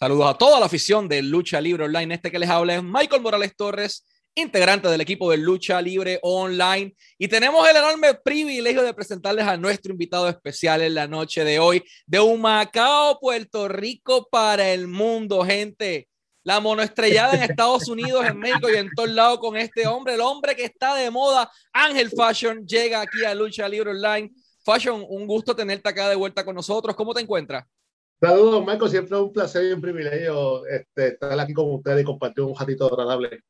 Saludos 0.00 0.30
a 0.30 0.38
toda 0.38 0.60
la 0.60 0.66
afición 0.66 1.08
de 1.08 1.22
Lucha 1.22 1.60
Libre 1.60 1.86
Online. 1.86 2.14
Este 2.14 2.30
que 2.30 2.38
les 2.38 2.48
habla 2.48 2.76
es 2.76 2.84
Michael 2.84 3.20
Morales 3.20 3.56
Torres, 3.56 4.06
integrante 4.32 4.86
del 4.86 5.00
equipo 5.00 5.28
de 5.28 5.38
Lucha 5.38 5.82
Libre 5.82 6.20
Online. 6.22 6.94
Y 7.18 7.26
tenemos 7.26 7.68
el 7.68 7.74
enorme 7.74 8.14
privilegio 8.14 8.84
de 8.84 8.94
presentarles 8.94 9.44
a 9.44 9.56
nuestro 9.56 9.90
invitado 9.90 10.28
especial 10.28 10.82
en 10.82 10.94
la 10.94 11.08
noche 11.08 11.42
de 11.42 11.58
hoy, 11.58 11.82
de 12.06 12.20
Humacao, 12.20 13.18
Puerto 13.18 13.66
Rico 13.66 14.28
para 14.30 14.72
el 14.72 14.86
mundo, 14.86 15.44
gente. 15.44 16.08
La 16.44 16.60
monoestrellada 16.60 17.34
en 17.34 17.42
Estados 17.42 17.88
Unidos, 17.88 18.24
en 18.24 18.38
México 18.38 18.70
y 18.70 18.76
en 18.76 18.90
todos 18.94 19.10
lados 19.10 19.40
con 19.40 19.56
este 19.56 19.88
hombre, 19.88 20.14
el 20.14 20.20
hombre 20.20 20.54
que 20.54 20.66
está 20.66 20.94
de 20.94 21.10
moda, 21.10 21.50
Ángel 21.72 22.12
Fashion, 22.16 22.64
llega 22.64 23.00
aquí 23.00 23.24
a 23.24 23.34
Lucha 23.34 23.68
Libre 23.68 23.90
Online. 23.90 24.30
Fashion, 24.64 25.04
un 25.08 25.26
gusto 25.26 25.56
tenerte 25.56 25.88
acá 25.88 26.08
de 26.08 26.14
vuelta 26.14 26.44
con 26.44 26.54
nosotros. 26.54 26.94
¿Cómo 26.94 27.12
te 27.12 27.20
encuentras? 27.20 27.64
Saludos, 28.20 28.64
Marco. 28.64 28.88
Siempre 28.88 29.16
es 29.16 29.22
un 29.22 29.32
placer 29.32 29.64
y 29.64 29.72
un 29.72 29.80
privilegio 29.80 30.66
este, 30.66 31.08
estar 31.08 31.38
aquí 31.38 31.52
con 31.52 31.72
ustedes 31.74 32.02
y 32.02 32.04
compartir 32.04 32.44
un 32.44 32.56
ratito 32.56 32.86
agradable. 32.86 33.44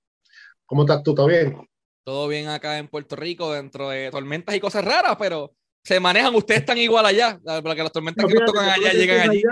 ¿Cómo 0.66 0.82
estás 0.82 1.02
tú? 1.02 1.14
¿Todo 1.14 1.26
bien? 1.26 1.56
Todo 2.04 2.28
bien 2.28 2.48
acá 2.48 2.78
en 2.78 2.88
Puerto 2.88 3.16
Rico, 3.16 3.52
dentro 3.52 3.88
de 3.88 4.10
tormentas 4.10 4.54
y 4.54 4.60
cosas 4.60 4.84
raras, 4.84 5.16
pero 5.18 5.52
se 5.82 5.98
manejan. 6.00 6.34
Ustedes 6.34 6.60
están 6.60 6.78
igual 6.78 7.06
allá, 7.06 7.40
para 7.42 7.74
que 7.74 7.82
las 7.82 7.92
tormentas 7.92 8.26
que 8.26 8.34
nos 8.34 8.44
tocan 8.44 8.68
allá 8.68 8.92
llegan 8.92 9.30
allí. 9.30 9.42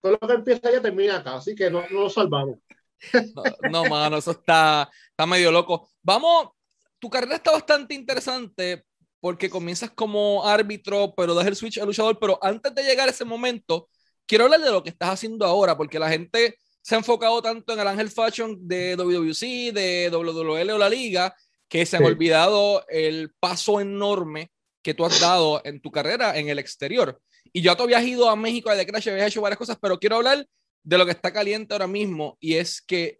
todo 0.00 0.18
lo 0.20 0.28
que 0.28 0.34
empieza 0.34 0.68
allá 0.68 0.80
termina 0.80 1.18
acá, 1.18 1.34
así 1.34 1.54
que 1.54 1.70
no, 1.70 1.82
no 1.90 2.02
lo 2.02 2.10
salvamos. 2.10 2.58
No, 3.70 3.84
mano, 3.86 4.18
eso 4.18 4.32
está, 4.32 4.88
está 5.08 5.26
medio 5.26 5.50
loco. 5.50 5.88
Vamos, 6.02 6.50
tu 6.98 7.08
carrera 7.08 7.36
está 7.36 7.50
bastante 7.50 7.94
interesante 7.94 8.84
porque 9.20 9.50
comienzas 9.50 9.90
como 9.90 10.46
árbitro, 10.46 11.14
pero 11.16 11.34
das 11.34 11.46
el 11.46 11.56
switch 11.56 11.78
al 11.78 11.86
luchador, 11.86 12.18
pero 12.18 12.38
antes 12.42 12.74
de 12.74 12.82
llegar 12.82 13.08
a 13.08 13.10
ese 13.10 13.24
momento, 13.24 13.88
quiero 14.30 14.44
hablar 14.44 14.60
de 14.60 14.70
lo 14.70 14.84
que 14.84 14.90
estás 14.90 15.10
haciendo 15.10 15.44
ahora, 15.44 15.76
porque 15.76 15.98
la 15.98 16.08
gente 16.08 16.56
se 16.82 16.94
ha 16.94 16.98
enfocado 16.98 17.42
tanto 17.42 17.72
en 17.72 17.80
el 17.80 17.88
Ángel 17.88 18.10
Fashion 18.10 18.56
de 18.60 18.94
WWC, 18.94 19.72
de 19.74 20.08
WWL 20.08 20.70
o 20.70 20.78
la 20.78 20.88
Liga, 20.88 21.34
que 21.68 21.84
se 21.84 21.96
han 21.96 22.04
olvidado 22.04 22.86
el 22.88 23.32
paso 23.40 23.80
enorme 23.80 24.52
que 24.82 24.94
tú 24.94 25.04
has 25.04 25.18
dado 25.18 25.60
en 25.64 25.80
tu 25.80 25.90
carrera 25.90 26.38
en 26.38 26.48
el 26.48 26.60
exterior. 26.60 27.20
Y 27.52 27.60
yo 27.60 27.74
todavía 27.74 27.98
has 27.98 28.04
ido 28.04 28.30
a 28.30 28.36
México 28.36 28.72
de 28.72 28.86
Crash, 28.86 29.08
habías 29.08 29.26
hecho 29.26 29.40
varias 29.40 29.58
cosas, 29.58 29.76
pero 29.82 29.98
quiero 29.98 30.14
hablar 30.14 30.46
de 30.84 30.98
lo 30.98 31.04
que 31.04 31.10
está 31.10 31.32
caliente 31.32 31.74
ahora 31.74 31.88
mismo 31.88 32.38
y 32.38 32.54
es 32.54 32.80
que 32.80 33.18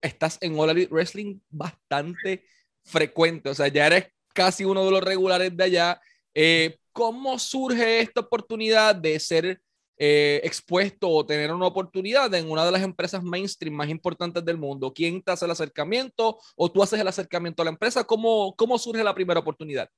estás 0.00 0.38
en 0.40 0.56
All 0.56 0.70
Elite 0.70 0.94
Wrestling 0.94 1.40
bastante 1.50 2.46
frecuente, 2.84 3.48
o 3.48 3.54
sea, 3.54 3.66
ya 3.66 3.88
eres 3.88 4.06
casi 4.32 4.64
uno 4.64 4.84
de 4.84 4.92
los 4.92 5.02
regulares 5.02 5.56
de 5.56 5.64
allá. 5.64 6.00
Eh, 6.32 6.78
¿Cómo 6.92 7.36
surge 7.40 7.98
esta 7.98 8.20
oportunidad 8.20 8.94
de 8.94 9.18
ser 9.18 9.60
eh, 10.04 10.40
expuesto 10.42 11.08
o 11.08 11.24
tener 11.24 11.52
una 11.52 11.68
oportunidad 11.68 12.34
en 12.34 12.50
una 12.50 12.64
de 12.64 12.72
las 12.72 12.82
empresas 12.82 13.22
mainstream 13.22 13.76
más 13.76 13.88
importantes 13.88 14.44
del 14.44 14.58
mundo? 14.58 14.92
¿Quién 14.92 15.22
te 15.22 15.30
hace 15.30 15.44
el 15.44 15.52
acercamiento 15.52 16.40
o 16.56 16.72
tú 16.72 16.82
haces 16.82 16.98
el 16.98 17.06
acercamiento 17.06 17.62
a 17.62 17.66
la 17.66 17.70
empresa? 17.70 18.02
¿Cómo, 18.02 18.52
cómo 18.56 18.78
surge 18.78 19.04
la 19.04 19.14
primera 19.14 19.38
oportunidad? 19.38 19.88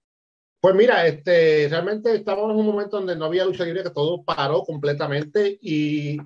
Pues 0.60 0.74
mira, 0.74 1.06
este, 1.06 1.68
realmente 1.70 2.14
estábamos 2.14 2.52
en 2.52 2.58
un 2.58 2.66
momento 2.66 2.98
donde 2.98 3.16
no 3.16 3.24
había 3.24 3.46
lucha 3.46 3.64
libre, 3.64 3.82
que 3.82 3.88
todo 3.88 4.22
paró 4.22 4.62
completamente 4.64 5.58
y 5.62 6.18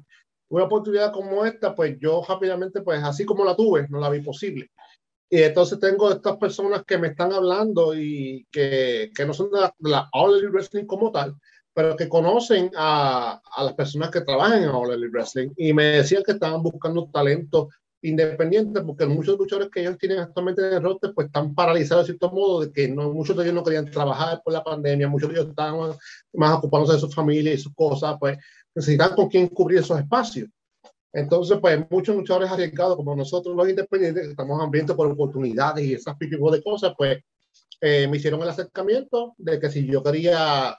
una 0.49 0.65
oportunidad 0.65 1.12
como 1.12 1.47
esta, 1.47 1.73
pues 1.73 1.97
yo 2.01 2.25
rápidamente, 2.29 2.83
pues 2.83 3.01
así 3.05 3.25
como 3.25 3.45
la 3.45 3.55
tuve, 3.55 3.87
no 3.89 4.01
la 4.01 4.11
vi 4.11 4.23
posible. 4.23 4.73
Y 5.31 5.41
entonces 5.41 5.79
tengo 5.79 6.11
estas 6.11 6.37
personas 6.37 6.83
que 6.84 6.99
me 6.99 7.09
están 7.09 7.33
hablando 7.33 7.95
y 7.95 8.45
que, 8.51 9.12
que 9.15 9.25
no 9.25 9.33
son 9.33 9.53
de 9.53 9.61
la, 9.61 9.75
de 9.79 9.91
la 9.91 10.09
All 10.12 10.43
como 10.89 11.12
tal, 11.12 11.37
pero 11.79 11.95
que 11.97 12.09
conocen 12.09 12.73
a, 12.75 13.41
a 13.55 13.62
las 13.62 13.73
personas 13.75 14.11
que 14.11 14.23
trabajan 14.23 14.65
en 14.65 14.69
All 14.69 14.93
Elite 14.93 15.12
Wrestling 15.12 15.51
y 15.57 15.73
me 15.73 15.84
decían 15.84 16.25
que 16.25 16.33
estaban 16.33 16.61
buscando 16.61 17.09
talento 17.09 17.69
independiente 18.03 18.81
porque 18.81 19.07
muchos 19.07 19.39
luchadores 19.39 19.71
que 19.71 19.83
ellos 19.83 19.97
tienen 19.97 20.19
actualmente 20.19 20.67
en 20.67 20.75
el 20.75 20.83
roster 20.83 21.12
pues 21.15 21.29
están 21.29 21.55
paralizados 21.55 22.03
de 22.03 22.15
cierto 22.15 22.33
modo 22.33 22.62
de 22.62 22.73
que 22.73 22.88
no, 22.88 23.12
muchos 23.12 23.37
de 23.37 23.44
ellos 23.44 23.55
no 23.55 23.62
querían 23.62 23.88
trabajar 23.88 24.43
por 24.43 24.55
la 24.55 24.65
pandemia, 24.65 25.06
muchos 25.06 25.28
de 25.28 25.37
ellos 25.37 25.50
estaban 25.50 25.93
más 26.33 26.59
ocupándose 26.59 26.94
de 26.94 26.99
su 26.99 27.11
familia 27.12 27.53
y 27.53 27.59
sus 27.59 27.72
cosas, 27.77 28.17
pues 28.19 28.37
necesitan 28.75 29.15
con 29.15 29.28
quién 29.28 29.47
cubrir 29.47 29.78
esos 29.78 30.00
espacios. 30.00 30.49
Entonces, 31.12 31.59
pues 31.61 31.78
muchos 31.88 32.17
luchadores 32.17 32.50
arriesgados 32.50 32.97
como 32.97 33.15
nosotros 33.15 33.55
los 33.55 33.69
independientes, 33.69 34.25
que 34.25 34.31
estamos 34.31 34.61
hambrientos 34.61 34.97
por 34.97 35.06
oportunidades 35.06 35.84
y 35.84 35.94
esas 35.94 36.19
tipo 36.19 36.50
de 36.50 36.61
cosas, 36.61 36.93
pues 36.99 37.22
eh, 37.81 38.09
me 38.09 38.17
hicieron 38.17 38.43
el 38.43 38.49
acercamiento 38.49 39.37
de 39.38 39.61
que 39.61 39.71
si 39.71 39.87
yo 39.87 40.03
quería 40.03 40.77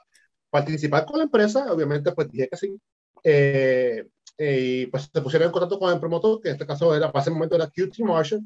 participar 0.50 1.06
con 1.06 1.18
la 1.18 1.24
empresa, 1.24 1.72
obviamente 1.72 2.12
pues 2.12 2.30
dije 2.30 2.48
que 2.48 2.56
sí. 2.56 2.76
Eh, 3.22 4.06
eh, 4.38 4.88
pues 4.90 5.10
se 5.12 5.20
pusieron 5.20 5.46
en 5.46 5.52
contacto 5.52 5.78
con 5.78 5.92
el 5.92 6.00
promotor, 6.00 6.40
que 6.40 6.48
en 6.48 6.54
este 6.54 6.66
caso 6.66 6.94
era, 6.94 7.12
para 7.12 7.22
ese 7.22 7.30
momento 7.30 7.56
era 7.56 7.68
QT 7.68 7.98
Marshall, 8.00 8.42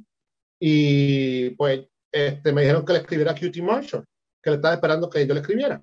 y 0.59 1.51
pues 1.51 1.87
este, 2.11 2.53
me 2.53 2.63
dijeron 2.63 2.85
que 2.85 2.93
le 2.93 2.99
escribiera 3.01 3.33
a 3.33 3.35
QT 3.35 3.57
Marshall, 3.59 4.05
que 4.43 4.51
le 4.51 4.57
estaba 4.57 4.75
esperando 4.75 5.09
que 5.09 5.27
yo 5.27 5.35
le 5.35 5.41
escribiera. 5.41 5.83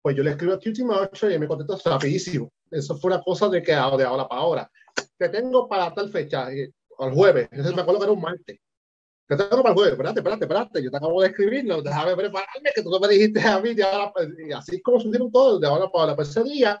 Pues 0.00 0.16
yo 0.16 0.22
le 0.22 0.30
escribo 0.30 0.54
a 0.54 0.58
QT 0.58 0.78
Marshall 0.80 1.32
y 1.32 1.38
me 1.38 1.48
contestó 1.48 1.90
rapidísimo. 1.90 2.50
Eso 2.70 2.96
fue 2.98 3.12
una 3.12 3.22
cosa 3.22 3.48
de 3.48 3.62
que 3.62 3.72
de 3.72 3.78
ahora 3.78 4.28
para 4.28 4.40
ahora. 4.40 4.70
Te 5.16 5.28
tengo 5.28 5.68
para 5.68 5.92
tal 5.92 6.10
fecha, 6.10 6.48
el 6.50 6.72
jueves, 7.12 7.48
entonces 7.50 7.74
me 7.74 7.82
acuerdo 7.82 8.00
que 8.00 8.04
era 8.04 8.12
un 8.12 8.20
martes. 8.20 8.58
Te 9.28 9.36
tengo 9.36 9.62
para 9.62 9.68
el 9.68 9.74
jueves, 9.74 9.92
espérate, 9.92 10.20
espérate, 10.20 10.44
espérate, 10.46 10.82
yo 10.82 10.90
te 10.90 10.96
acabo 10.96 11.20
de 11.20 11.28
escribir, 11.28 11.62
no, 11.66 11.82
déjame 11.82 12.16
prepararme, 12.16 12.70
que 12.74 12.82
tú 12.82 12.98
me 12.98 13.08
dijiste 13.08 13.40
a 13.42 13.60
mí, 13.60 13.74
de 13.74 13.82
ahora, 13.82 14.10
y 14.38 14.52
así 14.52 14.80
como 14.80 14.98
surgieron 14.98 15.30
todos, 15.30 15.60
de 15.60 15.66
ahora 15.66 15.90
para. 15.90 16.16
Pues 16.16 16.30
ese 16.30 16.42
día, 16.44 16.80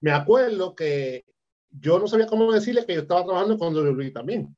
me 0.00 0.10
acuerdo 0.10 0.74
que 0.74 1.26
yo 1.70 1.98
no 1.98 2.06
sabía 2.06 2.26
cómo 2.26 2.50
decirle 2.50 2.86
que 2.86 2.94
yo 2.94 3.02
estaba 3.02 3.24
trabajando 3.24 3.58
con 3.58 3.76
WWE 3.76 4.12
también, 4.12 4.56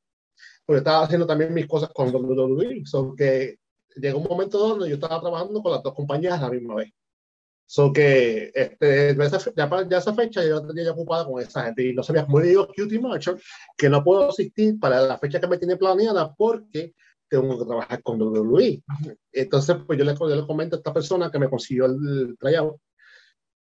porque 0.64 0.78
estaba 0.78 1.02
haciendo 1.02 1.26
también 1.26 1.52
mis 1.52 1.66
cosas 1.66 1.90
con 1.92 2.14
WWE, 2.14 2.86
so 2.86 3.12
que 3.16 3.58
llegó 3.96 4.20
un 4.20 4.28
momento 4.28 4.58
donde 4.58 4.88
yo 4.88 4.94
estaba 4.94 5.20
trabajando 5.20 5.60
con 5.60 5.72
las 5.72 5.82
dos 5.82 5.94
compañías 5.94 6.38
a 6.38 6.42
la 6.42 6.50
misma 6.50 6.76
vez. 6.76 6.92
So 7.68 7.92
que 7.92 8.52
este, 8.54 9.16
ya, 9.56 9.88
ya 9.88 9.98
esa 9.98 10.14
fecha 10.14 10.44
yo 10.44 10.64
tenía 10.64 10.84
ya 10.84 10.92
ocupada 10.92 11.24
con 11.24 11.42
esa 11.42 11.64
gente 11.64 11.88
y 11.88 11.92
no 11.92 12.04
sabía 12.04 12.24
cómo 12.24 12.38
le 12.38 12.50
digo 12.50 12.68
Cutie 12.68 13.00
Marshall 13.00 13.42
que 13.76 13.88
no 13.88 14.04
puedo 14.04 14.28
asistir 14.28 14.78
para 14.78 15.00
la 15.00 15.18
fecha 15.18 15.40
que 15.40 15.48
me 15.48 15.58
tiene 15.58 15.76
planeada 15.76 16.32
porque 16.32 16.94
tengo 17.28 17.58
que 17.58 17.64
trabajar 17.64 18.02
con 18.02 18.20
WWE. 18.20 18.82
Entonces, 19.32 19.76
pues 19.86 19.98
yo 19.98 20.04
le, 20.04 20.14
yo 20.14 20.36
le 20.36 20.46
comento 20.46 20.76
a 20.76 20.78
esta 20.78 20.92
persona 20.92 21.30
que 21.30 21.38
me 21.38 21.50
consiguió 21.50 21.86
el 21.86 22.36
tryout. 22.38 22.76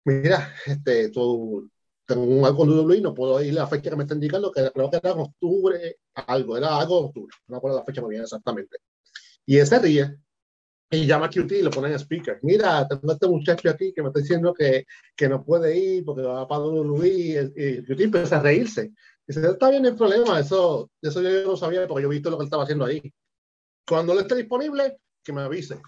Mira, 0.04 0.54
este, 0.66 1.10
tú, 1.10 1.71
tengo 2.10 2.44
algo 2.44 2.59
con 2.59 2.69
WWE, 2.71 3.00
no 3.00 3.15
puedo 3.15 3.41
ir 3.43 3.53
a 3.53 3.62
la 3.62 3.66
fecha 3.66 3.91
que 3.91 3.97
me 3.97 4.03
está 4.03 4.15
indicando, 4.15 4.50
que 4.50 4.71
creo 4.72 4.91
que 4.91 4.97
era 4.97 5.12
en 5.12 5.21
octubre, 5.21 5.98
algo, 6.15 6.56
era 6.56 6.78
algo 6.78 7.00
de 7.00 7.06
octubre, 7.06 7.37
no 7.47 7.53
me 7.53 7.56
acuerdo 7.59 7.78
la 7.78 7.84
fecha 7.84 8.00
muy 8.00 8.10
bien 8.10 8.22
exactamente. 8.22 8.78
Y 9.47 9.59
ese 9.59 9.78
día, 9.78 10.16
y 10.91 11.06
llama 11.06 11.27
a 11.27 11.31
QT 11.31 11.53
y 11.53 11.62
lo 11.62 11.71
ponen 11.71 11.92
en 11.92 11.98
speaker. 12.00 12.41
Mira, 12.42 12.87
tengo 12.88 13.12
este 13.12 13.28
muchacho 13.28 13.71
aquí 13.71 13.92
que 13.92 14.03
me 14.03 14.09
está 14.09 14.21
diciendo 14.21 14.53
que, 14.53 14.87
que 15.15 15.28
no 15.28 15.44
puede 15.44 15.78
ir 15.78 16.04
porque 16.04 16.22
va 16.22 16.48
para 16.48 16.65
WWE 16.65 17.09
y, 17.09 17.37
y 17.38 17.82
QT 17.84 18.00
empieza 18.00 18.38
a 18.38 18.42
reírse. 18.42 18.92
Dice, 19.25 19.47
está 19.47 19.71
bien 19.71 19.87
el 19.87 19.94
problema, 19.94 20.41
eso, 20.41 20.91
eso 21.00 21.22
yo 21.22 21.44
no 21.44 21.56
sabía 21.56 21.87
porque 21.87 22.03
yo 22.03 22.09
he 22.10 22.15
visto 22.15 22.31
lo 22.31 22.38
que 22.38 22.42
él 22.42 22.47
estaba 22.47 22.65
haciendo 22.65 22.87
ahí. 22.87 23.00
Cuando 23.86 24.12
él 24.12 24.20
esté 24.20 24.36
disponible, 24.36 24.98
que 25.24 25.32
me 25.32 25.42
avise. 25.42 25.80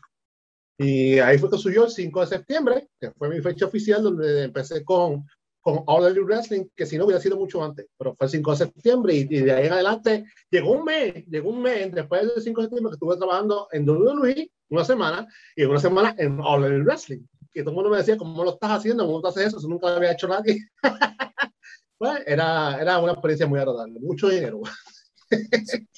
Y 0.78 1.18
ahí 1.18 1.38
fue 1.38 1.50
que 1.50 1.58
subió 1.58 1.84
el 1.84 1.90
5 1.90 2.20
de 2.20 2.26
septiembre, 2.26 2.88
que 3.00 3.10
fue 3.12 3.28
mi 3.28 3.40
fecha 3.40 3.66
oficial, 3.66 4.02
donde 4.02 4.44
empecé 4.44 4.84
con, 4.84 5.24
con 5.60 5.84
All 5.86 6.06
Elite 6.06 6.24
Wrestling, 6.24 6.64
que 6.74 6.86
si 6.86 6.98
no 6.98 7.04
hubiera 7.04 7.20
sido 7.20 7.36
mucho 7.36 7.62
antes, 7.62 7.86
pero 7.96 8.14
fue 8.16 8.26
el 8.26 8.30
5 8.30 8.50
de 8.50 8.56
septiembre 8.56 9.14
y, 9.14 9.20
y, 9.30 9.40
de 9.42 9.52
ahí 9.52 9.66
en 9.66 9.72
adelante 9.72 10.24
llegó 10.50 10.72
un 10.72 10.84
mes, 10.84 11.24
llegó 11.26 11.50
un 11.50 11.62
mes 11.62 11.92
después 11.92 12.22
del 12.22 12.42
5 12.42 12.60
de 12.60 12.64
septiembre 12.66 12.90
que 12.90 12.94
estuve 12.94 13.16
trabajando 13.16 13.68
en 13.70 13.88
WWE 13.88 14.50
una 14.70 14.84
semana 14.84 15.26
y 15.54 15.64
una 15.64 15.78
semana 15.78 16.14
en 16.18 16.40
All 16.40 16.64
Elite 16.64 16.82
Wrestling. 16.82 17.20
Y 17.54 17.60
todo 17.60 17.70
el 17.70 17.74
mundo 17.76 17.90
me 17.90 17.98
decía, 17.98 18.16
¿cómo 18.16 18.42
lo 18.42 18.54
estás 18.54 18.70
haciendo? 18.70 19.04
¿Cómo 19.04 19.18
estás 19.18 19.36
haces 19.36 19.48
eso? 19.48 19.58
Eso 19.58 19.68
nunca 19.68 19.90
lo 19.90 19.96
había 19.96 20.12
hecho 20.12 20.26
nadie. 20.26 20.58
pues 21.98 22.22
era, 22.26 22.80
era 22.80 22.98
una 22.98 23.12
experiencia 23.12 23.46
muy 23.46 23.60
agradable, 23.60 24.00
mucho 24.00 24.28
dinero. 24.28 24.62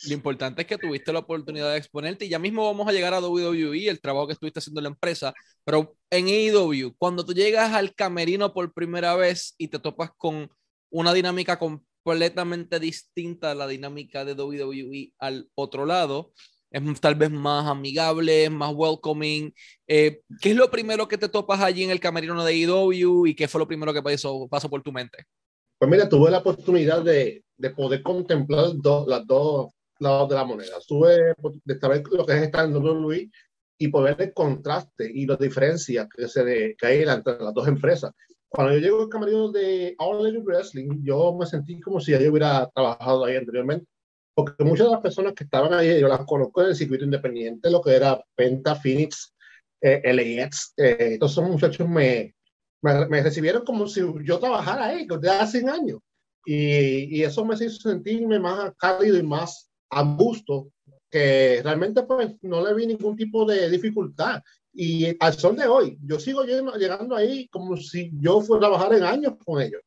Lo 0.09 0.15
importante 0.15 0.63
es 0.63 0.69
que 0.69 0.79
tuviste 0.79 1.13
la 1.13 1.21
oportunidad 1.21 1.73
de 1.73 1.79
exponerte 1.79 2.27
y 2.27 2.29
ya 2.29 2.39
mismo 2.39 2.65
vamos 2.65 2.87
a 2.89 2.93
llegar 2.93 3.15
a 3.15 3.21
WWE, 3.21 3.89
el 3.89 4.01
trabajo 4.01 4.27
que 4.27 4.35
estuviste 4.35 4.59
haciendo 4.59 4.81
en 4.81 4.85
la 4.85 4.91
empresa, 4.91 5.33
pero 5.65 5.97
en 6.11 6.27
AEW, 6.27 6.95
cuando 6.97 7.25
tú 7.25 7.33
llegas 7.33 7.73
al 7.73 7.95
camerino 7.95 8.53
por 8.53 8.73
primera 8.73 9.15
vez 9.17 9.55
y 9.59 9.69
te 9.69 9.79
topas 9.79 10.11
con 10.17 10.51
una 10.91 11.13
dinámica 11.13 11.59
completamente 11.59 12.79
distinta 12.79 13.51
a 13.51 13.55
la 13.55 13.67
dinámica 13.67 14.25
de 14.25 14.35
WWE 14.35 15.13
al 15.19 15.49
otro 15.55 15.87
lado, 15.87 16.33
es 16.71 17.01
tal 17.01 17.15
vez 17.15 17.31
más 17.31 17.67
amigable, 17.67 18.51
más 18.51 18.73
welcoming. 18.75 19.55
Eh, 19.87 20.23
¿Qué 20.41 20.51
es 20.51 20.57
lo 20.57 20.71
primero 20.71 21.07
que 21.07 21.17
te 21.17 21.29
topas 21.29 21.61
allí 21.61 21.85
en 21.85 21.91
el 21.91 22.01
camerino 22.01 22.45
de 22.45 22.53
AEW 22.53 23.27
y 23.27 23.35
qué 23.35 23.47
fue 23.47 23.61
lo 23.61 23.69
primero 23.69 23.95
que 23.95 24.03
pasó, 24.03 24.49
pasó 24.49 24.69
por 24.69 24.83
tu 24.83 24.91
mente? 24.91 25.25
Pues 25.85 25.99
mira, 25.99 26.09
tuve 26.09 26.31
la 26.31 26.39
oportunidad 26.39 27.03
de, 27.03 27.45
de 27.59 27.71
poder 27.71 28.03
contemplar 28.03 28.71
do, 28.77 29.05
las 29.07 29.27
dos 29.27 29.71
lados 29.99 30.31
de 30.31 30.35
la 30.35 30.45
moneda. 30.47 30.79
Tuve 30.89 31.35
de 31.63 31.79
saber 31.79 32.03
lo 32.11 32.25
que 32.25 32.33
es 32.33 32.43
estar 32.43 32.65
en 32.65 32.75
WWE 32.75 33.31
y 33.77 33.89
poder 33.89 34.17
el 34.19 34.33
contraste 34.33 35.11
y 35.13 35.27
las 35.27 35.39
diferencias 35.39 36.09
que, 36.09 36.27
se 36.27 36.43
de, 36.43 36.75
que 36.79 36.87
hay 36.87 37.03
entre 37.03 37.39
las 37.39 37.53
dos 37.53 37.69
empresas. 37.69 38.13
cuando 38.49 38.73
yo 38.73 38.79
llego 38.81 39.03
al 39.03 39.11
camerino 39.11 39.53
de 39.53 39.95
All 39.99 40.27
Elite 40.27 40.43
Wrestling, 40.43 41.03
yo 41.03 41.37
me 41.39 41.45
sentí 41.45 41.79
como 41.79 42.01
si 42.01 42.13
yo 42.13 42.31
hubiera 42.31 42.67
trabajado 42.75 43.27
ahí 43.27 43.37
anteriormente. 43.37 43.85
Porque 44.35 44.65
muchas 44.65 44.87
de 44.87 44.93
las 44.93 45.03
personas 45.03 45.35
que 45.35 45.45
estaban 45.45 45.75
ahí, 45.75 46.01
yo 46.01 46.09
las 46.09 46.25
conozco 46.25 46.63
en 46.63 46.69
el 46.69 46.77
circuito 46.77 47.05
independiente, 47.05 47.71
lo 47.71 47.83
que 47.83 47.95
era 47.95 48.25
Penta, 48.35 48.75
Phoenix, 48.75 49.35
eh, 49.83 50.01
LAX. 50.15 50.73
Eh, 50.79 51.19
muchachos 51.43 51.87
me, 51.87 52.35
me, 52.85 53.07
me, 53.07 53.23
recibieron 53.23 53.65
como 53.65 53.89
si 53.89 54.03
yo 54.25 54.39
trabajara 54.39 54.87
ahí, 54.87 55.07
desde 55.07 55.31
hace 55.31 55.69
años. 55.69 56.01
Y, 56.45 57.17
y, 57.19 57.23
eso 57.23 57.45
me 57.45 57.55
hizo 57.55 57.71
sentirme 57.71 58.39
más 58.39 58.73
cálido 58.77 59.17
y 59.17 59.23
más 59.23 59.71
a 59.89 60.03
gusto, 60.03 60.69
que 61.11 61.63
realmente 61.65 62.03
pues 62.03 62.37
no 62.43 62.63
le 62.63 62.75
vi 62.75 62.87
ningún 62.87 63.17
tipo 63.17 63.47
de 63.47 63.71
dificultad. 63.71 64.43
Y 64.75 65.17
al 65.19 65.33
sol 65.33 65.57
de 65.57 65.67
hoy, 65.67 65.97
yo 66.05 66.21
sigo 66.21 66.43
llegando 66.45 67.17
ahí 67.17 67.49
como 67.49 67.77
si 67.77 68.11
yo 68.21 68.43
fuera 68.43 68.67
a 68.67 68.71
trabajar 68.71 68.95
en 68.95 69.05
años 69.05 69.35
con 69.45 69.63
ellos. 69.63 69.81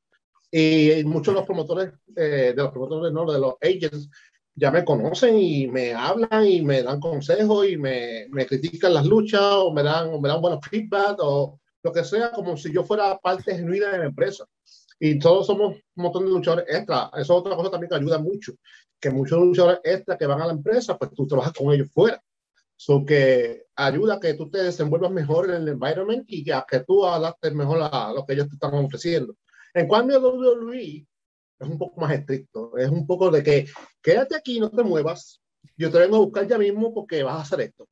Y 0.49 1.03
muchos 1.05 1.33
de 1.33 1.39
los 1.39 1.45
promotores, 1.45 1.93
eh, 2.15 2.53
de 2.55 2.63
los 2.63 2.71
promotores, 2.71 3.13
no, 3.13 3.31
de 3.31 3.39
los 3.39 3.55
agents, 3.61 4.09
ya 4.55 4.71
me 4.71 4.83
conocen 4.83 5.37
y 5.37 5.67
me 5.67 5.93
hablan 5.93 6.47
y 6.47 6.63
me 6.63 6.81
dan 6.81 6.99
consejos 6.99 7.69
y 7.69 7.77
me, 7.77 8.27
me 8.31 8.47
critican 8.47 8.93
las 8.93 9.05
luchas 9.05 9.41
o 9.43 9.71
me 9.71 9.83
dan, 9.83 10.19
me 10.19 10.29
dan 10.29 10.41
buenos 10.41 10.65
feedback 10.67 11.17
o 11.19 11.59
lo 11.87 11.93
que 11.93 12.03
sea, 12.03 12.31
como 12.31 12.57
si 12.57 12.71
yo 12.73 12.83
fuera 12.83 13.17
parte 13.17 13.55
genuina 13.55 13.91
de 13.91 13.99
la 13.99 14.05
empresa. 14.05 14.45
Y 14.99 15.19
todos 15.19 15.47
somos 15.47 15.75
un 15.75 16.03
montón 16.03 16.25
de 16.25 16.31
luchadores 16.31 16.65
extra. 16.67 17.09
Eso 17.13 17.21
es 17.21 17.29
otra 17.29 17.55
cosa 17.55 17.71
también 17.71 17.89
que 17.89 17.95
ayuda 17.95 18.19
mucho, 18.19 18.53
que 18.99 19.09
muchos 19.09 19.39
luchadores 19.39 19.79
extra 19.83 20.17
que 20.17 20.25
van 20.25 20.41
a 20.41 20.47
la 20.47 20.53
empresa, 20.53 20.97
pues 20.97 21.11
tú 21.13 21.25
trabajas 21.27 21.53
con 21.53 21.73
ellos 21.73 21.89
fuera. 21.91 22.21
So 22.75 23.05
que 23.05 23.63
ayuda 23.75 24.15
a 24.15 24.19
que 24.19 24.33
tú 24.35 24.49
te 24.49 24.59
desenvuelvas 24.63 25.11
mejor 25.11 25.49
en 25.49 25.61
el 25.61 25.67
environment 25.69 26.25
y 26.27 26.49
a 26.51 26.65
que 26.69 26.81
tú 26.81 27.05
adaptes 27.05 27.53
mejor 27.53 27.79
a 27.81 28.13
lo 28.13 28.25
que 28.25 28.33
ellos 28.33 28.49
te 28.49 28.55
están 28.55 28.73
ofreciendo. 28.73 29.35
En 29.73 29.87
cuanto 29.87 30.15
a 30.15 30.19
WWE, 30.19 31.07
es 31.59 31.67
un 31.67 31.77
poco 31.77 32.01
más 32.01 32.11
estricto. 32.11 32.77
Es 32.77 32.89
un 32.89 33.07
poco 33.07 33.31
de 33.31 33.41
que 33.41 33.67
quédate 34.01 34.35
aquí, 34.35 34.59
no 34.59 34.69
te 34.69 34.83
muevas. 34.83 35.41
Yo 35.75 35.91
te 35.91 35.99
vengo 35.99 36.17
a 36.17 36.19
buscar 36.19 36.47
ya 36.47 36.57
mismo 36.57 36.93
porque 36.93 37.23
vas 37.23 37.35
a 37.35 37.41
hacer 37.41 37.61
esto. 37.61 37.87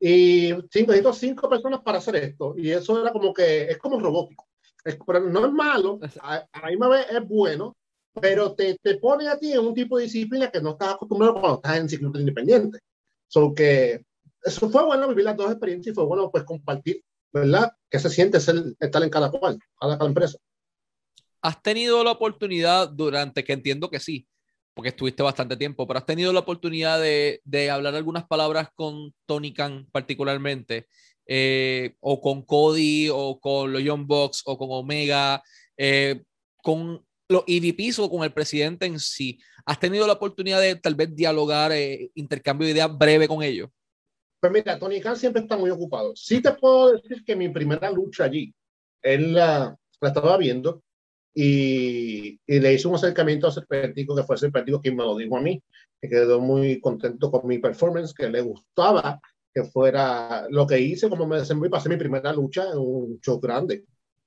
Y 0.00 0.50
cinco, 0.70 0.92
necesito 0.92 1.12
cinco 1.12 1.48
personas 1.48 1.80
para 1.82 1.98
hacer 1.98 2.16
esto. 2.16 2.54
Y 2.56 2.70
eso 2.70 3.00
era 3.00 3.12
como 3.12 3.32
que 3.32 3.64
es 3.64 3.78
como 3.78 3.98
robótico. 3.98 4.48
Es, 4.84 4.96
pero 5.04 5.20
no 5.20 5.46
es 5.46 5.52
malo, 5.52 5.98
a, 6.20 6.36
a 6.52 6.60
la 6.60 6.68
misma 6.68 6.88
vez 6.88 7.06
es 7.10 7.26
bueno, 7.26 7.76
pero 8.20 8.54
te, 8.54 8.76
te 8.80 8.96
pone 8.96 9.28
a 9.28 9.38
ti 9.38 9.52
en 9.52 9.60
un 9.60 9.74
tipo 9.74 9.98
de 9.98 10.04
disciplina 10.04 10.50
que 10.50 10.60
no 10.60 10.70
estás 10.70 10.94
acostumbrado 10.94 11.34
cuando 11.34 11.56
estás 11.56 11.78
en 11.78 11.88
ciclo 11.88 12.12
independiente. 12.14 12.78
So 13.26 13.52
que 13.54 14.02
eso 14.42 14.70
fue 14.70 14.84
bueno 14.84 15.08
vivir 15.08 15.24
las 15.24 15.36
dos 15.36 15.50
experiencias 15.50 15.92
y 15.92 15.94
fue 15.94 16.04
bueno 16.04 16.30
pues 16.30 16.44
compartir, 16.44 17.02
¿verdad? 17.32 17.72
¿Qué 17.90 17.98
se 17.98 18.08
siente 18.08 18.40
ser, 18.40 18.56
estar 18.78 19.02
en 19.02 19.10
cada 19.10 19.30
cual, 19.30 19.58
cada, 19.78 19.98
cada 19.98 20.08
empresa? 20.08 20.38
¿Has 21.42 21.62
tenido 21.62 22.02
la 22.02 22.12
oportunidad 22.12 22.88
durante, 22.88 23.44
que 23.44 23.52
entiendo 23.52 23.90
que 23.90 24.00
sí, 24.00 24.26
porque 24.78 24.90
estuviste 24.90 25.24
bastante 25.24 25.56
tiempo, 25.56 25.88
pero 25.88 25.98
has 25.98 26.06
tenido 26.06 26.32
la 26.32 26.38
oportunidad 26.38 27.00
de, 27.00 27.40
de 27.44 27.68
hablar 27.68 27.96
algunas 27.96 28.28
palabras 28.28 28.68
con 28.76 29.12
Tony 29.26 29.52
Khan 29.52 29.88
particularmente, 29.90 30.86
eh, 31.26 31.96
o 31.98 32.20
con 32.20 32.42
Cody, 32.42 33.08
o 33.12 33.40
con 33.40 33.72
los 33.72 33.82
Young 33.82 34.06
Bucks, 34.06 34.42
o 34.46 34.56
con 34.56 34.68
Omega, 34.70 35.42
eh, 35.76 36.22
con 36.62 37.04
los 37.28 37.42
EVPs 37.48 37.98
o 37.98 38.08
con 38.08 38.22
el 38.22 38.32
presidente 38.32 38.86
en 38.86 39.00
sí? 39.00 39.40
¿Has 39.66 39.80
tenido 39.80 40.06
la 40.06 40.12
oportunidad 40.12 40.60
de 40.60 40.76
tal 40.76 40.94
vez 40.94 41.12
dialogar, 41.12 41.72
eh, 41.72 42.12
intercambio 42.14 42.66
de 42.66 42.74
ideas 42.74 42.96
breve 42.96 43.26
con 43.26 43.42
ellos? 43.42 43.70
Pues 44.38 44.52
mira, 44.52 44.78
Tony 44.78 45.00
Khan 45.00 45.16
siempre 45.16 45.42
está 45.42 45.56
muy 45.56 45.70
ocupado. 45.70 46.14
Sí 46.14 46.40
te 46.40 46.52
puedo 46.52 46.92
decir 46.92 47.24
que 47.24 47.34
mi 47.34 47.48
primera 47.48 47.90
lucha 47.90 48.26
allí, 48.26 48.54
él 49.02 49.34
la, 49.34 49.76
la 50.00 50.08
estaba 50.08 50.36
viendo 50.36 50.84
y, 51.40 52.40
y, 52.46 52.58
le 52.58 52.74
hizo 52.74 52.88
un 52.88 52.96
acercamiento 52.96 53.46
a 53.46 53.52
Serpentico, 53.52 54.16
que 54.16 54.24
fue 54.24 54.36
Serpentico 54.36 54.80
quien 54.80 54.96
me 54.96 55.04
lo 55.04 55.16
dijo 55.16 55.36
a 55.36 55.40
mí, 55.40 55.62
que 56.00 56.08
quedó 56.08 56.40
muy 56.40 56.80
contento 56.80 57.30
con 57.30 57.46
mi 57.46 57.58
performance, 57.58 58.12
que 58.12 58.28
le 58.28 58.40
gustaba 58.40 59.20
que 59.54 59.62
fuera 59.62 60.46
lo 60.50 60.66
que 60.66 60.80
hice, 60.80 61.08
como 61.08 61.28
me 61.28 61.38
desenvolví 61.38 61.70
para 61.70 61.80
hacer 61.80 61.92
mi 61.92 61.98
primera 61.98 62.32
lucha 62.32 62.64
en 62.72 62.78
un 62.78 63.20
show 63.20 63.38
grande 63.38 63.84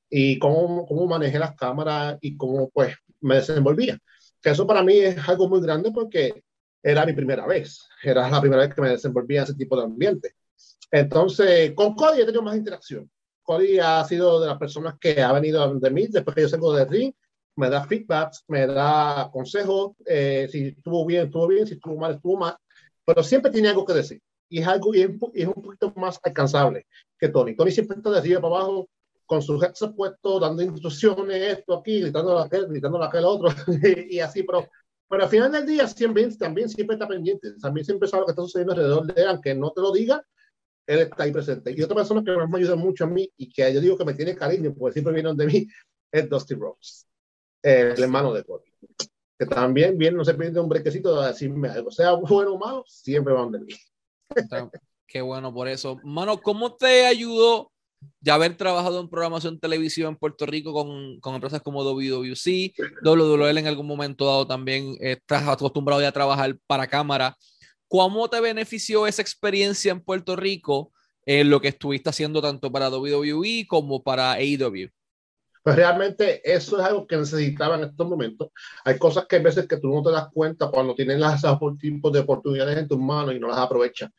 y 0.09 0.39
cómo, 0.39 0.85
cómo 0.85 1.05
manejé 1.05 1.37
las 1.37 1.53
cámaras 1.55 2.17
y 2.21 2.37
cómo 2.37 2.69
pues 2.69 2.95
me 3.19 3.35
desenvolvía. 3.35 3.99
Que 4.41 4.51
eso 4.51 4.65
para 4.65 4.81
mí 4.81 4.95
es 4.95 5.17
algo 5.27 5.49
muy 5.49 5.59
grande 5.59 5.91
porque 5.91 6.43
era 6.81 7.05
mi 7.05 7.11
primera 7.11 7.45
vez, 7.45 7.89
era 8.01 8.29
la 8.29 8.39
primera 8.39 8.61
vez 8.61 8.73
que 8.73 8.81
me 8.81 8.89
desenvolvía 8.89 9.39
en 9.39 9.43
ese 9.43 9.55
tipo 9.55 9.75
de 9.75 9.83
ambiente. 9.83 10.35
Entonces, 10.89 11.73
con 11.75 11.93
Cody 11.93 12.21
he 12.21 12.25
tenido 12.25 12.41
más 12.41 12.55
interacción. 12.55 13.09
Cody 13.51 13.79
ha 13.79 14.03
sido 14.05 14.39
de 14.39 14.47
las 14.47 14.57
personas 14.57 14.95
que 14.97 15.21
ha 15.21 15.33
venido 15.33 15.77
de 15.77 15.89
mí 15.89 16.07
después 16.07 16.33
que 16.33 16.43
yo 16.43 16.47
salgo 16.47 16.73
de 16.73 16.85
ring, 16.85 17.13
me 17.57 17.69
da 17.69 17.85
feedbacks, 17.85 18.45
me 18.47 18.65
da 18.65 19.29
consejos, 19.29 19.91
eh, 20.05 20.47
si 20.49 20.67
estuvo 20.67 21.05
bien, 21.05 21.25
estuvo 21.25 21.47
bien, 21.47 21.67
si 21.67 21.73
estuvo 21.73 21.97
mal, 21.97 22.15
estuvo 22.15 22.37
mal, 22.37 22.55
pero 23.03 23.21
siempre 23.21 23.51
tiene 23.51 23.67
algo 23.67 23.85
que 23.85 23.93
decir. 23.93 24.21
Y 24.47 24.59
es 24.59 24.67
algo 24.67 24.95
y 24.95 25.01
es, 25.01 25.09
y 25.33 25.41
es 25.41 25.47
un 25.47 25.61
poquito 25.61 25.91
más 25.97 26.17
alcanzable 26.23 26.87
que 27.19 27.27
Tony. 27.27 27.53
Tony 27.53 27.71
siempre 27.71 27.97
está 27.97 28.09
de 28.09 28.19
arriba 28.19 28.39
para 28.39 28.55
abajo 28.55 28.89
con 29.25 29.41
sus 29.41 29.61
headsets 29.61 29.93
puestos, 29.95 30.41
dando 30.41 30.61
instrucciones, 30.61 31.57
esto 31.57 31.75
aquí, 31.77 31.99
gritando 32.01 32.37
a 32.37 32.45
aquel, 32.45 32.67
gritando 32.67 33.03
a 33.03 33.07
aquel 33.07 33.25
otro, 33.25 33.49
y, 33.83 34.15
y 34.15 34.19
así, 34.21 34.43
pero 34.43 34.65
pero 35.11 35.25
al 35.25 35.29
final 35.29 35.51
del 35.51 35.65
día 35.65 35.85
siempre, 35.87 36.25
también 36.37 36.69
siempre 36.69 36.93
está 36.95 37.05
pendiente, 37.05 37.51
también 37.61 37.83
siempre 37.83 38.07
sabe 38.07 38.21
lo 38.21 38.27
que 38.27 38.31
está 38.31 38.43
sucediendo 38.43 38.71
alrededor 38.71 39.13
de 39.13 39.21
él, 39.21 39.27
aunque 39.27 39.53
no 39.53 39.71
te 39.71 39.81
lo 39.81 39.91
diga, 39.91 40.25
él 40.87 40.99
está 40.99 41.23
ahí 41.23 41.31
presente. 41.31 41.73
Y 41.75 41.81
otra 41.81 41.95
persona 41.95 42.23
que 42.23 42.31
me 42.31 42.57
ayuda 42.57 42.75
mucho 42.75 43.05
a 43.05 43.07
mí 43.07 43.29
y 43.37 43.51
que 43.51 43.73
yo 43.73 43.81
digo 43.81 43.97
que 43.97 44.05
me 44.05 44.13
tiene 44.13 44.35
cariño, 44.35 44.73
porque 44.77 44.93
siempre 44.93 45.13
vienen 45.13 45.37
de 45.37 45.45
mí, 45.45 45.67
es 46.11 46.29
Dusty 46.29 46.55
Rhodes, 46.55 47.07
el 47.61 48.01
hermano 48.01 48.33
de 48.33 48.43
Cody. 48.43 48.71
Que 49.39 49.45
también 49.45 49.97
viene, 49.97 50.17
no 50.17 50.25
se 50.25 50.33
pierde 50.33 50.59
un 50.59 50.69
brequecito 50.69 51.19
de 51.19 51.27
decirme 51.27 51.69
algo, 51.69 51.91
sea 51.91 52.13
bueno 52.13 52.53
o 52.53 52.59
malo, 52.59 52.83
siempre 52.87 53.33
van 53.33 53.51
de 53.51 53.59
mí. 53.59 53.73
Qué 55.07 55.21
bueno 55.21 55.53
por 55.53 55.67
eso. 55.67 55.99
Mano, 56.03 56.39
¿cómo 56.39 56.75
te 56.75 57.05
ayudó 57.05 57.71
ya 58.19 58.35
haber 58.35 58.55
trabajado 58.55 58.99
en 58.99 59.09
programación 59.09 59.59
televisión 59.59 60.09
en 60.09 60.15
Puerto 60.15 60.45
Rico 60.45 60.73
con, 60.73 61.19
con 61.19 61.35
empresas 61.35 61.61
como 61.61 61.83
WWC, 61.83 62.73
WWL 63.03 63.57
en 63.57 63.67
algún 63.67 63.87
momento 63.87 64.25
dado 64.25 64.47
también 64.47 64.95
estás 64.99 65.47
acostumbrado 65.47 66.01
ya 66.01 66.09
a 66.09 66.13
trabajar 66.13 66.57
para 66.67 66.87
cámara. 66.87 67.37
¿Cómo 67.91 68.29
te 68.29 68.39
benefició 68.39 69.05
esa 69.05 69.21
experiencia 69.21 69.91
en 69.91 69.99
Puerto 69.99 70.37
Rico 70.37 70.93
en 71.25 71.49
lo 71.49 71.59
que 71.59 71.67
estuviste 71.67 72.09
haciendo 72.09 72.41
tanto 72.41 72.71
para 72.71 72.87
WWE 72.87 73.65
como 73.67 74.01
para 74.01 74.31
AEW? 74.31 74.89
Pues 75.61 75.75
realmente 75.75 76.41
eso 76.49 76.79
es 76.79 76.85
algo 76.85 77.05
que 77.05 77.17
necesitaba 77.17 77.75
en 77.75 77.83
estos 77.83 78.07
momentos. 78.07 78.47
Hay 78.85 78.97
cosas 78.97 79.25
que 79.27 79.35
a 79.35 79.39
veces 79.39 79.67
que 79.67 79.75
tú 79.75 79.93
no 79.93 80.01
te 80.01 80.09
das 80.09 80.29
cuenta 80.33 80.71
cuando 80.71 80.95
tienes 80.95 81.19
las 81.19 81.41
tipos 81.77 82.13
de 82.13 82.19
oportunidades 82.19 82.77
en 82.77 82.87
tus 82.87 82.97
manos 82.97 83.35
y 83.35 83.39
no 83.39 83.49
las 83.49 83.57
aprovechas. 83.57 84.09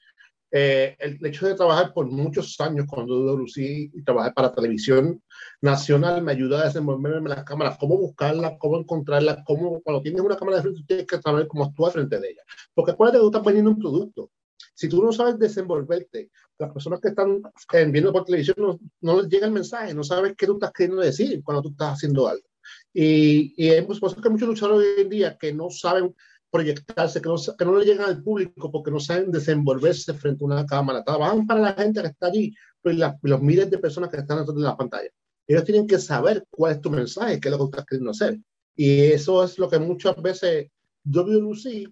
Eh, 0.55 0.97
el 0.99 1.25
hecho 1.25 1.47
de 1.47 1.55
trabajar 1.55 1.95
por 1.95 2.05
muchos 2.11 2.61
años 2.61 2.87
con 2.87 3.07
WWC 3.07 3.57
y 3.57 4.03
trabajar 4.05 4.35
para 4.35 4.53
televisión 4.53 5.23
nacional 5.63 6.21
me 6.21 6.33
ayuda 6.33 6.61
a 6.61 6.65
desenvolverme 6.67 7.31
en 7.31 7.37
las 7.37 7.45
cámaras, 7.45 7.79
cómo 7.81 7.97
buscarlas, 7.97 8.53
cómo 8.59 8.79
encontrarlas, 8.79 9.39
cómo 9.47 9.81
cuando 9.81 10.03
tienes 10.03 10.21
una 10.21 10.37
cámara 10.37 10.59
de 10.59 10.65
frente 10.65 10.83
tienes 10.87 11.07
que 11.07 11.23
saber 11.23 11.49
cómo 11.49 11.65
actuar 11.65 11.93
frente 11.93 12.21
de 12.21 12.29
ella. 12.29 12.43
Porque 12.75 12.91
acuérdate 12.91 13.17
que 13.17 13.23
tú 13.23 13.29
estás 13.29 13.45
vendiendo 13.45 13.71
un 13.71 13.79
producto. 13.79 14.31
Si 14.75 14.91
tú 14.91 15.03
no 15.03 15.11
sabes 15.11 15.39
desenvolverte, 15.39 16.31
las 16.59 16.71
personas 16.71 17.01
que 17.01 17.09
están 17.09 17.41
eh, 17.73 17.85
viendo 17.87 18.13
por 18.13 18.27
televisión 18.27 18.57
no, 18.59 18.79
no, 19.01 19.23
les 19.23 19.31
llega 19.31 19.47
el 19.47 19.53
mensaje, 19.53 19.95
no 19.95 20.05
sabes 20.05 20.35
qué 20.37 20.47
tú 20.47 20.55
estás 20.55 20.73
queriendo 20.73 21.01
decir 21.01 21.43
cuando 21.43 21.63
tú 21.63 21.71
estás 21.71 21.95
haciendo 21.95 22.29
algo. 22.29 22.45
Y, 22.93 23.55
y 23.57 23.71
hay 23.71 23.83
pues, 23.83 24.01
que 24.01 24.29
muchos 24.29 24.49
luchadores 24.49 24.87
hoy 24.97 25.03
en 25.03 25.09
día 25.09 25.39
que 25.39 25.55
no 25.55 25.71
saben 25.71 26.15
proyectarse, 26.53 27.23
que 27.23 27.29
no, 27.29 27.37
que 27.59 27.65
no 27.65 27.79
le 27.79 27.87
llegan 27.87 28.07
al 28.07 28.23
público 28.23 28.71
porque 28.71 28.91
no 28.91 29.01
saben 29.01 29.33
desenvolverse 29.33 30.13
frente 30.13 30.45
a 30.45 30.47
una 30.47 30.67
cámara. 30.67 31.03
Trabajan 31.03 31.47
para 31.47 31.61
la 31.61 31.73
gente 31.73 32.03
que 32.03 32.09
está 32.09 32.27
allí, 32.27 32.55
pero 32.83 32.97
la, 32.99 33.19
los 33.23 33.41
miles 33.41 33.71
de 33.71 33.79
personas 33.79 34.11
que 34.11 34.19
están 34.19 34.39
detrás 34.39 34.55
de 34.55 34.63
la 34.63 34.77
pantalla. 34.77 35.09
Ellos 35.47 35.65
tienen 35.65 35.87
que 35.87 35.99
saber 35.99 36.45
cuál 36.51 36.73
es 36.73 36.81
tu 36.83 36.91
mensaje, 36.91 37.41
qué 37.41 37.49
es 37.49 37.53
lo 37.53 37.59
que 37.59 37.65
estás 37.65 37.87
queriendo 37.87 38.11
hacer. 38.11 38.39
Y 38.77 39.01
eso 39.01 39.43
es 39.43 39.59
lo 39.59 39.69
que 39.69 39.79
muchas 39.79 40.21
veces 40.21 40.71
WLC 41.05 41.91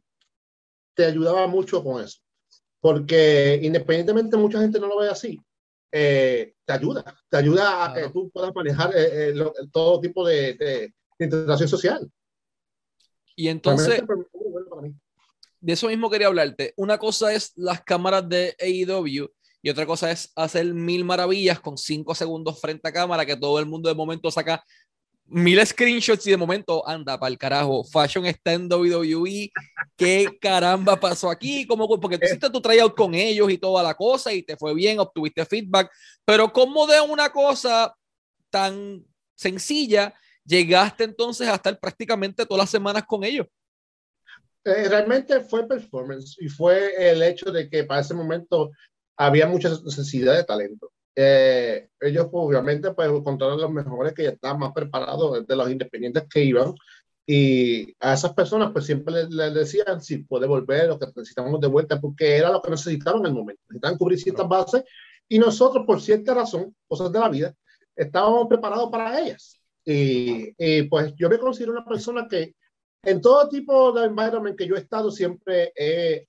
te 0.94 1.06
ayudaba 1.06 1.46
mucho 1.46 1.82
con 1.82 2.04
eso. 2.04 2.18
Porque 2.80 3.58
independientemente 3.62 4.36
mucha 4.36 4.60
gente 4.60 4.78
no 4.78 4.88
lo 4.88 4.98
ve 4.98 5.08
así, 5.08 5.40
eh, 5.90 6.54
te 6.66 6.72
ayuda, 6.72 7.04
te 7.30 7.36
ayuda 7.38 7.84
a 7.84 7.92
claro. 7.92 8.06
que 8.06 8.12
tú 8.12 8.30
puedas 8.30 8.54
manejar 8.54 8.94
eh, 8.94 9.28
eh, 9.28 9.34
lo, 9.34 9.52
todo 9.72 10.00
tipo 10.00 10.26
de, 10.26 10.54
de, 10.54 10.94
de 11.18 11.24
interacción 11.24 11.68
social. 11.68 12.10
Y 13.36 13.48
entonces, 13.48 14.02
de 15.60 15.72
eso 15.72 15.88
mismo 15.88 16.10
quería 16.10 16.28
hablarte. 16.28 16.72
Una 16.76 16.98
cosa 16.98 17.32
es 17.32 17.52
las 17.56 17.82
cámaras 17.82 18.28
de 18.28 18.56
AEW 18.58 19.28
y 19.62 19.70
otra 19.70 19.86
cosa 19.86 20.10
es 20.10 20.32
hacer 20.36 20.72
mil 20.72 21.04
maravillas 21.04 21.60
con 21.60 21.76
cinco 21.76 22.14
segundos 22.14 22.60
frente 22.60 22.88
a 22.88 22.92
cámara 22.92 23.26
que 23.26 23.36
todo 23.36 23.58
el 23.58 23.66
mundo 23.66 23.88
de 23.88 23.94
momento 23.94 24.30
saca 24.30 24.64
mil 25.26 25.64
screenshots 25.64 26.26
y 26.26 26.30
de 26.30 26.36
momento 26.36 26.86
anda 26.88 27.18
para 27.18 27.30
el 27.30 27.38
carajo. 27.38 27.84
Fashion 27.84 28.26
está 28.26 28.52
en 28.52 28.72
WWE. 28.72 29.52
¿Qué 29.96 30.26
caramba 30.40 30.98
pasó 30.98 31.30
aquí? 31.30 31.66
¿Cómo, 31.66 31.88
porque 32.00 32.18
tú 32.18 32.26
hiciste 32.26 32.50
tu 32.50 32.60
tryout 32.60 32.96
con 32.96 33.14
ellos 33.14 33.50
y 33.50 33.58
toda 33.58 33.82
la 33.82 33.94
cosa 33.94 34.32
y 34.32 34.42
te 34.42 34.56
fue 34.56 34.74
bien, 34.74 34.98
obtuviste 34.98 35.44
feedback. 35.44 35.90
Pero, 36.24 36.52
¿cómo 36.52 36.86
de 36.86 37.00
una 37.00 37.30
cosa 37.30 37.94
tan 38.50 39.04
sencilla, 39.40 40.14
llegaste 40.44 41.04
entonces 41.04 41.48
a 41.48 41.54
estar 41.54 41.78
prácticamente 41.80 42.44
todas 42.44 42.64
las 42.64 42.70
semanas 42.70 43.04
con 43.06 43.24
ellos. 43.24 43.46
Eh, 44.64 44.88
realmente 44.88 45.40
fue 45.40 45.66
performance 45.66 46.36
y 46.38 46.48
fue 46.48 47.10
el 47.10 47.22
hecho 47.22 47.50
de 47.50 47.68
que 47.68 47.84
para 47.84 48.02
ese 48.02 48.14
momento 48.14 48.70
había 49.16 49.46
mucha 49.46 49.70
necesidad 49.70 50.36
de 50.36 50.44
talento. 50.44 50.92
Eh, 51.16 51.88
ellos 52.00 52.28
obviamente 52.32 52.92
pues 52.92 53.08
encontraron 53.10 53.60
los 53.60 53.70
mejores 53.70 54.12
que 54.12 54.24
ya 54.24 54.30
estaban 54.30 54.60
más 54.60 54.72
preparados 54.72 55.46
de 55.46 55.56
los 55.56 55.70
independientes 55.70 56.24
que 56.30 56.44
iban 56.44 56.74
y 57.26 57.94
a 58.00 58.14
esas 58.14 58.32
personas 58.34 58.70
pues 58.72 58.86
siempre 58.86 59.26
les, 59.28 59.54
decían 59.54 60.00
si 60.02 60.18
puede 60.18 60.46
volver 60.46 60.90
o 60.90 60.98
que 60.98 61.06
necesitamos 61.06 61.60
de 61.60 61.66
vuelta 61.68 62.00
porque 62.00 62.36
era 62.36 62.50
lo 62.50 62.62
que 62.62 62.70
necesitaban 62.70 63.20
en 63.20 63.26
el 63.26 63.34
momento. 63.34 63.62
Necesitaban 63.68 63.98
cubrir 63.98 64.20
ciertas 64.20 64.48
bases 64.48 64.84
y 65.28 65.38
nosotros 65.38 65.86
por 65.86 66.00
cierta 66.00 66.34
razón, 66.34 66.74
cosas 66.86 67.12
de 67.12 67.18
la 67.18 67.28
vida, 67.28 67.54
estábamos 67.96 68.46
preparados 68.48 68.90
para 68.90 69.20
ellas. 69.20 69.60
Y, 69.84 70.54
y 70.58 70.82
pues 70.84 71.14
yo 71.16 71.28
me 71.30 71.38
considero 71.38 71.72
una 71.72 71.84
persona 71.84 72.28
que 72.28 72.54
en 73.02 73.20
todo 73.20 73.48
tipo 73.48 73.92
de 73.92 74.04
environment 74.04 74.58
que 74.58 74.66
yo 74.66 74.76
he 74.76 74.80
estado, 74.80 75.10
siempre 75.10 75.72
he 75.74 76.26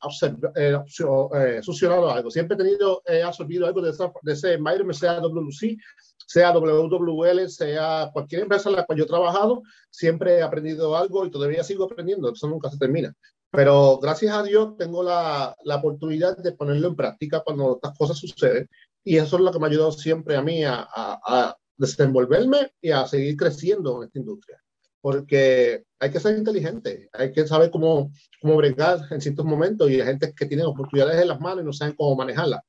eh, 0.56 1.62
succionado 1.62 2.10
algo. 2.10 2.32
Siempre 2.32 2.56
he 2.56 2.58
tenido, 2.58 3.02
he 3.06 3.22
absorbido 3.22 3.68
algo 3.68 3.82
de, 3.82 3.92
de 3.92 4.34
ese 4.34 4.54
environment, 4.54 4.98
sea 4.98 5.20
WC, 5.20 5.78
sea 6.26 6.52
WWL, 6.54 7.50
sea 7.50 8.10
cualquier 8.14 8.44
empresa 8.44 8.70
en 8.70 8.78
la 8.78 8.86
cual 8.86 8.98
yo 8.98 9.04
he 9.04 9.08
trabajado, 9.08 9.64
siempre 9.90 10.38
he 10.38 10.42
aprendido 10.42 10.96
algo 10.96 11.26
y 11.26 11.32
todavía 11.32 11.64
sigo 11.64 11.86
aprendiendo. 11.86 12.32
Eso 12.32 12.48
nunca 12.48 12.70
se 12.70 12.78
termina. 12.78 13.14
Pero 13.52 14.00
gracias 14.00 14.34
a 14.34 14.44
Dios 14.44 14.78
tengo 14.78 15.04
la, 15.04 15.54
la 15.66 15.76
oportunidad 15.76 16.38
de 16.38 16.54
ponerlo 16.54 16.88
en 16.88 16.96
práctica 16.96 17.42
cuando 17.42 17.76
estas 17.76 17.98
cosas 17.98 18.18
suceden. 18.18 18.70
Y 19.04 19.18
eso 19.18 19.36
es 19.36 19.42
lo 19.42 19.52
que 19.52 19.60
me 19.60 19.66
ha 19.66 19.70
ayudado 19.70 19.92
siempre 19.92 20.38
a 20.38 20.42
mí 20.42 20.64
a, 20.64 20.88
a, 20.90 21.20
a 21.26 21.58
desenvolverme 21.76 22.72
y 22.80 22.92
a 22.92 23.06
seguir 23.08 23.36
creciendo 23.36 23.98
en 23.98 24.08
esta 24.08 24.20
industria 24.20 24.62
porque 25.02 25.84
hay 26.00 26.12
que 26.12 26.20
ser 26.20 26.38
inteligente, 26.38 27.10
hay 27.12 27.32
que 27.32 27.46
saber 27.48 27.72
cómo, 27.72 28.12
cómo 28.40 28.56
bregar 28.58 29.00
en 29.10 29.20
ciertos 29.20 29.46
momentos 29.46 29.90
y 29.90 30.00
hay 30.00 30.06
gente 30.06 30.34
que 30.34 30.46
tiene 30.46 30.64
oportunidades 30.64 31.22
en 31.22 31.28
las 31.28 31.42
manos 31.42 31.64
y 31.64 31.66
no 31.66 31.74
saben 31.74 31.96
cómo 31.96 32.16
manejarlas. 32.16 32.62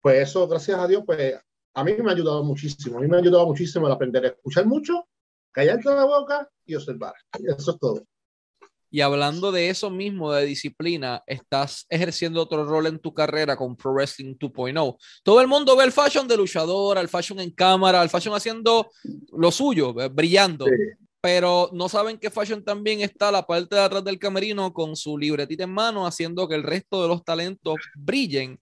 Pues 0.00 0.28
eso, 0.28 0.46
gracias 0.48 0.78
a 0.78 0.86
Dios, 0.86 1.02
pues 1.04 1.34
a 1.74 1.84
mí 1.84 1.92
me 1.98 2.10
ha 2.10 2.14
ayudado 2.14 2.44
muchísimo, 2.44 2.98
a 2.98 3.00
mí 3.00 3.08
me 3.08 3.16
ha 3.16 3.20
ayudado 3.20 3.46
muchísimo 3.46 3.86
a 3.88 3.92
aprender 3.92 4.24
a 4.24 4.28
escuchar 4.28 4.66
mucho, 4.66 5.06
callarte 5.50 5.90
la 5.90 6.04
boca 6.04 6.48
y 6.64 6.74
observar. 6.74 7.14
Eso 7.58 7.72
es 7.72 7.78
todo. 7.78 8.02
Y 8.90 9.00
hablando 9.00 9.52
de 9.52 9.70
eso 9.70 9.88
mismo, 9.88 10.32
de 10.32 10.44
disciplina, 10.44 11.22
estás 11.26 11.86
ejerciendo 11.88 12.42
otro 12.42 12.66
rol 12.66 12.86
en 12.86 12.98
tu 12.98 13.14
carrera 13.14 13.56
con 13.56 13.74
Pro 13.74 13.94
Wrestling 13.94 14.34
2.0. 14.34 14.98
Todo 15.22 15.40
el 15.40 15.48
mundo 15.48 15.74
ve 15.76 15.84
el 15.84 15.92
fashion 15.92 16.28
de 16.28 16.36
luchador, 16.36 16.98
el 16.98 17.08
fashion 17.08 17.40
en 17.40 17.52
cámara, 17.52 18.02
el 18.02 18.10
fashion 18.10 18.34
haciendo 18.34 18.90
lo 19.32 19.50
suyo, 19.50 19.98
eh, 19.98 20.08
brillando. 20.08 20.66
Sí 20.66 20.72
pero 21.22 21.70
no 21.72 21.88
saben 21.88 22.18
que 22.18 22.30
Fashion 22.30 22.64
también 22.64 23.00
está 23.00 23.30
la 23.30 23.46
parte 23.46 23.76
de 23.76 23.80
atrás 23.80 24.02
del 24.02 24.18
camerino 24.18 24.72
con 24.72 24.96
su 24.96 25.16
libretita 25.16 25.62
en 25.62 25.72
mano, 25.72 26.04
haciendo 26.04 26.48
que 26.48 26.56
el 26.56 26.64
resto 26.64 27.00
de 27.00 27.08
los 27.08 27.24
talentos 27.24 27.76
brillen. 27.94 28.60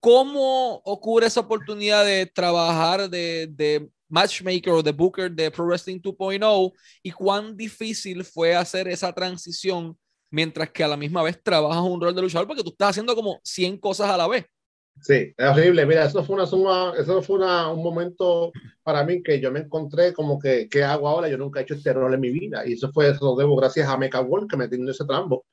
¿Cómo 0.00 0.82
ocurre 0.84 1.28
esa 1.28 1.40
oportunidad 1.40 2.04
de 2.04 2.26
trabajar 2.26 3.08
de, 3.08 3.48
de 3.50 3.88
matchmaker 4.08 4.74
o 4.74 4.82
de 4.82 4.92
booker 4.92 5.30
de 5.30 5.50
Pro 5.50 5.64
Wrestling 5.64 5.98
2.0 5.98 6.72
y 7.02 7.10
cuán 7.10 7.56
difícil 7.56 8.22
fue 8.22 8.54
hacer 8.54 8.86
esa 8.86 9.10
transición 9.14 9.98
mientras 10.30 10.70
que 10.70 10.84
a 10.84 10.88
la 10.88 10.98
misma 10.98 11.22
vez 11.22 11.42
trabajas 11.42 11.82
un 11.82 12.00
rol 12.02 12.14
de 12.14 12.20
luchador 12.20 12.46
porque 12.46 12.62
tú 12.62 12.68
estás 12.68 12.90
haciendo 12.90 13.14
como 13.14 13.40
100 13.42 13.78
cosas 13.78 14.10
a 14.10 14.18
la 14.18 14.28
vez? 14.28 14.44
Sí, 15.00 15.34
es 15.36 15.46
horrible. 15.46 15.84
Mira, 15.86 16.04
eso 16.04 16.24
fue, 16.24 16.36
una, 16.36 16.46
suma, 16.46 16.94
eso 16.98 17.20
fue 17.22 17.36
una, 17.36 17.70
un 17.70 17.82
momento 17.82 18.52
para 18.82 19.04
mí 19.04 19.22
que 19.22 19.40
yo 19.40 19.50
me 19.50 19.60
encontré 19.60 20.12
como 20.12 20.38
que, 20.38 20.68
¿qué 20.68 20.82
hago 20.82 21.08
ahora? 21.08 21.28
Yo 21.28 21.36
nunca 21.36 21.60
he 21.60 21.62
hecho 21.64 21.74
este 21.74 21.92
rol 21.92 22.14
en 22.14 22.20
mi 22.20 22.30
vida. 22.30 22.66
Y 22.66 22.74
eso 22.74 22.90
fue, 22.92 23.10
eso 23.10 23.24
lo 23.24 23.36
debo 23.36 23.56
gracias 23.56 23.88
a 23.88 23.96
Mecha 23.96 24.20
World 24.20 24.48
que 24.48 24.56
me 24.56 24.68
dio 24.68 24.90
ese 24.90 25.04
trambo. 25.04 25.44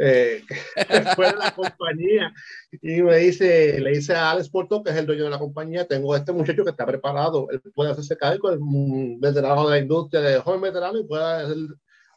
Eh, 0.00 0.44
de 0.76 1.36
la 1.36 1.52
compañía 1.56 2.32
y 2.80 3.02
me 3.02 3.16
dice, 3.16 3.80
le 3.80 3.90
dice 3.90 4.14
a 4.14 4.30
Alex 4.30 4.48
Porto, 4.48 4.82
que 4.82 4.90
es 4.90 4.96
el 4.96 5.06
dueño 5.06 5.24
de 5.24 5.30
la 5.30 5.40
compañía, 5.40 5.88
tengo 5.88 6.14
este 6.14 6.30
muchacho 6.30 6.62
que 6.62 6.70
está 6.70 6.86
preparado, 6.86 7.48
él 7.50 7.60
puede 7.74 7.90
hacerse 7.90 8.16
cargo, 8.16 8.52
es 8.52 8.58
un 8.58 9.18
veterano 9.20 9.64
de 9.68 9.70
la 9.70 9.82
industria, 9.82 10.20
de 10.20 10.38
joven 10.38 10.60
veterano 10.60 11.00
y 11.00 11.04
puede 11.04 11.24
hacer, 11.24 11.56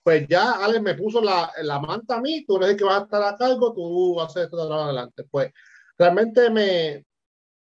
pues 0.04 0.28
ya 0.28 0.64
Alex 0.64 0.82
me 0.84 0.94
puso 0.94 1.22
la, 1.22 1.52
la 1.64 1.80
manta 1.80 2.18
a 2.18 2.22
mí, 2.22 2.46
tú 2.46 2.58
eres 2.58 2.70
el 2.70 2.78
que 2.78 2.84
vas 2.84 3.02
a 3.02 3.04
estar 3.06 3.24
a 3.24 3.36
cargo, 3.36 3.74
tú 3.74 4.22
a 4.22 4.26
hacer 4.26 4.44
esto 4.44 4.58
de 4.58 4.76
adelante. 4.76 5.24
Pues 5.32 5.52
realmente 6.02 6.50
me, 6.50 7.06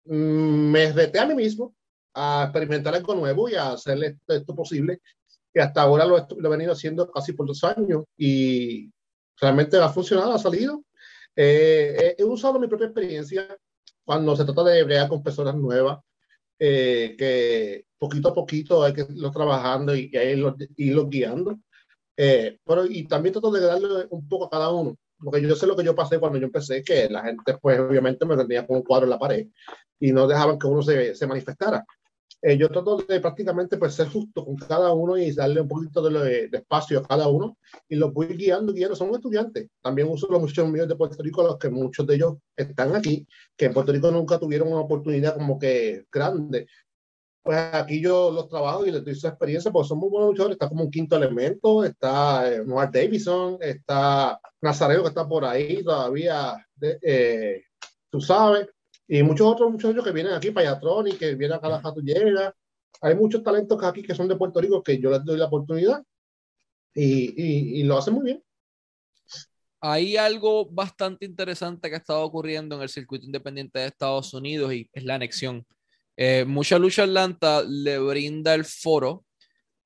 me 0.05 0.91
reté 0.91 1.19
a 1.19 1.27
mí 1.27 1.35
mismo 1.35 1.75
a 2.15 2.45
experimentar 2.45 2.95
algo 2.95 3.13
nuevo 3.13 3.47
y 3.47 3.53
a 3.53 3.73
hacer 3.73 4.17
esto, 4.27 4.55
posible. 4.55 4.99
Y 5.53 5.59
hasta 5.59 5.83
ahora 5.83 6.05
lo, 6.05 6.17
he 6.17 6.49
venido 6.49 6.71
haciendo 6.71 7.11
casi 7.11 7.33
por 7.33 7.45
dos 7.45 7.63
años 7.63 8.03
y 8.17 8.91
realmente 9.39 9.77
ha 9.77 9.89
funcionado, 9.89 10.33
ha 10.33 10.39
salido. 10.39 10.83
Eh, 11.35 12.15
he, 12.17 12.23
usado 12.23 12.59
mi 12.59 12.67
propia 12.67 12.87
experiencia 12.87 13.55
cuando 14.03 14.35
se 14.35 14.43
trata 14.43 14.63
de 14.63 14.83
bregar 14.83 15.07
con 15.07 15.21
personas 15.21 15.55
nuevas, 15.55 15.99
eh, 16.57 17.15
que 17.17 17.85
poquito 17.99 18.29
a 18.29 18.33
poquito 18.33 18.83
hay 18.83 18.93
que 18.93 19.01
irlo 19.01 19.31
trabajando 19.31 19.95
y, 19.95 20.09
irlo, 20.13 20.55
irlo 20.77 21.07
guiando. 21.07 21.59
Eh, 22.17 22.59
pero, 22.65 22.85
y 22.87 23.07
también 23.07 23.33
trato 23.33 23.51
de 23.51 23.61
darle 23.61 24.07
un 24.09 24.27
poco 24.27 24.45
a 24.45 24.49
cada 24.49 24.71
uno 24.71 24.97
porque 25.23 25.41
yo 25.41 25.55
sé 25.55 25.67
lo 25.67 25.75
que 25.75 25.83
yo 25.83 25.95
pasé 25.95 26.19
cuando 26.19 26.37
yo 26.37 26.45
empecé, 26.45 26.83
que 26.83 27.09
la 27.09 27.23
gente, 27.23 27.57
pues 27.61 27.79
obviamente 27.79 28.25
me 28.25 28.37
tenía 28.37 28.65
con 28.65 28.77
un 28.77 28.83
cuadro 28.83 29.05
en 29.05 29.11
la 29.11 29.19
pared 29.19 29.47
y 29.99 30.11
no 30.11 30.27
dejaban 30.27 30.57
que 30.57 30.67
uno 30.67 30.81
se, 30.81 31.15
se 31.15 31.27
manifestara. 31.27 31.85
Eh, 32.43 32.57
yo 32.57 32.69
trato 32.69 32.97
de 32.97 33.19
prácticamente 33.19 33.77
pues, 33.77 33.93
ser 33.93 34.07
justo 34.07 34.43
con 34.43 34.55
cada 34.55 34.91
uno 34.93 35.15
y 35.15 35.31
darle 35.31 35.61
un 35.61 35.67
poquito 35.67 36.01
de, 36.01 36.47
de, 36.47 36.57
espacio 36.57 36.97
a 36.97 37.07
cada 37.07 37.27
uno 37.27 37.57
y 37.87 37.95
los 37.95 38.11
voy 38.11 38.27
guiando, 38.35 38.73
guiando. 38.73 38.95
Son 38.95 39.13
estudiantes. 39.13 39.69
También 39.79 40.07
uso 40.09 40.27
los 40.27 40.41
muchos 40.41 40.67
míos 40.67 40.87
de 40.87 40.95
Puerto 40.95 41.21
Rico, 41.21 41.43
los 41.43 41.59
que 41.59 41.69
muchos 41.69 42.07
de 42.07 42.15
ellos 42.15 42.37
están 42.55 42.95
aquí, 42.95 43.27
que 43.55 43.65
en 43.65 43.73
Puerto 43.73 43.91
Rico 43.91 44.09
nunca 44.09 44.39
tuvieron 44.39 44.69
una 44.69 44.81
oportunidad 44.81 45.35
como 45.35 45.59
que 45.59 46.05
grande 46.11 46.65
pues 47.43 47.57
aquí 47.57 48.01
yo 48.01 48.31
los 48.31 48.47
trabajo 48.47 48.85
y 48.85 48.91
les 48.91 49.03
doy 49.03 49.15
su 49.15 49.27
experiencia, 49.27 49.71
porque 49.71 49.87
son 49.87 49.97
muy 49.97 50.09
buenos 50.09 50.29
luchadores. 50.29 50.55
Está 50.55 50.69
como 50.69 50.83
un 50.83 50.91
quinto 50.91 51.15
elemento, 51.15 51.83
está 51.83 52.51
eh, 52.51 52.63
Noah 52.65 52.87
Davison, 52.87 53.57
está 53.61 54.39
Nazareo 54.61 55.01
que 55.01 55.09
está 55.09 55.27
por 55.27 55.43
ahí 55.45 55.83
todavía, 55.83 56.55
eh, 56.79 57.63
tú 58.09 58.21
sabes, 58.21 58.67
y 59.07 59.23
muchos 59.23 59.47
otros 59.47 59.71
muchachos 59.71 60.03
que 60.03 60.11
vienen 60.11 60.33
aquí, 60.33 60.51
Payatron 60.51 61.07
y 61.07 61.13
que 61.13 61.35
vienen 61.35 61.57
acá 61.57 61.67
a 61.67 61.71
la 61.71 61.81
Jatullega. 61.81 62.55
Hay 63.01 63.15
muchos 63.15 63.41
talentos 63.41 63.83
aquí 63.83 64.03
que 64.03 64.13
son 64.13 64.27
de 64.27 64.35
Puerto 64.35 64.61
Rico 64.61 64.83
que 64.83 64.99
yo 64.99 65.09
les 65.09 65.25
doy 65.25 65.37
la 65.37 65.45
oportunidad 65.45 66.03
y, 66.93 67.33
y, 67.35 67.79
y 67.79 67.83
lo 67.83 67.97
hacen 67.97 68.13
muy 68.13 68.25
bien. 68.25 68.43
Hay 69.83 70.15
algo 70.15 70.69
bastante 70.69 71.25
interesante 71.25 71.89
que 71.89 71.95
ha 71.95 71.97
estado 71.97 72.23
ocurriendo 72.23 72.75
en 72.75 72.83
el 72.83 72.89
circuito 72.89 73.25
independiente 73.25 73.79
de 73.79 73.87
Estados 73.87 74.31
Unidos 74.35 74.71
y 74.73 74.87
es 74.93 75.03
la 75.03 75.15
anexión 75.15 75.65
eh, 76.17 76.45
mucha 76.45 76.77
Lucha 76.77 77.03
Atlanta 77.03 77.63
le 77.63 77.99
brinda 77.99 78.53
el 78.53 78.65
foro 78.65 79.25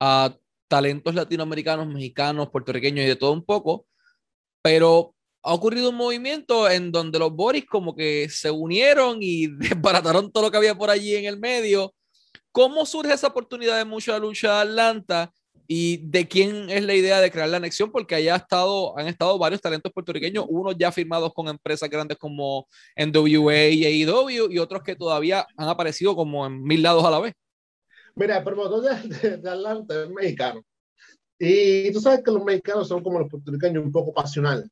a 0.00 0.34
talentos 0.68 1.14
latinoamericanos, 1.14 1.86
mexicanos, 1.86 2.50
puertorriqueños 2.50 3.04
y 3.04 3.08
de 3.08 3.16
todo 3.16 3.32
un 3.32 3.44
poco, 3.44 3.86
pero 4.62 5.14
ha 5.42 5.54
ocurrido 5.54 5.90
un 5.90 5.96
movimiento 5.96 6.68
en 6.68 6.90
donde 6.90 7.20
los 7.20 7.32
Boris 7.32 7.64
como 7.66 7.94
que 7.94 8.28
se 8.28 8.50
unieron 8.50 9.18
y 9.20 9.46
desbarataron 9.58 10.32
todo 10.32 10.44
lo 10.44 10.50
que 10.50 10.56
había 10.56 10.74
por 10.74 10.90
allí 10.90 11.14
en 11.14 11.26
el 11.26 11.38
medio. 11.38 11.94
¿Cómo 12.50 12.84
surge 12.84 13.12
esa 13.12 13.28
oportunidad 13.28 13.78
de 13.78 13.84
mucha 13.84 14.18
lucha 14.18 14.60
Atlanta? 14.60 15.32
Y 15.68 15.98
de 16.08 16.28
quién 16.28 16.70
es 16.70 16.84
la 16.84 16.94
idea 16.94 17.20
de 17.20 17.30
crear 17.30 17.48
la 17.48 17.56
anexión, 17.56 17.90
porque 17.90 18.14
allá 18.14 18.34
ha 18.34 18.38
estado, 18.38 18.96
han 18.98 19.08
estado 19.08 19.38
varios 19.38 19.60
talentos 19.60 19.92
puertorriqueños, 19.92 20.46
unos 20.48 20.76
ya 20.78 20.92
firmados 20.92 21.32
con 21.34 21.48
empresas 21.48 21.90
grandes 21.90 22.18
como 22.18 22.68
NWA 22.96 23.68
y 23.68 24.04
AEW, 24.04 24.50
y 24.50 24.58
otros 24.58 24.82
que 24.82 24.96
todavía 24.96 25.46
han 25.56 25.68
aparecido 25.68 26.14
como 26.14 26.46
en 26.46 26.62
mil 26.62 26.82
lados 26.82 27.04
a 27.04 27.10
la 27.10 27.20
vez. 27.20 27.34
Mira, 28.14 28.38
el 28.38 28.44
promotor 28.44 28.82
de, 28.82 29.36
de, 29.36 29.50
Atlanta 29.50 30.04
es 30.04 30.10
mexicano. 30.10 30.62
Y 31.38 31.92
tú 31.92 32.00
sabes 32.00 32.22
que 32.24 32.30
los 32.30 32.42
mexicanos 32.44 32.88
son 32.88 33.02
como 33.02 33.18
los 33.18 33.28
puertorriqueños, 33.28 33.84
un 33.84 33.92
poco 33.92 34.12
pasional. 34.12 34.70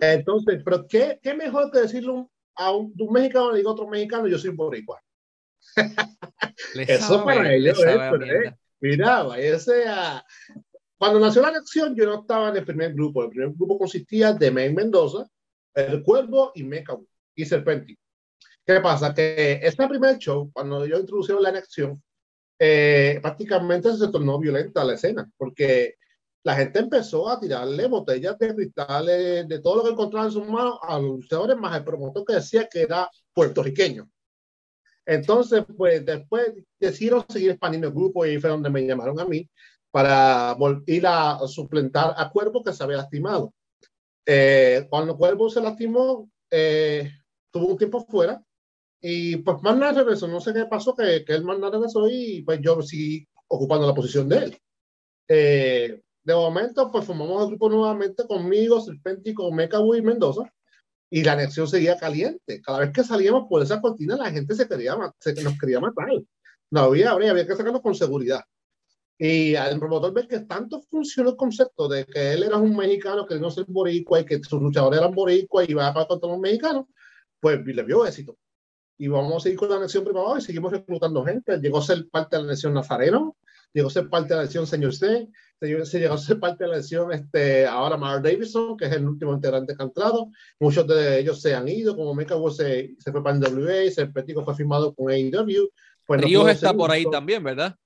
Entonces, 0.00 0.62
pero 0.64 0.84
¿qué, 0.88 1.20
¿qué, 1.22 1.34
mejor 1.34 1.70
que 1.70 1.80
decirle 1.80 2.26
a 2.56 2.72
un, 2.72 2.92
mexicano 3.12 3.52
le 3.52 3.58
digo 3.58 3.70
a 3.70 3.72
otro 3.74 3.86
mexicano, 3.86 4.26
yo 4.26 4.36
soy 4.36 4.50
boricua? 4.50 5.00
Eso 6.74 7.24
para 7.24 7.54
ellos 7.54 7.78
es, 7.78 8.54
Mira, 8.80 9.26
ese 9.38 9.86
a... 9.88 10.24
Cuando 10.98 11.18
nació 11.18 11.42
la 11.42 11.50
elección, 11.50 11.94
yo 11.94 12.04
no 12.04 12.20
estaba 12.20 12.50
en 12.50 12.56
el 12.56 12.64
primer 12.64 12.92
grupo. 12.92 13.24
El 13.24 13.30
primer 13.30 13.50
grupo 13.50 13.78
consistía 13.78 14.32
de 14.32 14.50
May 14.50 14.72
Mendoza, 14.72 15.26
El 15.74 16.02
Cuervo 16.02 16.52
y 16.54 16.62
Meca 16.62 16.98
y 17.34 17.44
Serpenti. 17.46 17.96
¿Qué 18.66 18.80
pasa? 18.80 19.14
Que 19.14 19.60
este 19.62 19.88
primer 19.88 20.18
show, 20.18 20.50
cuando 20.52 20.84
yo 20.86 20.98
introducí 20.98 21.32
la 21.40 21.48
elección, 21.48 22.02
eh, 22.58 23.18
prácticamente 23.22 23.96
se 23.96 24.08
tornó 24.08 24.38
violenta 24.38 24.84
la 24.84 24.94
escena, 24.94 25.30
porque 25.38 25.94
la 26.42 26.54
gente 26.54 26.78
empezó 26.78 27.28
a 27.28 27.40
tirarle 27.40 27.86
botellas 27.86 28.38
de 28.38 28.54
cristales, 28.54 29.48
de 29.48 29.58
todo 29.60 29.76
lo 29.76 29.84
que 29.84 29.90
encontraba 29.90 30.26
en 30.26 30.32
sus 30.32 30.46
manos 30.46 30.78
a 30.82 30.98
los 30.98 31.12
luchadores, 31.12 31.56
más 31.56 31.78
el 31.78 31.84
promotor 31.84 32.24
que 32.26 32.34
decía 32.34 32.68
que 32.70 32.82
era 32.82 33.10
puertorriqueño. 33.32 34.08
Entonces, 35.06 35.64
pues 35.76 36.04
después 36.04 36.52
decidieron 36.78 37.24
seguir 37.28 37.50
expandiendo 37.50 37.88
el 37.88 37.94
grupo 37.94 38.24
y 38.26 38.38
fue 38.40 38.50
donde 38.50 38.70
me 38.70 38.86
llamaron 38.86 39.18
a 39.18 39.24
mí 39.24 39.48
para 39.90 40.56
ir 40.86 41.06
a 41.06 41.38
suplentar 41.46 42.14
a 42.16 42.30
Cuervo 42.30 42.62
que 42.62 42.72
se 42.72 42.82
había 42.84 42.98
lastimado. 42.98 43.52
Eh, 44.26 44.86
cuando 44.88 45.16
Cuervo 45.16 45.50
se 45.50 45.60
lastimó, 45.60 46.30
eh, 46.50 47.10
tuvo 47.50 47.68
un 47.68 47.78
tiempo 47.78 48.04
fuera 48.08 48.42
y 49.00 49.38
pues 49.38 49.62
más 49.62 49.76
nada 49.76 49.92
regresó. 49.92 50.28
No 50.28 50.40
sé 50.40 50.52
qué 50.52 50.66
pasó, 50.66 50.94
que, 50.94 51.24
que 51.24 51.32
él 51.34 51.44
más 51.44 51.58
nada 51.58 51.72
regresó 51.72 52.06
y 52.08 52.42
pues 52.42 52.60
yo 52.62 52.80
seguí 52.82 53.26
ocupando 53.48 53.86
la 53.86 53.94
posición 53.94 54.28
de 54.28 54.36
él. 54.36 54.58
Eh, 55.28 56.00
de 56.22 56.34
momento, 56.34 56.90
pues 56.90 57.04
formamos 57.04 57.42
el 57.42 57.48
grupo 57.48 57.68
nuevamente 57.70 58.26
conmigo, 58.26 58.80
Serpéntico, 58.80 59.50
Meca 59.50 59.78
y 59.96 60.02
Mendoza 60.02 60.52
y 61.10 61.24
la 61.24 61.32
anexión 61.32 61.66
seguía 61.66 61.98
caliente. 61.98 62.62
Cada 62.62 62.78
vez 62.78 62.92
que 62.92 63.02
salíamos 63.02 63.48
por 63.48 63.62
esa 63.62 63.80
cortina, 63.80 64.16
la 64.16 64.30
gente 64.30 64.54
se 64.54 64.68
quería, 64.68 64.96
se, 65.18 65.34
nos 65.42 65.58
quería 65.58 65.80
matar. 65.80 66.08
No 66.70 66.80
había, 66.80 67.10
había, 67.10 67.32
había 67.32 67.46
que 67.46 67.56
sacarnos 67.56 67.82
con 67.82 67.96
seguridad. 67.96 68.42
Y 69.18 69.54
al 69.56 69.78
promotor 69.78 70.14
ver 70.14 70.28
que 70.28 70.40
tanto 70.40 70.80
funcionó 70.80 71.30
el 71.30 71.36
concepto 71.36 71.88
de 71.88 72.06
que 72.06 72.32
él 72.32 72.44
era 72.44 72.56
un 72.56 72.74
mexicano 72.74 73.26
que 73.26 73.38
no 73.38 73.50
ser 73.50 73.66
boricua 73.68 74.20
y 74.20 74.24
que 74.24 74.42
sus 74.42 74.62
luchadores 74.62 75.00
eran 75.00 75.12
boricua 75.12 75.64
y 75.64 75.72
iba 75.72 75.88
a 75.88 76.06
contra 76.06 76.30
los 76.30 76.38
mexicanos, 76.38 76.86
pues 77.40 77.60
le 77.62 77.82
vio 77.82 78.06
éxito. 78.06 78.38
Y 78.96 79.08
vamos 79.08 79.36
a 79.36 79.40
seguir 79.40 79.58
con 79.58 79.68
la 79.68 79.76
anexión 79.76 80.04
privada 80.04 80.38
y 80.38 80.42
seguimos 80.42 80.72
reclutando 80.72 81.24
gente. 81.24 81.58
Llegó 81.58 81.78
a 81.78 81.82
ser 81.82 82.08
parte 82.08 82.36
de 82.36 82.42
la 82.42 82.48
anexión 82.48 82.72
Nazareno, 82.72 83.36
llegó 83.72 83.88
a 83.88 83.92
ser 83.92 84.08
parte 84.08 84.28
de 84.28 84.34
la 84.36 84.40
anexión 84.42 84.66
Señor 84.66 84.94
C, 84.94 85.28
se 85.60 86.00
llegó 86.00 86.14
a 86.14 86.18
ser 86.18 86.40
parte 86.40 86.64
de 86.64 86.68
la 86.68 86.76
elección 86.76 87.12
este, 87.12 87.66
ahora 87.66 87.96
Mark 87.96 88.22
Davidson, 88.22 88.76
que 88.76 88.86
es 88.86 88.92
el 88.92 89.06
último 89.06 89.34
integrante 89.34 89.76
que 89.76 89.82
ha 89.82 89.86
entrado. 89.86 90.30
Muchos 90.58 90.86
de 90.86 91.20
ellos 91.20 91.40
se 91.40 91.54
han 91.54 91.68
ido, 91.68 91.94
como 91.94 92.14
Mika 92.14 92.34
se, 92.50 92.94
se 92.98 93.12
fue 93.12 93.22
para 93.22 93.36
el 93.36 93.58
WA, 93.58 93.90
Serpentico 93.90 94.44
fue 94.44 94.54
firmado 94.54 94.94
con 94.94 95.10
AEW. 95.10 95.68
Pues 96.06 96.22
Ríos 96.22 96.48
está 96.48 96.72
por 96.72 96.90
ahí 96.90 97.04
también, 97.10 97.44
¿verdad? 97.44 97.76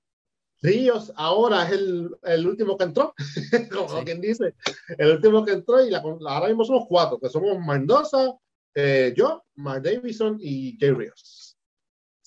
Ríos 0.61 1.11
ahora 1.15 1.65
es 1.65 1.73
el, 1.73 2.09
el 2.23 2.47
último 2.47 2.77
que 2.77 2.85
entró, 2.85 3.13
como 3.71 4.03
quien 4.03 4.21
dice, 4.21 4.55
el 4.97 5.11
último 5.11 5.43
que 5.43 5.51
entró 5.51 5.85
y 5.85 5.91
la, 5.91 5.99
ahora 5.99 6.47
mismo 6.47 6.63
somos 6.63 6.85
cuatro, 6.87 7.19
que 7.19 7.29
somos 7.29 7.59
Mendoza, 7.59 8.33
eh, 8.73 9.13
yo, 9.15 9.43
Mark 9.55 9.83
Davidson 9.83 10.37
y 10.39 10.77
Jay 10.79 10.91
Ríos. 10.91 11.44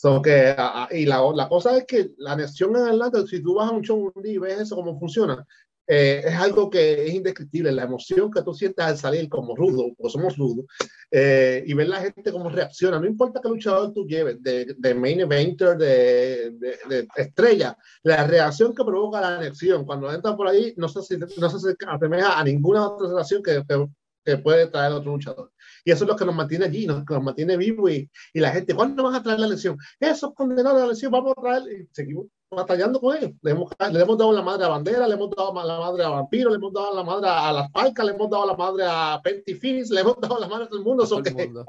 So 0.00 0.22
que, 0.22 0.54
y 0.92 1.06
la, 1.06 1.20
la, 1.34 1.48
cosa 1.48 1.76
es 1.76 1.84
que 1.84 2.12
la 2.18 2.34
anexión 2.34 2.76
en 2.76 2.82
Atlanta, 2.82 3.26
si 3.26 3.42
tú 3.42 3.54
vas 3.54 3.68
a 3.68 3.72
un 3.72 3.82
show 3.82 4.12
un 4.14 4.22
día 4.22 4.34
y 4.34 4.38
ves 4.38 4.60
eso 4.60 4.76
cómo 4.76 4.96
funciona, 4.96 5.44
eh, 5.88 6.22
es 6.24 6.34
algo 6.34 6.70
que 6.70 7.08
es 7.08 7.14
indescriptible. 7.14 7.72
La 7.72 7.82
emoción 7.82 8.30
que 8.30 8.42
tú 8.42 8.54
sientes 8.54 8.84
al 8.84 8.96
salir 8.96 9.28
como 9.28 9.56
rudo, 9.56 9.86
porque 9.96 10.12
somos 10.12 10.36
rudos, 10.36 10.66
eh, 11.10 11.64
y 11.66 11.74
ver 11.74 11.88
la 11.88 12.00
gente 12.00 12.30
cómo 12.30 12.48
reacciona. 12.48 13.00
No 13.00 13.08
importa 13.08 13.40
qué 13.42 13.48
luchador 13.48 13.92
tú 13.92 14.06
lleves, 14.06 14.40
de, 14.40 14.76
de 14.78 14.94
main 14.94 15.18
eventer, 15.18 15.76
de, 15.76 16.52
de, 16.52 17.08
estrella, 17.16 17.76
la 18.04 18.24
reacción 18.24 18.72
que 18.72 18.84
provoca 18.84 19.20
la 19.20 19.38
anexión 19.38 19.84
cuando 19.84 20.12
entran 20.12 20.36
por 20.36 20.46
ahí 20.46 20.74
no 20.76 20.88
se, 20.88 21.18
no 21.18 21.50
se 21.50 21.74
asemeja 21.88 22.38
a 22.38 22.44
ninguna 22.44 22.88
otra 22.88 23.08
relación 23.08 23.42
que, 23.42 23.64
que, 23.68 23.88
que 24.24 24.36
puede 24.38 24.68
traer 24.68 24.92
otro 24.92 25.10
luchador. 25.10 25.50
Y 25.84 25.90
eso 25.90 26.04
es 26.04 26.08
lo 26.08 26.16
que 26.16 26.24
nos 26.24 26.34
mantiene 26.34 26.66
allí, 26.66 26.86
nos, 26.86 27.04
nos 27.08 27.22
mantiene 27.22 27.56
vivos 27.56 27.90
y, 27.90 28.10
y, 28.32 28.40
la 28.40 28.50
gente, 28.50 28.74
¿cuándo 28.74 29.02
vas 29.02 29.16
a 29.16 29.22
traer 29.22 29.40
la 29.40 29.48
lesión? 29.48 29.76
Esos 30.00 30.34
condenados 30.34 30.80
a 30.80 30.84
la 30.86 30.92
lesión, 30.92 31.12
vamos 31.12 31.34
a 31.36 31.40
traer, 31.40 31.62
y 31.72 31.88
seguimos 31.92 32.26
batallando 32.50 33.00
con 33.00 33.16
ellos. 33.16 33.32
Le 33.42 33.50
hemos, 33.50 33.70
le 33.92 34.00
hemos 34.00 34.18
dado 34.18 34.32
la 34.32 34.42
madre 34.42 34.64
a 34.64 34.68
Bandera, 34.68 35.06
le 35.06 35.14
hemos 35.14 35.30
dado 35.30 35.54
la 35.54 35.78
madre 35.78 36.04
a 36.04 36.08
Vampiro, 36.08 36.50
le 36.50 36.56
hemos 36.56 36.72
dado 36.72 36.94
la 36.94 37.02
madre 37.02 37.28
a 37.28 37.52
las 37.52 37.70
Palcas, 37.70 38.04
le 38.06 38.12
hemos 38.12 38.30
dado 38.30 38.46
la 38.46 38.54
madre 38.54 38.84
a 38.86 39.20
Penty 39.22 39.54
Finis, 39.54 39.90
le 39.90 40.00
hemos 40.00 40.20
dado 40.20 40.38
la 40.38 40.48
madre 40.48 40.64
a 40.64 40.68
todo 40.68 40.78
el 40.78 40.84
mundo. 40.84 41.04
A 41.04 41.06
todo, 41.06 41.18
el 41.18 41.34
mundo. 41.34 41.64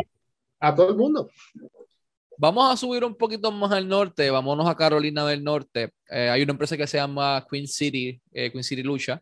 a 0.60 0.76
todo 0.76 0.90
el 0.90 0.96
mundo. 0.96 1.30
Vamos 2.38 2.72
a 2.72 2.78
subir 2.78 3.04
un 3.04 3.16
poquito 3.16 3.52
más 3.52 3.72
al 3.72 3.88
norte, 3.88 4.30
vámonos 4.30 4.68
a 4.68 4.76
Carolina 4.76 5.26
del 5.26 5.44
Norte. 5.44 5.94
Eh, 6.10 6.30
hay 6.30 6.42
una 6.42 6.54
empresa 6.54 6.78
que 6.78 6.88
se 6.88 6.98
llama 6.98 7.46
Queen 7.50 7.68
City, 7.68 8.22
eh, 8.32 8.50
Queen 8.50 8.64
City 8.64 8.82
Lucha, 8.82 9.22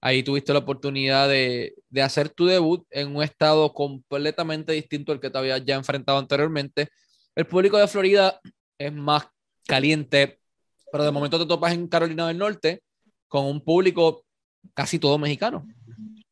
Ahí 0.00 0.22
tuviste 0.22 0.52
la 0.52 0.60
oportunidad 0.60 1.28
de, 1.28 1.74
de, 1.88 2.02
hacer 2.02 2.28
tu 2.28 2.46
debut 2.46 2.86
en 2.90 3.16
un 3.16 3.22
estado 3.22 3.72
completamente 3.72 4.72
distinto 4.72 5.12
al 5.12 5.20
que 5.20 5.30
te 5.30 5.38
habías 5.38 5.64
ya 5.64 5.74
enfrentado 5.74 6.18
anteriormente. 6.18 6.88
El 7.34 7.46
público 7.46 7.78
de 7.78 7.88
Florida 7.88 8.40
es 8.78 8.92
más 8.92 9.26
caliente, 9.66 10.38
pero 10.92 11.04
de 11.04 11.10
momento 11.10 11.38
te 11.38 11.46
topas 11.46 11.72
en 11.72 11.88
Carolina 11.88 12.28
del 12.28 12.38
Norte 12.38 12.82
con 13.28 13.46
un 13.46 13.62
público 13.62 14.24
casi 14.74 14.98
todo 14.98 15.18
mexicano. 15.18 15.66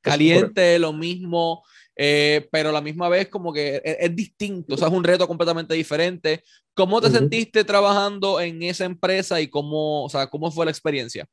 Caliente, 0.01 0.79
lo 0.79 0.93
mismo, 0.93 1.65
eh, 1.97 2.47
pero 2.53 2.69
a 2.69 2.73
la 2.73 2.81
misma 2.81 3.09
vez 3.09 3.29
como 3.29 3.53
que 3.53 3.81
es, 3.83 4.15
distinto, 4.15 4.75
o 4.75 4.79
sea, 4.79 4.89
es 4.89 4.95
un 4.95 5.05
reto 5.05 5.27
completamente 5.27 5.75
diferente. 5.75 6.43
¿Cómo 6.75 7.01
te 7.01 7.11
sentiste 7.11 7.65
trabajando 7.65 8.41
en 8.41 8.63
esa 8.63 8.85
empresa 8.85 9.41
y 9.41 9.49
cómo, 9.49 10.05
o 10.05 10.09
sea, 10.09 10.27
cómo 10.27 10.51
fue 10.51 10.67
la 10.67 10.71
experiencia? 10.71 11.27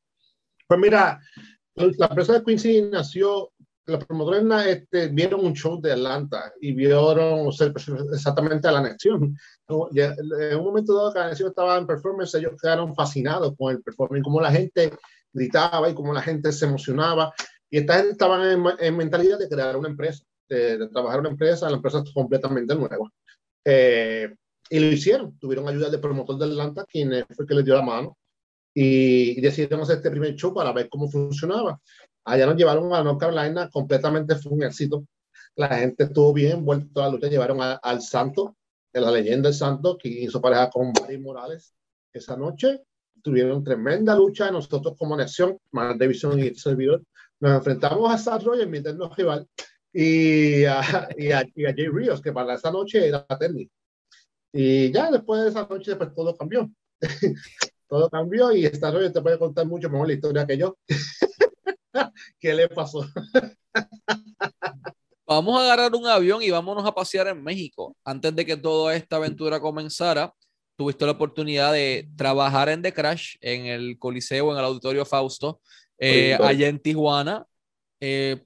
Pues 0.68 0.80
mira, 0.80 1.20
la 1.76 2.08
empresa 2.08 2.34
de 2.34 2.44
Quincy 2.44 2.82
nació, 2.84 3.52
los 3.86 4.06
promotores 4.06 4.44
este, 4.68 5.08
vieron 5.08 5.46
un 5.46 5.54
show 5.54 5.82
de 5.82 5.94
Atlanta 5.94 6.54
y 6.62 6.74
vieron 6.74 7.50
exactamente 8.14 8.68
a 8.68 8.72
la 8.72 8.80
anexión. 8.80 9.36
En 9.68 10.58
un 10.58 10.64
momento 10.64 10.96
dado 10.96 11.14
que 11.14 11.20
la 11.20 11.26
anexión 11.26 11.50
estaba 11.50 11.78
en 11.78 11.88
performance, 11.88 12.36
ellos 12.36 12.54
quedaron 12.62 12.94
fascinados 12.94 13.54
con 13.58 13.72
el 13.72 13.82
performance, 13.82 14.24
cómo 14.24 14.42
la 14.42 14.52
gente 14.52 14.94
gritaba 15.34 15.90
y 15.90 15.94
cómo 15.94 16.14
la 16.14 16.22
gente 16.22 16.52
se 16.52 16.66
emocionaba. 16.66 17.34
Y 17.70 17.80
esta 17.80 17.96
gente 17.96 18.12
estaba 18.12 18.52
en, 18.52 18.98
mentalidad 18.98 19.40
de 19.40 19.48
crear 19.48 19.78
una 19.78 19.90
empresa, 19.90 20.24
de, 20.50 20.90
trabajar 20.90 21.22
una 21.22 21.30
empresa, 21.30 21.70
la 21.70 21.78
empresa 21.78 22.04
es 22.06 22.14
completamente 22.14 22.76
nueva. 22.76 23.10
Eh, 23.64 24.34
y 24.70 24.80
lo 24.80 24.88
hicieron, 24.88 25.38
tuvieron 25.40 25.68
ayuda 25.68 25.90
del 25.90 26.00
promotor 26.00 26.38
de 26.38 26.46
Atlanta, 26.46 26.86
quien 26.86 27.10
fue 27.34 27.44
el 27.44 27.48
que 27.48 27.56
les 27.56 27.66
dio 27.66 27.76
la 27.76 27.82
mano 27.82 28.18
y, 28.74 29.40
decidimos 29.42 29.90
este 29.90 30.10
primer 30.10 30.36
show 30.36 30.54
para 30.54 30.72
ver 30.72 30.90
cómo 30.90 31.10
funcionaba. 31.10 31.80
Allá 32.26 32.46
nos 32.46 32.56
llevaron 32.56 32.94
a 32.94 33.04
North 33.04 33.20
Carolina, 33.20 33.70
completamente 33.70 34.36
fue 34.36 34.54
un 34.54 34.64
éxito. 34.64 35.06
La 35.56 35.68
gente 35.70 36.04
estuvo 36.06 36.34
bien 36.34 36.64
vuelto 36.64 37.02
a 37.02 37.08
la 37.08 37.14
lucha, 37.14 37.28
llevaron 37.28 37.60
al 37.62 38.02
Santo, 38.02 38.56
de 38.94 39.02
la 39.02 39.12
leyenda 39.12 39.50
del 39.50 39.58
Santo, 39.58 39.98
que 39.98 40.10
hizo 40.10 40.42
pareja 40.42 40.70
con 40.70 40.94
Barry 40.94 41.18
Morales 41.18 41.74
esa 42.14 42.38
noche. 42.38 42.82
Tuvieron 43.22 43.64
tremenda 43.64 44.16
lucha, 44.16 44.52
nosotros 44.52 44.96
como 44.98 45.16
nación, 45.16 45.58
más 45.72 45.98
Davidson 45.98 46.40
y 46.40 46.48
el 46.48 46.58
servidor, 46.58 47.04
nos 47.42 47.58
enfrentamos 47.58 48.14
a 48.14 48.18
Seth 48.18 48.44
Roger, 48.44 48.68
mi 48.68 48.78
eterno 48.78 49.12
rival, 49.16 49.48
y 49.92 50.64
a, 50.66 51.10
y, 51.18 51.32
a, 51.32 51.44
y 51.56 51.66
a 51.66 51.74
Jay 51.74 51.88
Rios, 51.88 52.22
que 52.22 52.32
para 52.32 52.54
esa 52.54 52.72
noche 52.72 53.08
era 53.08 53.26
técnico. 53.26 53.74
Y 54.54 54.92
ya 54.92 55.10
después 55.10 55.42
de 55.42 55.50
esa 55.50 55.68
noche, 55.68 55.96
pues 55.96 56.14
todo 56.14 56.38
cambió. 56.38 56.70
Todo 57.92 58.10
cambió 58.10 58.54
y 58.54 58.66
esta 58.66 58.90
noche 58.90 59.10
te 59.10 59.22
puede 59.22 59.38
contar 59.38 59.66
mucho 59.68 59.90
mejor 59.90 60.08
la 60.08 60.14
historia 60.14 60.48
que 60.48 60.58
yo. 60.58 60.78
¿Qué 62.40 62.54
le 62.54 62.70
pasó? 62.70 63.06
Vamos 65.28 65.60
a 65.60 65.66
agarrar 65.66 65.94
un 65.94 66.08
avión 66.08 66.42
y 66.42 66.50
vámonos 66.50 66.86
a 66.86 66.96
pasear 66.96 67.28
en 67.28 67.44
México. 67.44 67.98
Antes 68.06 68.34
de 68.34 68.46
que 68.46 68.56
toda 68.56 68.96
esta 68.96 69.18
aventura 69.18 69.60
comenzara, 69.60 70.34
tuviste 70.78 71.06
la 71.06 71.12
oportunidad 71.12 71.74
de 71.74 72.10
trabajar 72.16 72.70
en 72.70 72.82
The 72.82 72.94
Crash, 72.94 73.36
en 73.42 73.66
el 73.66 74.00
Coliseo, 74.00 74.54
en 74.54 74.58
el 74.58 74.64
Auditorio 74.64 75.04
Fausto, 75.06 75.60
eh, 75.98 76.38
allá 76.40 76.70
en 76.70 76.80
Tijuana. 76.80 77.46
Eh, 78.00 78.42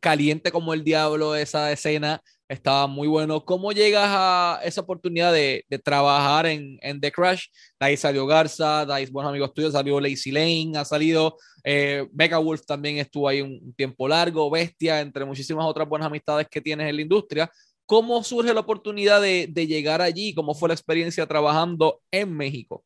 caliente 0.00 0.52
como 0.52 0.74
el 0.74 0.84
diablo 0.84 1.34
esa 1.34 1.72
escena 1.72 2.22
estaba 2.52 2.86
muy 2.86 3.08
bueno. 3.08 3.44
¿Cómo 3.44 3.72
llegas 3.72 4.06
a 4.08 4.60
esa 4.62 4.82
oportunidad 4.82 5.32
de, 5.32 5.64
de 5.68 5.78
trabajar 5.78 6.46
en, 6.46 6.78
The 7.00 7.10
Crash? 7.10 7.46
De 7.80 7.86
ahí 7.86 7.96
salió 7.96 8.26
Garza, 8.26 8.84
de 8.84 8.92
ahí 8.92 9.06
buenos 9.06 9.30
amigos 9.30 9.54
tuyos, 9.54 9.72
salió 9.72 10.00
Lacey 10.00 10.32
Lane, 10.32 10.72
ha 10.76 10.84
salido 10.84 11.36
eh, 11.64 12.06
Becca 12.12 12.38
Wolf 12.38 12.62
también 12.66 12.98
estuvo 12.98 13.28
ahí 13.28 13.40
un, 13.40 13.72
tiempo 13.74 14.06
largo, 14.06 14.50
Bestia, 14.50 15.00
entre 15.00 15.24
muchísimas 15.24 15.64
otras 15.64 15.88
buenas 15.88 16.06
amistades 16.06 16.46
que 16.48 16.60
tienes 16.60 16.88
en 16.88 16.96
la 16.96 17.02
industria. 17.02 17.50
¿Cómo 17.86 18.22
surge 18.22 18.52
la 18.52 18.60
oportunidad 18.60 19.20
de, 19.20 19.48
de 19.50 19.66
llegar 19.66 20.02
allí? 20.02 20.34
¿Cómo 20.34 20.54
fue 20.54 20.68
la 20.68 20.74
experiencia 20.74 21.26
trabajando 21.26 22.00
en 22.10 22.34
México? 22.36 22.84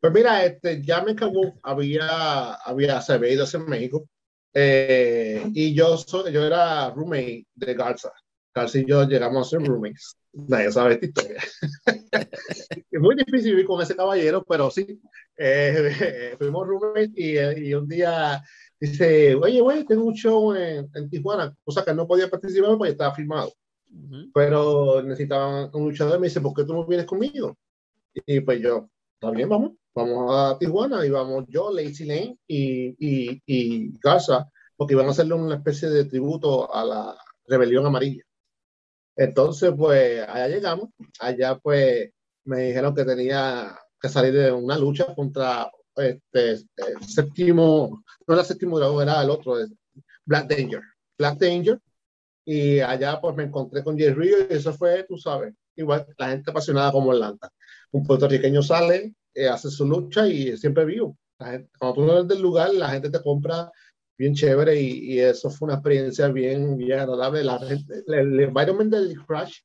Pues 0.00 0.12
mira, 0.12 0.44
este, 0.44 0.82
ya 0.82 1.02
me 1.02 1.14
Wolf 1.14 1.54
había, 1.62 2.54
había, 2.54 3.00
se 3.00 3.12
había 3.14 3.32
ido 3.32 3.46
en 3.52 3.66
México 3.66 4.08
eh, 4.54 5.44
y 5.52 5.74
yo, 5.74 5.96
soy, 5.96 6.32
yo 6.32 6.44
era 6.44 6.90
roommate 6.90 7.46
de 7.54 7.74
Garza. 7.74 8.12
Casi 8.58 8.84
yo 8.84 9.04
llegamos 9.04 9.46
a 9.46 9.50
ser 9.50 9.64
roommates. 9.64 10.16
Nadie 10.32 10.72
sabe 10.72 10.94
esta 10.94 11.06
historia. 11.06 11.40
es 12.90 13.00
muy 13.00 13.14
difícil 13.14 13.52
vivir 13.52 13.66
con 13.66 13.80
ese 13.80 13.94
caballero, 13.94 14.44
pero 14.48 14.68
sí. 14.68 15.00
Eh, 15.36 16.34
fuimos 16.38 16.66
roommates 16.66 17.12
y, 17.14 17.38
y, 17.38 17.74
un 17.74 17.86
día 17.86 18.42
dice, 18.80 19.36
oye, 19.36 19.60
güey, 19.60 19.84
tengo 19.84 20.02
un 20.02 20.14
show 20.14 20.52
en, 20.54 20.90
en, 20.92 21.08
Tijuana, 21.08 21.54
cosa 21.64 21.84
que 21.84 21.94
no 21.94 22.08
podía 22.08 22.28
participar 22.28 22.76
porque 22.76 22.90
estaba 22.90 23.14
firmado. 23.14 23.52
Pero 24.34 25.02
necesitaban 25.04 25.70
un 25.72 25.90
luchador 25.90 26.16
y 26.16 26.20
me 26.22 26.26
dice, 26.26 26.40
¿por 26.40 26.52
qué 26.52 26.64
tú 26.64 26.74
no 26.74 26.84
vienes 26.84 27.06
conmigo? 27.06 27.56
Y 28.12 28.40
pues 28.40 28.60
yo, 28.60 28.90
también 29.20 29.48
vamos, 29.48 29.74
vamos 29.94 30.34
a 30.34 30.58
Tijuana 30.58 31.06
y 31.06 31.10
vamos 31.10 31.44
yo, 31.46 31.70
Lacey 31.70 32.08
Lane 32.08 32.38
y, 32.48 32.88
y, 32.98 33.40
y 33.46 33.92
Garza, 34.02 34.50
porque 34.76 34.94
iban 34.94 35.06
a 35.06 35.10
hacerle 35.10 35.34
una 35.34 35.54
especie 35.54 35.88
de 35.88 36.06
tributo 36.06 36.74
a 36.74 36.84
la 36.84 37.16
rebelión 37.46 37.86
amarilla. 37.86 38.24
Entonces, 39.18 39.72
pues 39.76 40.26
allá 40.28 40.46
llegamos, 40.46 40.90
allá 41.18 41.58
pues 41.58 42.08
me 42.44 42.60
dijeron 42.68 42.94
que 42.94 43.04
tenía 43.04 43.76
que 44.00 44.08
salir 44.08 44.32
de 44.32 44.52
una 44.52 44.78
lucha 44.78 45.12
contra 45.12 45.68
este, 45.96 46.50
el 46.52 47.02
séptimo, 47.04 48.04
no 48.26 48.34
era 48.34 48.42
el 48.42 48.46
séptimo 48.46 48.76
grado, 48.76 49.02
era 49.02 49.20
el 49.20 49.30
otro, 49.30 49.56
Black 50.24 50.48
Danger. 50.48 50.80
Black 51.18 51.36
Danger. 51.38 51.80
Y 52.44 52.78
allá 52.78 53.20
pues 53.20 53.34
me 53.34 53.42
encontré 53.42 53.82
con 53.82 53.98
Jerry 53.98 54.14
Río 54.14 54.36
y 54.48 54.54
eso 54.54 54.72
fue, 54.72 55.04
tú 55.08 55.18
sabes, 55.18 55.52
igual 55.74 56.06
la 56.16 56.28
gente 56.28 56.52
apasionada 56.52 56.92
como 56.92 57.10
Atlanta. 57.10 57.50
Un 57.90 58.06
puertorriqueño 58.06 58.62
sale, 58.62 59.14
eh, 59.34 59.48
hace 59.48 59.68
su 59.68 59.84
lucha 59.84 60.28
y 60.28 60.56
siempre 60.56 60.84
vivo. 60.84 61.18
cuando 61.36 61.94
tú 61.94 62.06
no 62.06 62.12
eres 62.12 62.28
del 62.28 62.40
lugar, 62.40 62.72
la 62.72 62.90
gente 62.90 63.10
te 63.10 63.20
compra 63.20 63.70
bien 64.18 64.34
chévere 64.34 64.80
y, 64.80 65.14
y 65.14 65.20
eso 65.20 65.48
fue 65.48 65.66
una 65.66 65.76
experiencia 65.76 66.28
bien, 66.28 66.76
bien 66.76 66.98
agradable. 66.98 67.44
La 67.44 67.56
el, 67.56 67.84
el 68.12 68.40
environment 68.40 68.92
del 68.92 69.16
Crash 69.24 69.60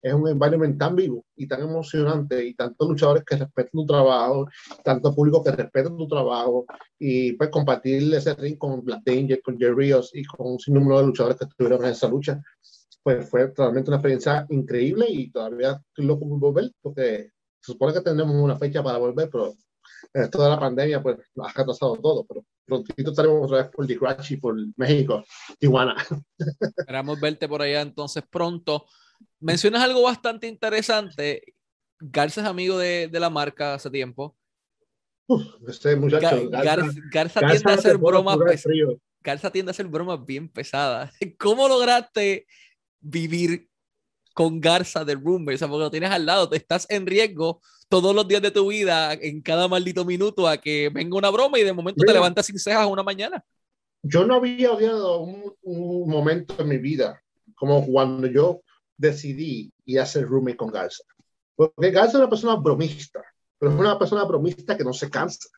es 0.00 0.14
un 0.14 0.28
environment 0.28 0.78
tan 0.78 0.96
vivo 0.96 1.24
y 1.36 1.46
tan 1.46 1.60
emocionante 1.60 2.44
y 2.44 2.54
tantos 2.54 2.88
luchadores 2.88 3.24
que 3.24 3.36
respetan 3.36 3.72
tu 3.72 3.86
trabajo, 3.86 4.48
tanto 4.84 5.14
público 5.14 5.42
que 5.42 5.50
respeta 5.50 5.88
tu 5.90 6.06
trabajo 6.06 6.64
y 6.98 7.32
pues 7.32 7.50
compartir 7.50 8.14
ese 8.14 8.34
ring 8.34 8.56
con 8.56 8.84
Black 8.84 9.02
Danger, 9.04 9.42
con 9.42 9.58
Jerry 9.58 9.92
y 10.12 10.24
con 10.24 10.52
un 10.52 10.58
sinnúmero 10.58 11.00
de 11.00 11.06
luchadores 11.06 11.38
que 11.38 11.44
estuvieron 11.44 11.84
en 11.84 11.90
esa 11.90 12.08
lucha, 12.08 12.40
pues 13.02 13.28
fue 13.28 13.52
realmente 13.56 13.90
una 13.90 13.96
experiencia 13.96 14.46
increíble 14.50 15.06
y 15.08 15.30
todavía 15.30 15.82
estoy 15.88 16.06
loco 16.06 16.28
por 16.28 16.38
volver 16.38 16.70
porque 16.80 17.32
se 17.60 17.72
supone 17.72 17.92
que 17.92 18.00
tenemos 18.00 18.34
una 18.36 18.56
fecha 18.56 18.82
para 18.82 18.98
volver, 18.98 19.28
pero 19.30 19.54
esto 20.12 20.42
de 20.42 20.50
la 20.50 20.60
pandemia 20.60 21.02
pues 21.02 21.18
ha 21.42 21.52
retrasado 21.52 21.96
todo, 21.96 22.24
pero 22.26 22.44
prontito 22.64 23.10
estaremos 23.10 23.46
otra 23.46 23.62
vez 23.62 23.70
por 23.70 23.90
y 24.30 24.36
por 24.36 24.56
México, 24.76 25.24
Tijuana. 25.58 25.96
Esperamos 26.76 27.20
verte 27.20 27.48
por 27.48 27.62
allá 27.62 27.80
entonces 27.80 28.22
pronto 28.28 28.86
mencionas 29.40 29.82
algo 29.82 30.02
bastante 30.02 30.46
interesante. 30.46 31.54
Garza 32.00 32.42
es 32.42 32.46
amigo 32.46 32.78
de, 32.78 33.08
de 33.08 33.20
la 33.20 33.30
marca 33.30 33.74
hace 33.74 33.90
tiempo. 33.90 34.36
este 35.66 35.96
muchacho, 35.96 36.48
Garza, 37.10 37.40
tiende 37.40 37.70
a 37.70 37.74
hacer 37.74 37.98
bromas 37.98 38.38
Garza 39.20 39.50
tiende 39.50 39.70
a 39.70 39.72
hacer 39.72 39.86
bromas 39.86 40.24
bien 40.24 40.48
pesadas. 40.48 41.12
¿Cómo 41.38 41.68
lograste 41.68 42.46
vivir 43.00 43.67
con 44.38 44.60
Garza 44.60 45.04
de 45.04 45.16
roommate? 45.16 45.56
O 45.56 45.58
sea, 45.58 45.66
porque 45.66 45.82
lo 45.82 45.90
tienes 45.90 46.12
al 46.12 46.24
lado, 46.24 46.48
te 46.48 46.56
estás 46.56 46.86
en 46.90 47.06
riesgo 47.06 47.60
todos 47.88 48.14
los 48.14 48.28
días 48.28 48.40
de 48.40 48.52
tu 48.52 48.68
vida, 48.68 49.12
en 49.14 49.42
cada 49.42 49.66
maldito 49.66 50.04
minuto, 50.04 50.46
a 50.46 50.58
que 50.58 50.90
venga 50.94 51.18
una 51.18 51.30
broma 51.30 51.58
y 51.58 51.64
de 51.64 51.72
momento 51.72 52.04
te 52.06 52.12
levantas 52.12 52.46
sin 52.46 52.56
cejas 52.56 52.86
una 52.86 53.02
mañana. 53.02 53.44
Yo 54.00 54.24
no 54.24 54.36
había 54.36 54.70
odiado 54.70 55.22
un, 55.22 55.52
un 55.62 56.08
momento 56.08 56.54
en 56.56 56.68
mi 56.68 56.78
vida 56.78 57.20
como 57.56 57.84
cuando 57.84 58.28
yo 58.28 58.60
decidí 58.96 59.72
ir 59.86 59.98
a 59.98 60.04
hacer 60.04 60.28
roommate 60.28 60.56
con 60.56 60.70
Garza. 60.70 61.02
Porque 61.56 61.90
Garza 61.90 62.12
es 62.12 62.14
una 62.20 62.30
persona 62.30 62.54
bromista, 62.54 63.20
pero 63.58 63.72
es 63.72 63.78
una 63.80 63.98
persona 63.98 64.22
bromista 64.22 64.76
que 64.76 64.84
no 64.84 64.92
se 64.92 65.10
cansa. 65.10 65.48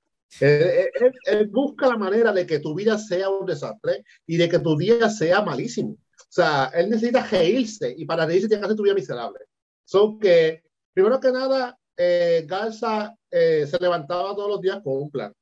Él, 0.41 1.51
busca 1.51 1.87
la 1.87 1.99
manera 1.99 2.33
de 2.33 2.47
que 2.47 2.61
tu 2.61 2.75
vida 2.75 2.97
sea 2.97 3.29
un 3.29 3.45
desastre 3.45 4.05
y 4.27 4.39
de 4.39 4.49
que 4.49 4.59
tu 4.59 4.75
día 4.75 5.11
sea 5.11 5.43
malísimo. 5.43 5.99
O 6.31 6.33
sea, 6.33 6.71
él 6.75 6.89
necesita 6.89 7.27
reírse 7.27 7.93
y 7.97 8.05
para 8.05 8.25
reírse 8.25 8.47
tiene 8.47 8.61
que 8.61 8.67
hacer 8.67 8.77
tu 8.77 8.85
vida 8.85 8.95
miserable. 8.95 9.41
So 9.85 10.17
que, 10.19 10.63
primero 10.93 11.19
que 11.19 11.33
nada, 11.33 11.77
eh, 11.97 12.45
Garza 12.47 13.15
eh, 13.31 13.67
se 13.67 13.79
levantaba 13.81 14.35
todos 14.37 14.49
los 14.49 14.61
días 14.61 14.81
con 14.85 14.97
un 14.97 15.11
plan. 15.11 15.35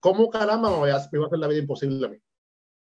¿Cómo 0.00 0.28
caramba 0.28 0.70
me 0.70 0.76
voy 0.76 0.90
a, 0.90 0.96
hacer 0.96 1.38
la 1.38 1.46
vida 1.46 1.60
imposible 1.60 2.06
a 2.06 2.08
mí? 2.08 2.18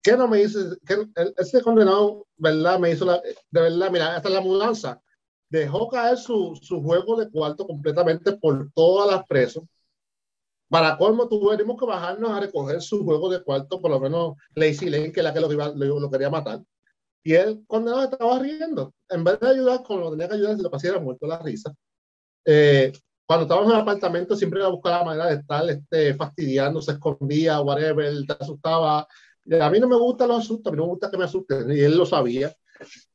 ¿Qué 0.03 0.17
no 0.17 0.29
me? 0.29 0.39
Que 0.87 1.07
ese 1.37 1.63
condenado, 1.63 2.27
¿verdad? 2.37 2.79
Me 2.79 2.93
hizo 2.93 3.05
la, 3.05 3.21
de 3.21 3.61
verdad, 3.61 3.91
mira, 3.91 4.17
hasta 4.17 4.29
la 4.29 4.41
mudanza. 4.41 5.03
Dejó 5.49 5.89
caer 5.89 6.17
su, 6.17 6.59
su 6.63 6.81
juego 6.81 7.17
de 7.17 7.29
cuarto 7.29 7.67
completamente 7.67 8.33
por 8.37 8.71
todas 8.73 9.11
las 9.11 9.27
presos. 9.27 9.65
Para 10.69 10.97
colmo, 10.97 11.29
tuvimos 11.29 11.77
que 11.77 11.85
bajarnos 11.85 12.31
a 12.31 12.39
recoger 12.39 12.81
su 12.81 13.05
juego 13.05 13.29
de 13.29 13.43
cuarto, 13.43 13.81
por 13.81 13.91
lo 13.91 13.99
menos 13.99 14.37
Lacey 14.55 14.89
Lane, 14.89 15.11
que 15.11 15.19
es 15.19 15.25
la 15.25 15.35
que 15.35 15.41
lo, 15.41 15.53
iba, 15.53 15.69
lo, 15.75 16.09
quería 16.09 16.31
matar. 16.31 16.63
Y 17.23 17.35
él, 17.35 17.63
condenado, 17.67 18.05
estaba 18.05 18.39
riendo. 18.39 18.95
En 19.09 19.25
vez 19.25 19.39
de 19.41 19.49
ayudar 19.49 19.83
con 19.83 20.01
lo 20.01 20.11
que 20.11 20.17
tenía 20.17 20.29
que 20.29 20.35
ayudar, 20.35 20.57
se 20.57 20.63
lo 20.63 20.71
pasara 20.71 21.01
muerto 21.01 21.27
la 21.27 21.39
risa. 21.39 21.75
Eh, 22.45 22.93
cuando 23.27 23.45
estábamos 23.45 23.71
en 23.71 23.77
el 23.77 23.83
apartamento, 23.83 24.35
siempre 24.35 24.61
iba 24.61 24.69
a 24.69 24.73
buscar 24.73 24.99
la 24.99 25.05
manera 25.05 25.27
de 25.27 25.37
estar 25.37 25.69
este, 25.71 26.15
fastidiando, 26.15 26.83
se 26.83 26.93
escondía, 26.93 27.61
whatever, 27.61 28.27
te 28.27 28.33
asustaba, 28.33 29.07
a 29.61 29.71
mí 29.71 29.81
no 29.81 29.89
me 29.89 29.97
gusta 29.97 30.27
los 30.27 30.41
asustos, 30.41 30.71
a 30.71 30.73
mí 30.73 30.77
no 30.79 30.85
me 30.85 30.91
gusta 30.91 31.11
que 31.11 31.17
me 31.17 31.25
asusten, 31.25 31.71
y 31.71 31.81
él 31.81 31.97
lo 31.97 32.07
sabía. 32.07 32.53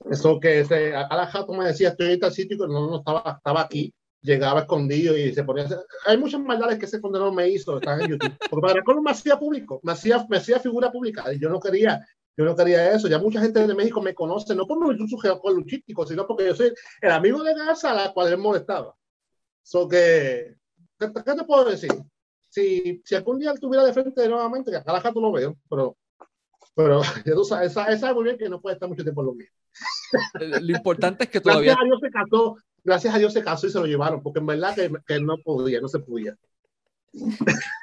Eso 0.10 0.40
que 0.40 0.62
ese, 0.62 0.96
a 0.96 1.08
cada 1.08 1.28
jato 1.28 1.54
me 1.54 1.66
decía, 1.66 1.90
estoy 1.90 2.14
en 2.14 2.20
tal 2.20 2.32
sitio, 2.32 2.58
que 2.58 2.68
no, 2.68 2.90
no 2.90 2.98
estaba, 2.98 3.36
estaba 3.38 3.62
aquí, 3.62 3.94
llegaba 4.22 4.62
escondido 4.62 5.18
y 5.18 5.34
se 5.34 5.44
ponía. 5.44 5.68
Hay 6.06 6.18
muchas 6.18 6.40
maldades 6.40 6.80
que 6.80 6.86
ese 6.86 7.02
condenado 7.02 7.32
me 7.32 7.50
hizo, 7.50 7.78
están 7.78 8.02
en 8.02 8.12
YouTube. 8.12 8.38
Porque 8.50 8.68
para 8.68 8.84
cómo 8.84 9.02
me 9.02 9.12
hacía 9.12 9.38
público, 9.38 9.80
me 9.84 9.94
hacía, 9.94 10.26
me 10.30 10.38
hacía 10.38 10.60
figura 10.60 10.92
pública, 10.92 11.34
y 11.34 11.40
yo 11.40 11.50
no 11.50 11.60
quería, 11.60 12.06
yo 12.38 12.46
no 12.46 12.56
quería 12.56 12.92
eso. 12.94 13.08
Ya 13.08 13.20
mucha 13.20 13.42
gente 13.42 13.66
de 13.66 13.76
México 13.76 14.02
me 14.02 14.14
conoce, 14.14 14.56
no 14.56 14.66
por 14.66 14.80
mi 14.96 15.10
sujeto 15.10 15.50
luchístico, 15.52 16.06
sino 16.06 16.28
porque 16.28 16.46
yo 16.46 16.56
soy 16.56 16.74
el 17.02 17.12
amigo 17.12 17.44
de 17.44 17.54
Garza 17.54 17.92
a 17.92 17.94
la 17.94 18.14
cual 18.14 18.34
él 18.34 18.38
molestaba. 18.38 18.96
So 19.64 19.88
que, 19.88 20.56
¿qué, 21.00 21.08
te 21.08 21.44
puedo 21.44 21.66
decir? 21.66 21.92
Si, 22.50 23.02
si 23.04 23.16
algún 23.16 23.40
día 23.40 23.52
estuviera 23.52 23.84
de 23.84 23.94
frente 23.94 24.30
nuevamente, 24.30 24.72
que 24.72 24.78
a 24.78 24.84
cada 24.84 25.02
jato 25.02 25.20
lo 25.20 25.32
veo, 25.32 25.58
pero 25.70 25.98
pero 26.76 27.02
tú 27.26 27.44
sabes, 27.46 27.74
sabe 27.74 28.14
muy 28.14 28.26
bien 28.26 28.38
que 28.38 28.50
no 28.50 28.62
puede 28.62 28.76
estar 28.76 28.90
mucho 28.90 29.04
tiempo 29.04 29.22
en 29.22 29.28
lo 29.28 29.34
mismo. 29.34 29.56
Lo 30.62 30.76
importante 30.76 31.24
es 31.24 31.30
que 31.30 31.40
todavía. 31.42 31.74
Gracias 31.74 31.82
a 31.82 31.86
Dios 31.86 32.00
se 32.02 32.12
casó, 32.12 32.58
gracias 32.84 33.16
a 33.16 33.18
Dios 33.18 33.34
se 33.34 33.44
casó 33.44 33.68
y 33.68 33.72
se 33.72 33.80
lo 33.80 33.86
llevaron, 33.86 34.22
porque 34.22 34.40
en 34.40 34.46
verdad 34.46 34.76
que, 34.76 34.92
que 35.08 35.20
no 35.20 35.38
podía, 35.38 35.80
no 35.82 35.88
se 35.88 36.00
podía. 36.00 36.36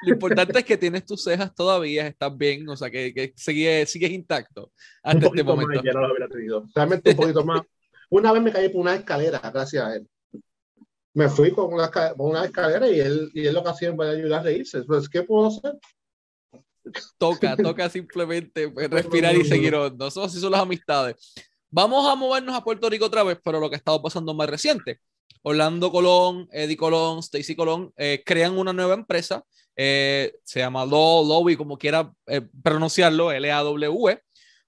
Lo 0.03 0.13
importante 0.13 0.59
es 0.59 0.65
que 0.65 0.77
tienes 0.77 1.05
tus 1.05 1.23
cejas 1.23 1.53
todavía, 1.53 2.07
estás 2.07 2.35
bien, 2.37 2.67
o 2.69 2.75
sea, 2.75 2.89
que, 2.89 3.13
que 3.13 3.33
sigues, 3.35 3.89
sigues 3.89 4.11
intacto 4.11 4.71
hasta 5.01 5.25
este 5.25 5.43
momento. 5.43 5.75
Más, 5.75 5.83
ya 5.83 5.93
no 5.93 6.01
lo 6.01 6.07
hubiera 6.07 6.27
tenido. 6.27 6.65
Realmente 6.75 7.11
un 7.11 7.15
poquito 7.15 7.43
más. 7.43 7.61
Una 8.09 8.31
vez 8.31 8.41
me 8.43 8.51
caí 8.51 8.69
por 8.69 8.81
una 8.81 8.95
escalera, 8.95 9.39
gracias 9.39 9.83
a 9.83 9.95
él. 9.95 10.07
Me 11.15 11.29
fui 11.29 11.51
con 11.51 11.73
una, 11.73 11.89
con 11.89 12.29
una 12.29 12.45
escalera 12.45 12.87
y 12.87 12.99
él, 12.99 13.31
y 13.33 13.45
él 13.45 13.53
lo 13.53 13.63
que 13.63 13.69
hacía 13.69 13.89
en 13.89 13.97
vez 13.97 14.09
de 14.09 14.17
ayudar 14.17 14.39
a 14.41 14.43
reírse. 14.43 14.83
Pues, 14.83 15.09
¿qué 15.09 15.23
puedo 15.23 15.47
hacer? 15.47 15.79
toca, 17.17 17.55
toca 17.57 17.89
simplemente 17.89 18.69
pues, 18.69 18.89
respirar 18.89 19.35
y 19.35 19.45
seguir. 19.45 19.73
Eso 19.73 20.23
así 20.23 20.39
son 20.39 20.51
las 20.51 20.61
amistades. 20.61 21.33
Vamos 21.69 22.07
a 22.07 22.15
movernos 22.15 22.55
a 22.55 22.63
Puerto 22.63 22.89
Rico 22.89 23.05
otra 23.05 23.23
vez, 23.23 23.39
pero 23.43 23.59
lo 23.59 23.69
que 23.69 23.75
ha 23.75 23.77
estado 23.77 24.01
pasando 24.01 24.33
más 24.33 24.49
reciente. 24.49 24.99
Orlando 25.41 25.91
Colón, 25.91 26.47
Eddie 26.51 26.77
Colón, 26.77 27.19
Stacy 27.19 27.55
Colón 27.55 27.91
eh, 27.97 28.23
crean 28.25 28.57
una 28.57 28.73
nueva 28.73 28.93
empresa, 28.93 29.43
eh, 29.75 30.35
se 30.43 30.59
llama 30.59 30.85
Law, 30.85 31.27
Lobby, 31.27 31.55
como 31.55 31.77
quiera 31.77 32.11
eh, 32.27 32.41
pronunciarlo, 32.61 33.31
L-A-W-E, 33.31 34.21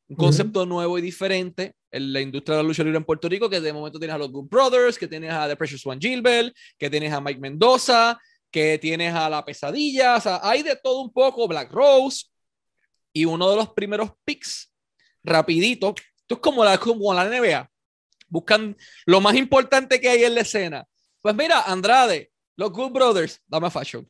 un 0.07 0.15
concepto 0.15 0.65
nuevo 0.65 0.97
y 0.97 1.01
diferente 1.01 1.75
en 1.91 2.13
la 2.13 2.21
industria 2.21 2.57
de 2.57 2.63
la 2.63 2.67
lucha 2.67 2.83
libre 2.83 2.97
en 2.97 3.05
Puerto 3.05 3.29
Rico, 3.29 3.49
que 3.49 3.61
de 3.61 3.73
momento 3.73 3.99
tienes 3.99 4.15
a 4.15 4.17
los 4.17 4.31
Good 4.31 4.49
Brothers, 4.49 4.97
que 4.97 5.07
tienes 5.07 5.31
a 5.31 5.47
The 5.47 5.55
Precious 5.55 5.85
One 5.85 5.99
Gilbert, 5.99 6.53
que 6.77 6.89
tienes 6.89 7.13
a 7.13 7.21
Mike 7.21 7.39
Mendoza, 7.39 8.19
que 8.51 8.77
tienes 8.77 9.13
a 9.13 9.29
la 9.29 9.43
pesadilla, 9.43 10.17
o 10.17 10.21
sea, 10.21 10.39
hay 10.43 10.63
de 10.63 10.75
todo 10.75 11.01
un 11.01 11.11
poco, 11.11 11.47
Black 11.47 11.71
Rose, 11.71 12.25
y 13.13 13.25
uno 13.25 13.49
de 13.49 13.55
los 13.55 13.69
primeros 13.69 14.11
picks, 14.23 14.71
rapidito, 15.23 15.95
esto 16.17 16.35
es 16.35 16.39
como 16.39 16.65
la, 16.65 16.77
como 16.77 17.13
la 17.13 17.25
NBA, 17.25 17.69
buscan 18.27 18.75
lo 19.05 19.21
más 19.21 19.35
importante 19.35 19.99
que 19.99 20.09
hay 20.09 20.23
en 20.23 20.35
la 20.35 20.41
escena. 20.41 20.85
Pues 21.21 21.35
mira, 21.35 21.61
Andrade, 21.61 22.31
los 22.55 22.71
Good 22.71 22.91
Brothers, 22.91 23.41
dame 23.47 23.69
fashion. 23.69 24.09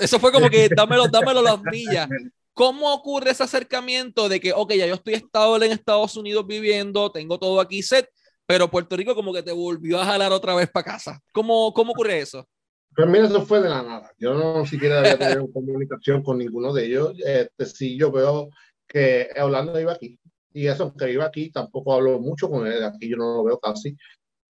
Eso 0.00 0.18
fue 0.18 0.32
como 0.32 0.48
que 0.48 0.68
dámelo, 0.74 1.08
dámelo 1.08 1.42
las 1.42 1.62
millas. 1.62 2.08
¿Cómo 2.52 2.92
ocurre 2.92 3.32
ese 3.32 3.42
acercamiento 3.42 4.28
de 4.28 4.40
que, 4.40 4.52
ok, 4.52 4.72
ya 4.74 4.86
yo 4.86 4.94
estoy 4.94 5.14
estable 5.14 5.66
en 5.66 5.72
Estados 5.72 6.16
Unidos 6.16 6.46
viviendo, 6.46 7.10
tengo 7.10 7.38
todo 7.38 7.60
aquí 7.60 7.82
set, 7.82 8.08
pero 8.46 8.70
Puerto 8.70 8.96
Rico 8.96 9.14
como 9.14 9.32
que 9.32 9.42
te 9.42 9.52
volvió 9.52 10.00
a 10.00 10.04
jalar 10.04 10.32
otra 10.32 10.54
vez 10.54 10.70
para 10.70 10.84
casa? 10.84 11.20
¿Cómo, 11.32 11.74
¿Cómo 11.74 11.92
ocurre 11.92 12.20
eso? 12.20 12.48
Pues 12.94 13.08
mira, 13.08 13.26
eso 13.26 13.44
fue 13.44 13.60
de 13.60 13.68
la 13.68 13.82
nada. 13.82 14.12
Yo 14.18 14.34
no 14.34 14.64
siquiera 14.66 15.00
había 15.00 15.18
tenido 15.18 15.50
comunicación 15.52 16.22
con 16.22 16.38
ninguno 16.38 16.72
de 16.72 16.86
ellos. 16.86 17.14
Este, 17.24 17.66
sí, 17.66 17.98
yo 17.98 18.12
veo 18.12 18.50
que 18.86 19.28
Orlando 19.36 19.78
iba 19.80 19.92
aquí. 19.92 20.18
Y 20.54 20.68
eso, 20.68 20.94
que 20.94 21.12
iba 21.12 21.24
aquí, 21.24 21.50
tampoco 21.50 21.92
hablo 21.92 22.20
mucho 22.20 22.48
con 22.48 22.66
él. 22.66 22.82
Aquí 22.84 23.08
yo 23.08 23.16
no 23.16 23.36
lo 23.36 23.44
veo 23.44 23.58
casi. 23.58 23.96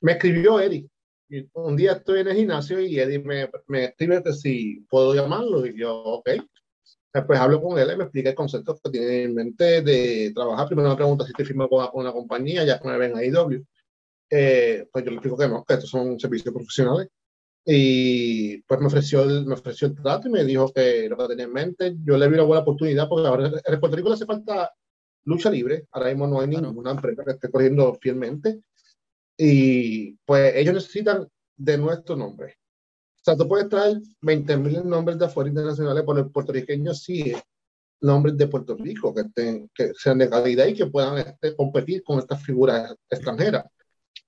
Me 0.02 0.12
escribió 0.12 0.60
Eddie. 0.60 0.88
Y 1.30 1.48
un 1.54 1.76
día 1.76 1.92
estoy 1.92 2.20
en 2.20 2.28
el 2.28 2.36
gimnasio 2.36 2.78
y 2.78 3.00
Eddie 3.00 3.18
me, 3.18 3.50
me 3.66 3.86
escribe 3.86 4.22
que 4.22 4.32
si 4.34 4.80
puedo 4.88 5.14
llamarlo. 5.14 5.66
Y 5.66 5.78
yo, 5.78 5.96
ok. 5.96 6.30
Después 7.12 7.38
hablo 7.40 7.62
con 7.62 7.78
él 7.78 7.90
y 7.92 7.96
me 7.96 8.04
explica 8.04 8.30
el 8.30 8.34
concepto 8.34 8.78
que 8.82 8.90
tiene 8.90 9.22
en 9.22 9.34
mente 9.34 9.82
de 9.82 10.32
trabajar. 10.34 10.66
Primero 10.66 10.90
me 10.90 10.96
pregunta 10.96 11.24
si 11.24 11.30
estoy 11.30 11.46
firmado 11.46 11.70
con 11.70 11.90
una 11.94 12.12
compañía, 12.12 12.64
ya 12.64 12.78
que 12.78 12.88
me 12.88 12.98
ven 12.98 13.16
a 13.16 13.24
IW. 13.24 13.64
Eh, 14.30 14.86
pues 14.92 15.04
yo 15.04 15.10
le 15.10 15.16
explico 15.16 15.38
que 15.38 15.48
no, 15.48 15.64
que 15.64 15.74
estos 15.74 15.90
son 15.90 16.18
servicios 16.20 16.52
profesionales 16.52 17.08
y 17.64 18.58
pues 18.62 18.80
me 18.80 18.86
ofreció, 18.86 19.22
el, 19.22 19.46
me 19.46 19.54
ofreció 19.54 19.88
el 19.88 19.94
trato 19.94 20.28
y 20.28 20.30
me 20.30 20.44
dijo 20.44 20.70
que 20.72 21.08
lo 21.08 21.16
que 21.16 21.28
tenía 21.28 21.44
en 21.46 21.52
mente, 21.52 21.96
yo 22.04 22.18
le 22.18 22.28
vi 22.28 22.34
una 22.34 22.42
buena 22.42 22.62
oportunidad 22.62 23.08
porque 23.08 23.26
ahora 23.26 23.46
en 23.46 23.80
Puerto 23.80 23.96
Rico 23.96 24.08
le 24.08 24.14
hace 24.14 24.26
falta 24.26 24.70
lucha 25.24 25.50
libre, 25.50 25.86
ahora 25.92 26.10
mismo 26.10 26.26
no 26.26 26.40
hay 26.40 26.48
ninguna 26.48 26.92
empresa 26.92 27.24
que 27.24 27.32
esté 27.32 27.50
corriendo 27.50 27.94
fielmente 28.00 28.60
y 29.36 30.12
pues 30.24 30.54
ellos 30.56 30.74
necesitan 30.74 31.28
de 31.56 31.78
nuestro 31.78 32.16
nombre. 32.16 32.58
sea, 33.22 33.36
tú 33.36 33.48
puedes 33.48 33.68
traer 33.68 33.98
20 34.20 34.56
mil 34.58 34.88
nombres 34.88 35.18
de 35.18 35.26
afuera 35.26 35.48
internacionales, 35.48 36.04
pero 36.06 36.18
el 36.20 36.30
puertorriqueño 36.30 36.94
sí 36.94 37.32
es 37.32 37.42
nombres 38.00 38.36
de 38.36 38.48
Puerto 38.48 38.76
Rico 38.76 39.14
que, 39.14 39.22
estén, 39.22 39.70
que 39.74 39.92
sean 39.94 40.18
de 40.18 40.28
calidad 40.28 40.66
y 40.66 40.74
que 40.74 40.86
puedan 40.86 41.18
este, 41.18 41.56
competir 41.56 42.02
con 42.04 42.18
estas 42.18 42.42
figuras 42.42 42.94
extranjeras. 43.08 43.64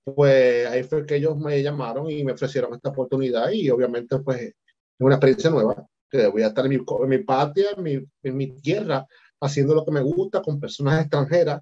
Pues 0.03 0.67
ahí 0.67 0.83
fue 0.83 1.05
que 1.05 1.17
ellos 1.17 1.37
me 1.37 1.61
llamaron 1.61 2.09
y 2.09 2.23
me 2.23 2.31
ofrecieron 2.31 2.73
esta 2.73 2.89
oportunidad 2.89 3.51
y 3.51 3.69
obviamente 3.69 4.17
pues 4.19 4.41
es 4.41 4.53
una 4.99 5.15
experiencia 5.15 5.49
nueva, 5.49 5.85
que 6.09 6.27
voy 6.27 6.41
a 6.41 6.47
estar 6.47 6.65
en 6.65 6.71
mi, 6.71 6.77
en 6.77 7.09
mi 7.09 7.17
patria, 7.19 7.67
en 7.75 7.83
mi, 7.83 8.05
en 8.23 8.37
mi 8.37 8.47
tierra, 8.59 9.05
haciendo 9.41 9.75
lo 9.75 9.85
que 9.85 9.91
me 9.91 10.01
gusta 10.01 10.41
con 10.41 10.59
personas 10.59 11.01
extranjeras 11.01 11.61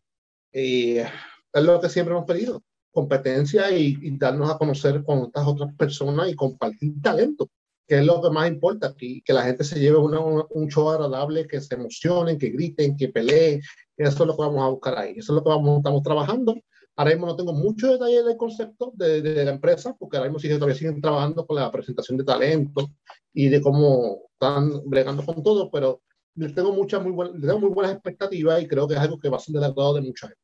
y 0.52 0.98
es 0.98 1.10
lo 1.54 1.80
que 1.82 1.90
siempre 1.90 2.14
hemos 2.14 2.26
pedido, 2.26 2.64
competencia 2.92 3.72
y, 3.72 3.98
y 4.02 4.18
darnos 4.18 4.50
a 4.50 4.58
conocer 4.58 5.04
con 5.04 5.26
estas 5.26 5.48
otras 5.48 5.74
personas 5.76 6.30
y 6.30 6.36
compartir 6.36 7.02
talento 7.02 7.50
que 7.88 8.00
es 8.00 8.06
lo 8.06 8.22
que 8.22 8.30
más 8.30 8.48
importa 8.48 8.88
aquí, 8.88 9.22
que 9.24 9.34
la 9.34 9.44
gente 9.44 9.64
se 9.64 9.80
lleve 9.80 9.98
un 9.98 10.68
show 10.70 10.90
agradable, 10.90 11.48
que 11.48 11.62
se 11.62 11.76
emocionen, 11.76 12.38
que 12.38 12.50
griten, 12.50 12.98
que 12.98 13.10
peleen, 13.10 13.62
eso 13.98 14.24
es 14.24 14.28
lo 14.28 14.36
que 14.36 14.42
vamos 14.42 14.64
a 14.64 14.70
buscar 14.70 14.98
ahí, 14.98 15.12
eso 15.18 15.34
es 15.34 15.36
lo 15.36 15.44
que 15.44 15.50
vamos, 15.50 15.78
estamos 15.78 16.02
trabajando. 16.02 16.56
Ahora 16.96 17.12
mismo 17.12 17.28
no 17.28 17.36
tengo 17.36 17.54
mucho 17.54 17.92
detalle 17.92 18.24
del 18.24 18.38
concepto 18.38 18.92
de, 18.96 19.22
de, 19.22 19.46
la 19.46 19.52
empresa, 19.52 19.96
porque 20.00 20.18
ahora 20.18 20.30
mismo 20.30 20.50
todavía 20.56 20.76
siguen 20.76 21.02
trabajando 21.02 21.46
con 21.46 21.58
la 21.58 21.72
presentación 21.72 22.18
de 22.18 22.24
talento 22.24 22.90
y 23.34 23.50
de 23.50 23.62
cómo 23.62 24.30
están 24.32 24.82
bregando 24.90 25.24
con 25.26 25.44
todo, 25.44 25.70
pero 25.70 26.02
les 26.36 26.54
tengo, 26.54 26.74
muchas 26.74 27.02
muy, 27.02 27.12
buenas, 27.12 27.40
tengo 27.40 27.60
muy 27.60 27.70
buenas 27.70 27.94
expectativas 27.94 28.62
y 28.62 28.68
creo 28.68 28.88
que 28.88 28.96
es 28.96 29.00
algo 29.00 29.20
que 29.20 29.30
va 29.30 29.38
a 29.38 29.40
ser 29.40 29.54
del 29.54 29.64
agrado 29.64 29.94
de 29.96 30.02
mucha 30.02 30.28
gente. 30.28 30.42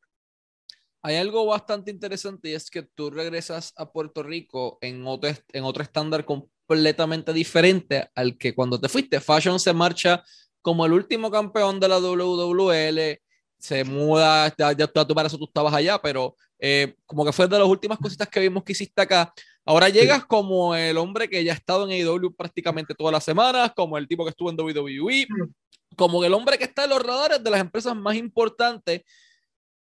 Hay 1.02 1.16
algo 1.16 1.44
bastante 1.46 1.90
interesante 1.90 2.50
y 2.50 2.54
es 2.54 2.70
que 2.70 2.82
tú 2.82 3.10
regresas 3.10 3.72
a 3.76 3.90
Puerto 3.90 4.22
Rico 4.22 4.78
en 4.80 5.04
otro, 5.06 5.30
en 5.52 5.64
otro 5.64 5.82
estándar 5.82 6.24
completamente 6.24 7.32
diferente 7.32 8.08
al 8.14 8.38
que 8.38 8.54
cuando 8.54 8.80
te 8.80 8.88
fuiste. 8.88 9.20
Fashion 9.20 9.58
se 9.58 9.72
marcha 9.72 10.22
como 10.60 10.86
el 10.86 10.92
último 10.92 11.30
campeón 11.30 11.80
de 11.80 11.88
la 11.88 11.98
WWL, 11.98 13.20
se 13.58 13.84
muda, 13.84 14.54
ya, 14.56 14.72
ya 14.72 14.86
tú 14.86 15.14
para 15.14 15.26
eso 15.26 15.38
tú 15.38 15.44
estabas 15.44 15.74
allá, 15.74 16.00
pero 16.00 16.36
eh, 16.58 16.94
como 17.04 17.24
que 17.24 17.32
fue 17.32 17.48
de 17.48 17.58
las 17.58 17.68
últimas 17.68 17.98
cositas 17.98 18.28
que 18.28 18.40
vimos 18.40 18.62
que 18.62 18.72
hiciste 18.72 19.02
acá. 19.02 19.32
Ahora 19.64 19.88
llegas 19.88 20.24
como 20.24 20.74
el 20.74 20.96
hombre 20.96 21.28
que 21.28 21.42
ya 21.42 21.52
ha 21.52 21.56
estado 21.56 21.84
en 21.84 21.92
AEW 21.92 22.34
prácticamente 22.34 22.94
todas 22.94 23.12
las 23.12 23.24
semanas, 23.24 23.72
como 23.74 23.98
el 23.98 24.08
tipo 24.08 24.24
que 24.24 24.30
estuvo 24.30 24.50
en 24.50 24.58
WWE, 24.58 25.26
como 25.96 26.24
el 26.24 26.34
hombre 26.34 26.58
que 26.58 26.64
está 26.64 26.84
en 26.84 26.90
los 26.90 27.02
radares 27.02 27.42
de 27.42 27.50
las 27.50 27.60
empresas 27.60 27.94
más 27.96 28.16
importantes. 28.16 29.02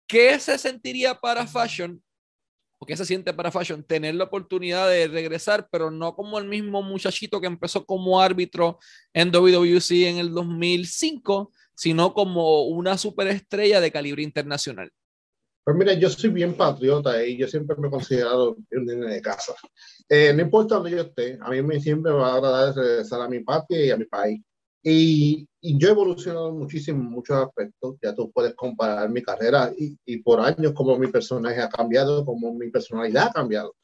¿Qué 0.06 0.38
se 0.38 0.58
sentiría 0.58 1.14
para 1.14 1.46
Fashion 1.46 2.02
o 2.78 2.86
qué 2.86 2.96
se 2.96 3.04
siente 3.04 3.32
para 3.32 3.50
Fashion 3.50 3.82
tener 3.82 4.14
la 4.14 4.24
oportunidad 4.24 4.88
de 4.88 5.08
regresar, 5.08 5.68
pero 5.70 5.90
no 5.90 6.14
como 6.14 6.38
el 6.38 6.46
mismo 6.46 6.82
muchachito 6.82 7.40
que 7.40 7.46
empezó 7.46 7.84
como 7.84 8.20
árbitro 8.20 8.78
en 9.14 9.30
WWC 9.30 9.90
en 10.08 10.18
el 10.18 10.32
2005, 10.32 11.52
sino 11.74 12.12
como 12.12 12.64
una 12.64 12.98
superestrella 12.98 13.80
de 13.80 13.90
calibre 13.90 14.22
internacional? 14.22 14.90
Pues 15.64 15.76
mira, 15.76 15.94
yo 15.94 16.08
soy 16.08 16.30
bien 16.30 16.54
patriota 16.54 17.24
y 17.24 17.36
yo 17.36 17.48
siempre 17.48 17.76
me 17.76 17.88
he 17.88 17.90
considerado 17.90 18.56
un 18.70 18.84
niño 18.84 19.06
de 19.06 19.20
casa. 19.20 19.52
Eh, 20.08 20.32
no 20.32 20.42
importa 20.42 20.76
donde 20.76 20.92
yo 20.92 21.00
esté, 21.00 21.38
a 21.40 21.50
mí 21.50 21.60
me 21.60 21.80
siempre 21.80 22.12
me 22.12 22.18
va 22.18 22.34
a 22.34 22.34
agradar 22.36 22.74
regresar 22.76 23.20
a 23.20 23.28
mi 23.28 23.40
patria 23.40 23.86
y 23.86 23.90
a 23.90 23.96
mi 23.96 24.04
país. 24.04 24.40
Y, 24.88 25.48
yo 25.60 25.88
he 25.88 25.90
evolucionado 25.90 26.52
muchísimo 26.52 27.02
en 27.02 27.10
muchos 27.10 27.36
aspectos. 27.36 27.96
Ya 28.00 28.14
tú 28.14 28.30
puedes 28.30 28.54
comparar 28.54 29.10
mi 29.10 29.20
carrera 29.20 29.72
y, 29.76 29.98
y 30.04 30.18
por 30.18 30.38
años 30.40 30.72
como 30.74 30.96
mi 30.96 31.08
personaje 31.08 31.60
ha 31.60 31.68
cambiado, 31.68 32.24
como 32.24 32.54
mi 32.54 32.70
personalidad 32.70 33.28
ha 33.28 33.32
cambiado. 33.32 33.74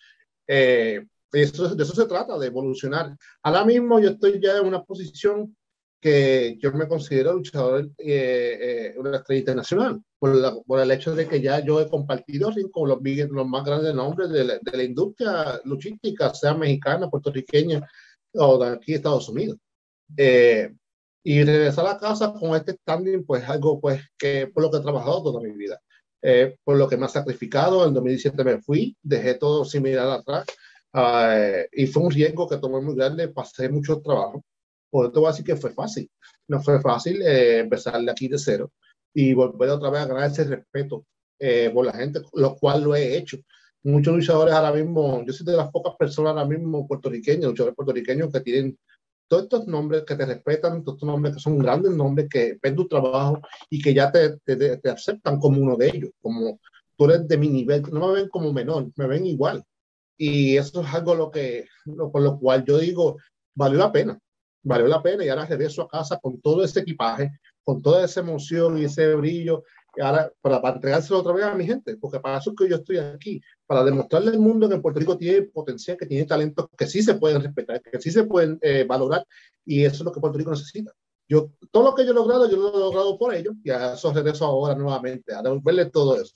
Eh, 0.47 1.05
eso, 1.33 1.75
de 1.75 1.83
eso 1.83 1.95
se 1.95 2.07
trata, 2.07 2.39
de 2.39 2.47
evolucionar. 2.47 3.17
Ahora 3.43 3.65
mismo 3.65 3.99
yo 3.99 4.11
estoy 4.11 4.41
ya 4.41 4.59
en 4.59 4.67
una 4.67 4.85
posición 4.85 5.57
que 6.01 6.57
yo 6.61 6.73
me 6.73 6.87
considero 6.87 7.33
luchador, 7.33 7.91
eh, 7.99 8.93
eh, 8.95 8.95
una 8.99 9.17
estrella 9.17 9.41
internacional, 9.41 10.03
por, 10.21 10.37
la, 10.37 10.55
por, 10.55 10.79
el 10.79 10.91
hecho 10.93 11.17
de 11.17 11.27
que 11.27 11.41
ya 11.41 11.65
yo 11.65 11.81
he 11.81 11.89
compartido 11.89 12.53
con 12.71 12.89
los, 12.89 13.01
los 13.03 13.49
más 13.49 13.65
grandes 13.65 13.93
nombres 13.93 14.31
de 14.31 14.45
la, 14.45 14.59
de 14.61 14.77
la 14.77 14.83
industria 14.85 15.61
luchística, 15.65 16.33
sea 16.33 16.55
mexicana, 16.55 17.11
puertorriqueña 17.11 17.89
o 18.35 18.65
de 18.65 18.71
aquí 18.71 18.95
Estados 18.95 19.29
Unidos. 19.29 19.59
Eh, 20.17 20.73
y 21.25 21.45
regresar 21.45 21.87
a 21.87 21.99
casa 21.99 22.33
con 22.33 22.55
este 22.57 22.73
standing, 22.73 23.25
pues 23.25 23.49
algo 23.49 23.81
pues 23.81 24.03
que 24.19 24.49
por 24.49 24.63
lo 24.63 24.71
que 24.71 24.79
he 24.79 24.83
trabajado 24.83 25.23
toda 25.23 25.41
mi 25.41 25.53
vida, 25.53 25.81
eh, 26.21 26.57
por 26.65 26.77
lo 26.77 26.89
que 26.89 26.97
me 26.97 27.07
ha 27.07 27.09
sacrificado. 27.09 27.87
En 27.87 27.95
2017 27.95 28.45
me 28.45 28.61
fui, 28.61 28.97
dejé 29.03 29.35
todo 29.35 29.65
sin 29.65 29.83
mirar 29.83 30.11
atrás 30.11 30.47
uh, 30.95 31.67
y 31.73 31.87
fue 31.87 32.03
un 32.03 32.11
riesgo 32.11 32.49
que 32.49 32.59
tomé 32.59 32.81
muy 32.81 32.95
grande, 32.95 33.29
pasé 33.29 33.69
mucho 33.69 34.01
trabajo. 34.01 34.43
Por 34.91 35.07
eso 35.07 35.21
voy 35.21 35.29
a 35.29 35.31
decir 35.31 35.47
que 35.47 35.57
fue 35.57 35.73
fácil. 35.73 36.11
No 36.49 36.63
fue 36.63 36.81
fácil 36.81 37.23
eh, 37.23 37.61
empezar 37.61 38.01
de 38.01 38.11
aquí 38.11 38.29
de 38.29 38.39
cero 38.39 38.71
y 39.15 39.33
volver 39.35 39.71
otra 39.71 39.91
vez 39.91 40.03
a 40.03 40.07
ganar 40.07 40.31
ese 40.31 40.45
respeto 40.45 41.07
eh, 41.39 41.71
por 41.73 41.87
la 41.87 41.93
gente, 41.93 42.21
lo 42.35 42.57
cual 42.57 42.83
lo 42.83 42.95
he 42.95 43.17
hecho. 43.17 43.39
Muchos 43.85 44.15
luchadores 44.15 44.55
ahora 44.55 44.73
mismo, 44.73 45.25
yo 45.25 45.33
soy 45.33 45.47
de 45.47 45.57
las 45.57 45.71
pocas 45.71 45.95
personas 45.97 46.33
ahora 46.33 46.45
mismo 46.47 46.87
puertorriqueños, 46.87 47.47
luchadores 47.47 47.75
puertorriqueños 47.75 48.33
que 48.33 48.41
tienen 48.41 48.79
todos 49.33 49.45
estos 49.45 49.67
nombres 49.67 50.05
que 50.05 50.15
te 50.15 50.27
respetan, 50.27 50.85
todos 50.85 50.97
estos 50.97 51.07
nombres 51.07 51.35
que 51.35 51.41
son 51.41 51.59
grandes 51.59 51.93
nombres, 51.93 52.29
que 52.29 52.59
ven 52.63 52.77
tu 52.77 52.87
trabajo 52.87 53.41
y 53.71 53.81
que 53.81 53.95
ya 53.95 54.13
te, 54.13 54.37
te, 54.45 54.77
te, 54.77 54.91
aceptan 54.91 55.39
como 55.39 55.59
uno 55.59 55.75
de 55.75 55.89
ellos, 55.89 56.11
como 56.21 56.61
tú 56.99 57.07
eres 57.07 57.27
de 57.27 57.39
mi 57.39 57.49
nivel, 57.49 57.83
no 57.91 58.09
me 58.09 58.21
ven 58.21 58.29
como 58.29 58.53
menor, 58.53 58.93
me 58.95 59.07
ven 59.07 59.25
igual. 59.25 59.65
Y 60.19 60.59
eso 60.59 60.83
es 60.83 60.93
algo 60.93 61.15
lo 61.15 61.31
que, 61.31 61.65
lo, 61.87 62.13
por 62.13 62.21
lo 62.21 62.39
cual 62.39 62.63
yo 62.67 62.77
digo, 62.77 63.17
valió 63.55 63.79
la 63.79 63.91
pena, 63.91 64.19
valió 64.65 64.87
la 64.87 65.03
pena 65.03 65.25
y 65.25 65.31
ahora 65.31 65.47
regreso 65.47 65.81
a 65.81 65.89
casa 65.89 66.19
con 66.21 66.39
todo 66.43 66.63
ese 66.63 66.81
equipaje, 66.81 67.31
con 67.65 67.81
toda 67.81 68.05
esa 68.05 68.21
emoción 68.21 68.77
y 68.77 68.85
ese 68.85 69.15
brillo 69.15 69.65
ahora 70.01 70.33
para, 70.41 70.63
para, 70.63 70.77
entregárselo 70.77 71.21
otra 71.21 71.33
vez 71.33 71.45
a 71.45 71.55
mi 71.55 71.67
gente, 71.67 71.97
porque 71.97 72.21
para 72.21 72.39
eso 72.39 72.51
es 72.51 72.57
que 72.57 72.69
yo 72.69 72.77
estoy 72.77 72.99
aquí, 72.99 73.41
para 73.67 73.85
demostrarle 73.85 74.31
al 74.31 74.39
mundo 74.39 74.69
que 74.69 74.79
Puerto 74.79 75.01
Rico 75.01 75.19
tiene 75.19 75.43
potencial, 75.43 75.97
que 75.97 76.07
tiene 76.07 76.25
talento, 76.25 76.71
que 76.77 76.87
sí 76.87 77.03
se 77.03 77.15
pueden 77.15 77.43
respetar, 77.43 77.81
que 77.83 78.01
sí 78.01 78.11
se 78.11 78.25
pueden 78.25 78.59
eh, 78.63 78.85
valorar, 78.85 79.27
y 79.65 79.85
eso 79.85 79.97
es 79.97 80.03
lo 80.03 80.13
que 80.13 80.21
Puerto 80.21 80.39
Rico 80.39 80.51
necesita. 80.51 80.93
Yo, 81.29 81.51
todo 81.71 81.85
lo 81.85 81.95
que 81.95 82.05
yo 82.05 82.13
he 82.13 82.15
logrado, 82.15 82.51
yo 82.51 82.57
lo 82.57 82.75
he 82.75 82.79
logrado 82.79 83.19
por 83.19 83.35
ellos, 83.35 83.55
y 83.63 83.71
a 83.71 83.95
eso 83.95 84.13
regreso 84.13 84.45
ahora 84.45 84.75
nuevamente, 84.75 85.35
a 85.35 85.43
devolverle 85.43 85.87
todo 85.87 86.21
eso. 86.21 86.35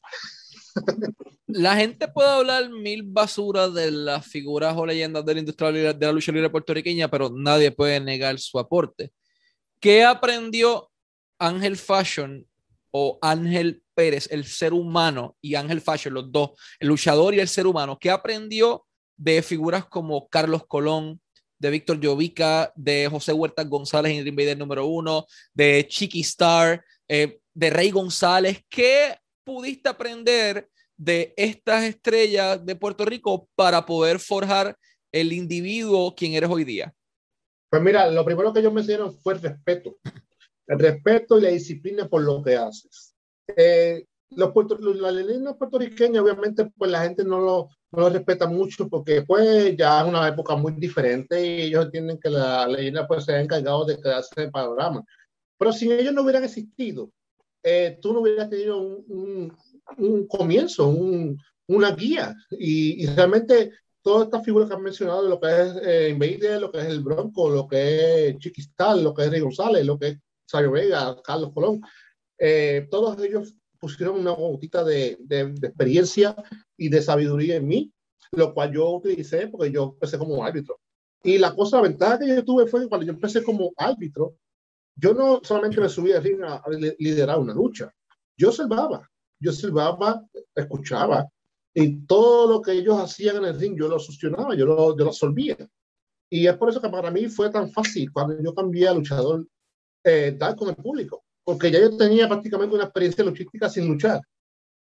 La 1.47 1.77
gente 1.77 2.09
puede 2.09 2.29
hablar 2.29 2.69
mil 2.71 3.05
basuras 3.05 3.73
de 3.73 3.91
las 3.91 4.27
figuras 4.27 4.77
o 4.77 4.85
leyendas 4.85 5.25
de 5.25 5.35
la 5.35 5.41
industria 5.41 5.71
de 5.71 6.07
la 6.07 6.13
lucha 6.13 6.33
libre 6.33 6.51
puertorriqueña, 6.51 7.09
pero 7.09 7.31
nadie 7.31 7.71
puede 7.71 8.01
negar 8.01 8.39
su 8.41 8.59
aporte. 8.59 9.13
¿Qué 9.81 10.05
aprendió 10.05 10.91
Ángel 11.39 11.77
Fashion 11.77 12.47
o 12.99 13.19
Ángel 13.21 13.83
Pérez, 13.95 14.27
el 14.31 14.47
ser 14.47 14.73
humano, 14.73 15.37
y 15.43 15.55
Ángel 15.55 15.83
Fashion, 15.83 16.15
los 16.15 16.33
dos, 16.33 16.53
el 16.81 16.89
luchador 16.89 17.35
y 17.35 17.41
el 17.41 17.49
ser 17.49 17.67
humano, 17.67 17.99
¿qué 18.01 18.11
aprendió 18.11 18.87
de 19.19 19.43
figuras 19.43 19.85
como 19.85 20.29
Carlos 20.29 20.67
Colón, 20.67 21.21
de 21.59 21.71
Víctor 21.71 22.01
Llovica, 22.01 22.73
de 22.75 23.07
José 23.11 23.35
Huerta 23.35 23.65
González 23.65 24.17
en 24.17 24.27
Invader 24.27 24.57
número 24.57 24.87
uno, 24.87 25.27
de 25.53 25.87
Chiqui 25.87 26.21
Star, 26.23 26.83
eh, 27.07 27.39
de 27.53 27.69
Rey 27.71 27.91
González? 27.91 28.63
¿Qué 28.67 29.15
pudiste 29.45 29.91
aprender 29.91 30.67
de 30.97 31.35
estas 31.37 31.85
estrellas 31.85 32.65
de 32.65 32.77
Puerto 32.77 33.05
Rico 33.05 33.47
para 33.55 33.85
poder 33.85 34.19
forjar 34.19 34.75
el 35.13 35.35
individuo 35.35 36.15
quien 36.15 36.33
eres 36.33 36.49
hoy 36.49 36.65
día? 36.65 36.95
Pues 37.69 37.83
mira, 37.83 38.11
lo 38.11 38.25
primero 38.25 38.55
que 38.55 38.61
ellos 38.61 38.73
me 38.73 38.81
enseñaron 38.81 39.15
fue 39.19 39.35
el 39.35 39.43
respeto 39.43 39.99
el 40.67 40.79
respeto 40.79 41.39
y 41.39 41.43
la 41.43 41.49
disciplina 41.49 42.09
por 42.09 42.23
lo 42.23 42.43
que 42.43 42.57
haces. 42.57 43.15
Eh, 43.57 44.05
los 44.31 44.53
la 44.97 45.13
leyenda 45.13 45.57
puertorriqueña, 45.57 46.21
obviamente, 46.21 46.71
pues 46.77 46.91
la 46.91 47.03
gente 47.03 47.25
no 47.25 47.41
lo, 47.41 47.69
no 47.93 48.01
lo 48.01 48.11
respeta 48.11 48.47
mucho 48.47 48.89
porque 48.89 49.23
pues 49.23 49.77
ya 49.77 50.01
es 50.01 50.09
una 50.09 50.27
época 50.27 50.57
muy 50.57 50.73
diferente 50.73 51.45
y 51.45 51.63
ellos 51.63 51.87
entienden 51.87 52.19
que 52.19 52.31
la 52.31 52.67
leyenda 52.67 53.07
pues 53.07 53.25
se 53.25 53.33
ha 53.33 53.41
encargado 53.41 53.85
de 53.85 53.97
quedarse 54.01 54.43
en 54.43 54.51
panorama. 54.51 55.05
Pero 55.59 55.73
si 55.73 55.91
ellos 55.91 56.13
no 56.13 56.23
hubieran 56.23 56.45
existido, 56.45 57.11
eh, 57.63 57.99
tú 58.01 58.13
no 58.13 58.21
hubieras 58.21 58.51
tenido 58.51 58.79
un, 58.79 59.05
un, 59.09 59.57
un 59.99 60.27
comienzo, 60.27 60.89
un, 60.89 61.39
una 61.69 61.93
guía. 61.93 62.35
Y, 62.51 63.05
y, 63.05 63.07
realmente 63.07 63.73
todas 64.03 64.25
estas 64.25 64.45
figuras 64.45 64.69
que 64.69 64.75
han 64.75 64.83
mencionado, 64.83 65.29
lo 65.29 65.41
que 65.41 65.49
es 65.49 65.77
eh, 65.83 66.09
Invader, 66.11 66.61
lo 66.61 66.71
que 66.71 66.79
es 66.79 66.87
el 66.87 67.01
Bronco, 67.01 67.49
lo 67.49 67.67
que 67.67 68.29
es 68.29 68.39
Chiquistal, 68.39 69.03
lo 69.03 69.15
que 69.15 69.25
es 69.25 69.31
Rey 69.31 69.41
González, 69.41 69.85
lo 69.85 69.99
que 69.99 70.09
es 70.09 70.19
Sabio 70.47 70.73
Vega, 70.73 71.17
Carlos 71.23 71.53
Colón, 71.53 71.81
eh, 72.39 72.87
todos 72.91 73.21
ellos 73.23 73.55
pusieron 73.79 74.21
una 74.21 74.33
gotita 74.33 74.85
de, 74.85 75.17
de, 75.21 75.53
de, 75.53 75.67
experiencia 75.69 76.35
y 76.77 76.89
de 76.89 77.03
sabiduría 77.03 77.57
en 77.57 77.69
mí, 77.69 77.93
lo 78.33 78.55
cual 78.55 78.73
yo 78.73 78.91
utilicé 78.91 79.49
porque 79.49 79.71
yo 79.71 79.85
empecé 79.95 80.19
como 80.19 80.45
árbitro. 80.45 80.81
Y 81.23 81.39
la 81.39 81.55
cosa, 81.55 81.77
la 81.77 81.83
ventaja 81.83 82.19
que 82.19 82.29
yo 82.29 82.45
tuve 82.45 82.67
fue 82.67 82.83
que 82.83 82.89
cuando 82.89 83.07
yo 83.07 83.13
empecé 83.13 83.43
como 83.43 83.73
árbitro, 83.77 84.37
yo 84.95 85.13
no 85.13 85.41
solamente 85.43 85.81
me 85.81 85.89
subí 85.89 86.13
al 86.13 86.23
ring 86.23 86.43
a, 86.43 86.55
a 86.55 86.65
liderar 86.99 87.39
una 87.39 87.53
lucha, 87.53 87.93
yo 88.37 88.49
observaba, 88.49 89.11
yo 89.41 89.51
observaba, 89.51 90.25
escuchaba, 90.55 91.29
y 91.79 92.07
todo 92.07 92.51
lo 92.51 92.63
que 92.63 92.73
ellos 92.73 92.99
hacían 92.99 93.37
en 93.37 93.45
el 93.45 93.61
ring, 93.61 93.77
yo 93.79 93.87
lo 93.87 93.99
succionaba, 93.99 94.55
yo 94.55 94.65
lo, 94.65 94.97
yo 94.97 95.05
lo 95.05 95.11
absorbía. 95.11 95.59
Y 96.31 96.47
es 96.47 96.57
por 96.57 96.71
eso 96.71 96.81
que 96.81 96.89
para 96.89 97.11
mí 97.11 97.29
fue 97.29 97.51
tan 97.51 97.71
fácil 97.71 98.11
cuando 98.11 98.43
yo 98.43 98.55
cambié 98.55 98.89
a 98.89 98.95
luchador 98.95 99.47
eh, 100.07 100.37
dar 100.39 100.55
con 100.55 100.69
el 100.69 100.77
público, 100.77 101.25
porque 101.43 101.69
ya 101.69 101.81
yo 101.81 101.97
tenía 101.97 102.29
prácticamente 102.29 102.77
una 102.77 102.85
experiencia 102.85 103.25
luchística 103.25 103.69
sin 103.69 103.89
luchar. 103.89 104.21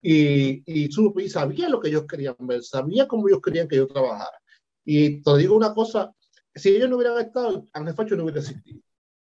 Y, 0.02 0.62
y, 0.66 0.90
y 0.90 1.30
sabía 1.30 1.70
lo 1.70 1.80
que 1.80 1.88
ellos 1.88 2.06
querían 2.06 2.36
ver, 2.40 2.62
sabía 2.62 3.08
cómo 3.08 3.30
ellos 3.30 3.40
querían 3.42 3.70
que 3.70 3.78
yo 3.78 3.88
trabajara. 3.88 4.38
Y 4.84 5.22
te 5.22 5.38
digo 5.38 5.56
una 5.56 5.74
cosa, 5.74 6.14
si 6.54 6.76
ellos 6.76 6.90
no 6.90 6.98
hubieran 6.98 7.20
estado, 7.20 7.66
Ángel 7.72 7.94
Facho 7.94 8.18
no 8.18 8.24
hubiera 8.24 8.42
existido. 8.42 8.82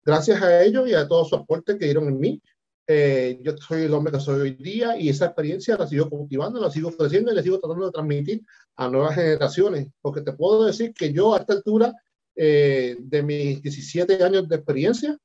Gracias 0.03 0.41
a 0.41 0.61
ellos 0.61 0.89
y 0.89 0.93
a 0.93 1.07
todo 1.07 1.23
su 1.23 1.35
aporte 1.35 1.77
que 1.77 1.85
dieron 1.85 2.09
en 2.09 2.19
mí, 2.19 2.41
eh, 2.85 3.39
yo 3.41 3.55
soy 3.57 3.83
el 3.83 3.93
hombre 3.93 4.11
que 4.11 4.19
soy 4.19 4.41
hoy 4.41 4.51
día 4.55 4.97
y 4.97 5.07
esa 5.07 5.27
experiencia 5.27 5.77
la 5.77 5.87
sigo 5.87 6.09
cultivando, 6.09 6.59
la 6.59 6.69
sigo 6.69 6.91
creciendo 6.91 7.31
y 7.31 7.35
la 7.35 7.43
sigo 7.43 7.59
tratando 7.59 7.85
de 7.85 7.91
transmitir 7.91 8.45
a 8.75 8.89
nuevas 8.89 9.15
generaciones, 9.15 9.87
porque 10.01 10.21
te 10.21 10.33
puedo 10.33 10.65
decir 10.65 10.93
que 10.93 11.13
yo 11.13 11.33
a 11.33 11.39
esta 11.39 11.53
altura 11.53 11.93
eh, 12.35 12.97
de 12.99 13.23
mis 13.23 13.61
17 13.61 14.21
años 14.21 14.47
de 14.47 14.55
experiencia 14.57 15.17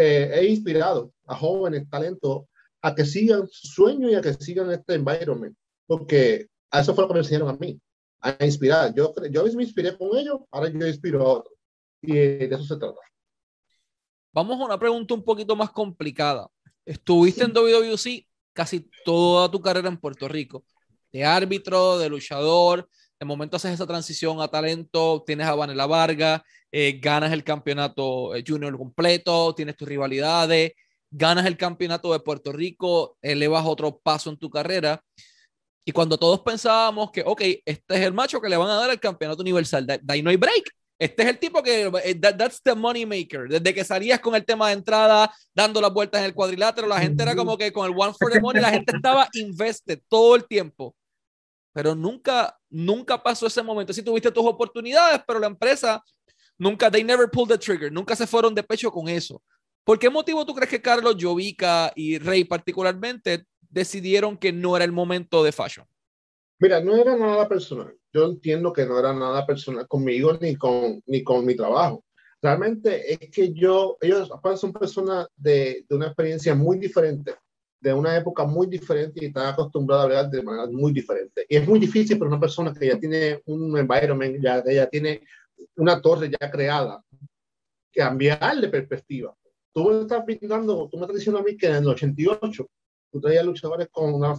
eh, 0.00 0.30
he 0.32 0.46
inspirado 0.46 1.12
a 1.26 1.34
jóvenes 1.34 1.90
talentos 1.90 2.44
a 2.80 2.94
que 2.94 3.04
sigan 3.04 3.48
su 3.50 3.66
sueño 3.66 4.08
y 4.08 4.14
a 4.14 4.20
que 4.20 4.32
sigan 4.34 4.70
este 4.70 4.94
environment, 4.94 5.56
porque 5.86 6.46
a 6.70 6.80
eso 6.80 6.94
fue 6.94 7.02
lo 7.02 7.08
que 7.08 7.14
me 7.14 7.20
enseñaron 7.20 7.48
a 7.48 7.58
mí, 7.58 7.80
a 8.20 8.44
inspirar. 8.44 8.94
Yo, 8.94 9.12
yo 9.28 9.44
me 9.54 9.64
inspiré 9.64 9.98
con 9.98 10.16
ellos, 10.16 10.38
ahora 10.52 10.68
yo 10.70 10.86
inspiro 10.86 11.20
a 11.22 11.32
otros. 11.38 11.54
Y 12.00 12.12
de 12.12 12.44
eso 12.46 12.62
se 12.62 12.76
trata. 12.76 13.00
Vamos 14.32 14.60
a 14.60 14.66
una 14.66 14.78
pregunta 14.78 15.14
un 15.14 15.24
poquito 15.24 15.56
más 15.56 15.70
complicada. 15.70 16.48
Estuviste 16.84 17.42
en 17.42 17.52
WWC 17.52 18.24
casi 18.52 18.88
toda 19.04 19.50
tu 19.50 19.60
carrera 19.60 19.88
en 19.88 19.96
Puerto 19.96 20.28
Rico, 20.28 20.64
de 21.10 21.24
árbitro, 21.24 21.98
de 21.98 22.08
luchador, 22.08 22.88
de 23.18 23.26
momento 23.26 23.56
haces 23.56 23.72
esa 23.72 23.86
transición 23.86 24.40
a 24.40 24.48
talento, 24.48 25.24
tienes 25.26 25.46
a 25.46 25.54
Vanela 25.54 25.86
Vargas, 25.86 26.42
eh, 26.70 26.98
ganas 27.02 27.32
el 27.32 27.42
campeonato 27.42 28.34
eh, 28.34 28.44
junior 28.46 28.76
completo, 28.78 29.54
tienes 29.54 29.76
tus 29.76 29.88
rivalidades, 29.88 30.72
ganas 31.10 31.46
el 31.46 31.56
campeonato 31.56 32.12
de 32.12 32.20
Puerto 32.20 32.52
Rico, 32.52 33.16
elevas 33.20 33.64
otro 33.66 33.98
paso 33.98 34.30
en 34.30 34.36
tu 34.36 34.48
carrera. 34.48 35.02
Y 35.84 35.92
cuando 35.92 36.18
todos 36.18 36.40
pensábamos 36.40 37.10
que, 37.10 37.22
ok, 37.24 37.40
este 37.64 37.94
es 37.94 38.00
el 38.00 38.12
macho 38.12 38.40
que 38.40 38.48
le 38.48 38.56
van 38.56 38.68
a 38.68 38.74
dar 38.74 38.90
el 38.90 39.00
campeonato 39.00 39.42
universal, 39.42 39.86
de, 39.86 40.00
ahí 40.06 40.22
no 40.22 40.30
hay 40.30 40.36
break. 40.36 40.70
Este 41.00 41.22
es 41.22 41.28
el 41.28 41.38
tipo 41.38 41.62
que, 41.62 41.90
eh, 42.04 42.14
that's 42.16 42.60
the 42.62 42.74
money 42.74 43.06
maker. 43.06 43.48
Desde 43.48 43.72
que 43.72 43.84
salías 43.84 44.20
con 44.20 44.34
el 44.34 44.44
tema 44.44 44.68
de 44.68 44.74
entrada, 44.74 45.32
dando 45.54 45.80
las 45.80 45.92
vueltas 45.92 46.20
en 46.20 46.26
el 46.26 46.34
cuadrilátero, 46.34 46.86
la 46.86 47.00
gente 47.00 47.22
era 47.22 47.34
como 47.34 47.56
que 47.56 47.72
con 47.72 47.86
el 47.86 47.96
one 47.96 48.12
for 48.18 48.30
the 48.30 48.40
money, 48.40 48.60
la 48.60 48.70
gente 48.70 48.94
estaba 48.96 49.28
invested 49.32 50.00
todo 50.08 50.36
el 50.36 50.46
tiempo. 50.46 50.94
Pero 51.78 51.94
nunca, 51.94 52.58
nunca 52.68 53.22
pasó 53.22 53.46
ese 53.46 53.62
momento. 53.62 53.92
Sí 53.92 54.02
tuviste 54.02 54.32
tus 54.32 54.44
oportunidades, 54.44 55.22
pero 55.24 55.38
la 55.38 55.46
empresa 55.46 56.02
nunca, 56.58 56.90
they 56.90 57.04
never 57.04 57.30
pulled 57.30 57.50
the 57.50 57.56
trigger, 57.56 57.92
nunca 57.92 58.16
se 58.16 58.26
fueron 58.26 58.52
de 58.52 58.64
pecho 58.64 58.90
con 58.90 59.08
eso. 59.08 59.40
¿Por 59.84 59.96
qué 59.96 60.10
motivo 60.10 60.44
tú 60.44 60.56
crees 60.56 60.70
que 60.70 60.82
Carlos, 60.82 61.14
Jovica 61.20 61.92
y 61.94 62.18
Rey 62.18 62.42
particularmente 62.42 63.44
decidieron 63.70 64.36
que 64.36 64.52
no 64.52 64.74
era 64.74 64.84
el 64.84 64.90
momento 64.90 65.44
de 65.44 65.52
fashion? 65.52 65.86
Mira, 66.58 66.80
no 66.80 66.96
era 66.96 67.16
nada 67.16 67.48
personal. 67.48 67.94
Yo 68.12 68.24
entiendo 68.24 68.72
que 68.72 68.84
no 68.84 68.98
era 68.98 69.12
nada 69.12 69.46
personal 69.46 69.86
conmigo 69.86 70.36
ni 70.40 70.56
con, 70.56 71.00
ni 71.06 71.22
con 71.22 71.46
mi 71.46 71.54
trabajo. 71.54 72.04
Realmente 72.42 73.12
es 73.12 73.30
que 73.30 73.52
yo, 73.52 73.98
ellos 74.00 74.28
son 74.56 74.72
personas 74.72 75.28
de, 75.36 75.86
de 75.88 75.94
una 75.94 76.06
experiencia 76.06 76.56
muy 76.56 76.76
diferente, 76.80 77.36
de 77.80 77.92
una 77.92 78.16
época 78.16 78.44
muy 78.44 78.66
diferente 78.66 79.20
y 79.22 79.26
están 79.26 79.46
acostumbrados 79.46 80.02
a 80.02 80.04
hablar 80.06 80.30
de 80.30 80.42
manera 80.42 80.66
muy 80.70 80.92
diferente. 80.92 81.46
Y 81.48 81.56
es 81.56 81.66
muy 81.66 81.78
difícil 81.78 82.18
para 82.18 82.30
una 82.30 82.40
persona 82.40 82.72
que 82.72 82.88
ya 82.88 82.98
tiene 82.98 83.40
un 83.46 83.76
environment, 83.78 84.42
ya, 84.42 84.62
que 84.62 84.74
ya 84.74 84.88
tiene 84.88 85.22
una 85.76 86.00
torre 86.00 86.30
ya 86.30 86.50
creada, 86.50 87.02
cambiar 87.92 88.60
de 88.60 88.68
perspectiva. 88.68 89.34
Tú 89.72 89.90
me 89.90 90.00
estás 90.00 90.24
pintando, 90.24 90.88
tú 90.90 90.96
me 90.96 91.04
estás 91.04 91.16
diciendo 91.16 91.40
a 91.40 91.44
mí 91.44 91.56
que 91.56 91.66
en 91.66 91.76
el 91.76 91.88
88 91.88 92.68
tú 93.12 93.20
traías 93.20 93.44
luchadores 93.44 93.88
con 93.90 94.12
una, 94.12 94.38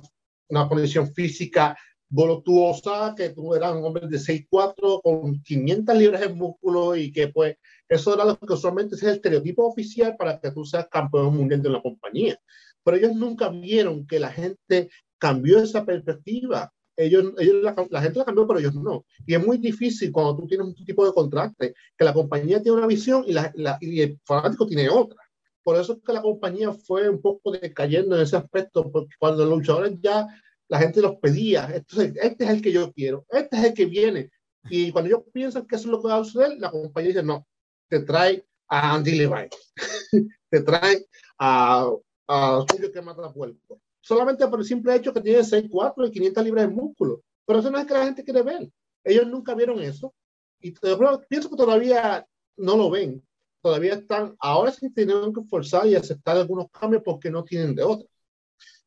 una 0.49 0.67
condición 0.67 1.11
física 1.13 1.77
voluptuosa, 2.09 3.13
que 3.15 3.29
tú 3.29 3.53
eras 3.53 3.75
un 3.75 3.85
hombre 3.85 4.07
de 4.07 4.17
6'4 4.17 5.01
con 5.01 5.41
500 5.43 5.95
libras 5.95 6.21
de 6.21 6.29
músculo 6.29 6.95
y 6.95 7.11
que 7.11 7.27
pues 7.27 7.55
eso 7.87 8.13
era 8.15 8.25
lo 8.25 8.37
que 8.37 8.53
usualmente 8.53 8.95
es 8.95 9.03
el 9.03 9.15
estereotipo 9.15 9.67
oficial 9.67 10.15
para 10.17 10.39
que 10.39 10.51
tú 10.51 10.65
seas 10.65 10.87
campeón 10.89 11.37
mundial 11.37 11.61
de 11.61 11.69
la 11.69 11.81
compañía. 11.81 12.39
Pero 12.83 12.97
ellos 12.97 13.15
nunca 13.15 13.49
vieron 13.49 14.05
que 14.07 14.19
la 14.19 14.31
gente 14.31 14.89
cambió 15.17 15.59
esa 15.59 15.85
perspectiva. 15.85 16.71
Ellos, 16.97 17.33
ellos 17.37 17.63
la, 17.63 18.01
gente 18.01 18.19
la 18.19 18.25
cambió, 18.25 18.45
pero 18.47 18.59
ellos 18.59 18.75
no. 18.75 19.05
Y 19.25 19.33
es 19.33 19.45
muy 19.45 19.57
difícil 19.57 20.11
cuando 20.11 20.37
tú 20.37 20.47
tienes 20.47 20.67
un 20.67 20.75
tipo 20.75 21.05
de 21.05 21.13
contraste, 21.13 21.73
que 21.97 22.05
la 22.05 22.13
compañía 22.13 22.61
tiene 22.61 22.77
una 22.77 22.87
visión 22.87 23.23
y, 23.25 23.33
la, 23.33 23.53
y 23.79 24.01
el 24.01 24.19
fanático 24.25 24.65
tiene 24.67 24.89
otra. 24.89 25.17
Por 25.63 25.79
eso 25.79 25.93
es 25.93 25.99
que 26.05 26.13
la 26.13 26.21
compañía 26.21 26.73
fue 26.73 27.09
un 27.09 27.21
poco 27.21 27.51
decayendo 27.51 28.15
en 28.15 28.23
ese 28.23 28.37
aspecto, 28.37 28.89
porque 28.91 29.15
cuando 29.19 29.45
los 29.45 29.59
luchadores 29.59 29.97
ya 30.01 30.27
la 30.69 30.79
gente 30.79 31.01
los 31.01 31.17
pedía. 31.17 31.69
Entonces, 31.73 32.13
este 32.21 32.45
es 32.45 32.49
el 32.49 32.61
que 32.61 32.71
yo 32.71 32.91
quiero, 32.93 33.25
este 33.29 33.57
es 33.57 33.63
el 33.65 33.73
que 33.73 33.85
viene. 33.85 34.31
Y 34.69 34.91
cuando 34.91 35.09
ellos 35.09 35.23
piensan 35.33 35.65
que 35.65 35.75
eso 35.75 35.85
es 35.85 35.91
lo 35.91 36.01
que 36.01 36.07
va 36.07 36.17
a 36.17 36.23
suceder, 36.23 36.57
la 36.59 36.71
compañía 36.71 37.09
dice, 37.09 37.23
no, 37.23 37.45
te 37.89 38.01
trae 38.01 38.45
a 38.67 38.93
Andy 38.93 39.11
Levine, 39.11 39.49
te 40.49 40.61
trae 40.61 41.05
a, 41.39 41.89
a 42.29 42.63
Julio 42.69 42.91
que 42.91 43.01
mata 43.01 43.33
puerco. 43.33 43.81
Solamente 43.99 44.47
por 44.47 44.59
el 44.59 44.65
simple 44.65 44.95
hecho 44.95 45.11
que 45.11 45.21
tiene 45.21 45.39
6'4 45.39 46.07
y 46.07 46.11
500 46.11 46.43
libras 46.43 46.67
de 46.67 46.75
músculo. 46.75 47.23
Pero 47.45 47.59
eso 47.59 47.71
no 47.71 47.79
es 47.79 47.87
que 47.87 47.93
la 47.93 48.05
gente 48.05 48.23
quiere 48.23 48.43
ver. 48.43 48.71
Ellos 49.03 49.27
nunca 49.27 49.55
vieron 49.55 49.81
eso. 49.81 50.13
Y 50.61 50.73
pienso 51.27 51.49
que 51.49 51.55
todavía 51.55 52.25
no 52.55 52.77
lo 52.77 52.91
ven. 52.91 53.25
Todavía 53.61 53.95
están, 53.95 54.35
ahora 54.39 54.71
sí 54.71 54.91
tienen 54.93 55.33
que 55.33 55.41
forzar 55.49 55.87
y 55.87 55.95
aceptar 55.95 56.37
algunos 56.37 56.67
cambios 56.71 57.01
porque 57.03 57.31
no 57.31 57.43
tienen 57.43 57.75
de 57.75 57.83
otra. 57.83 58.07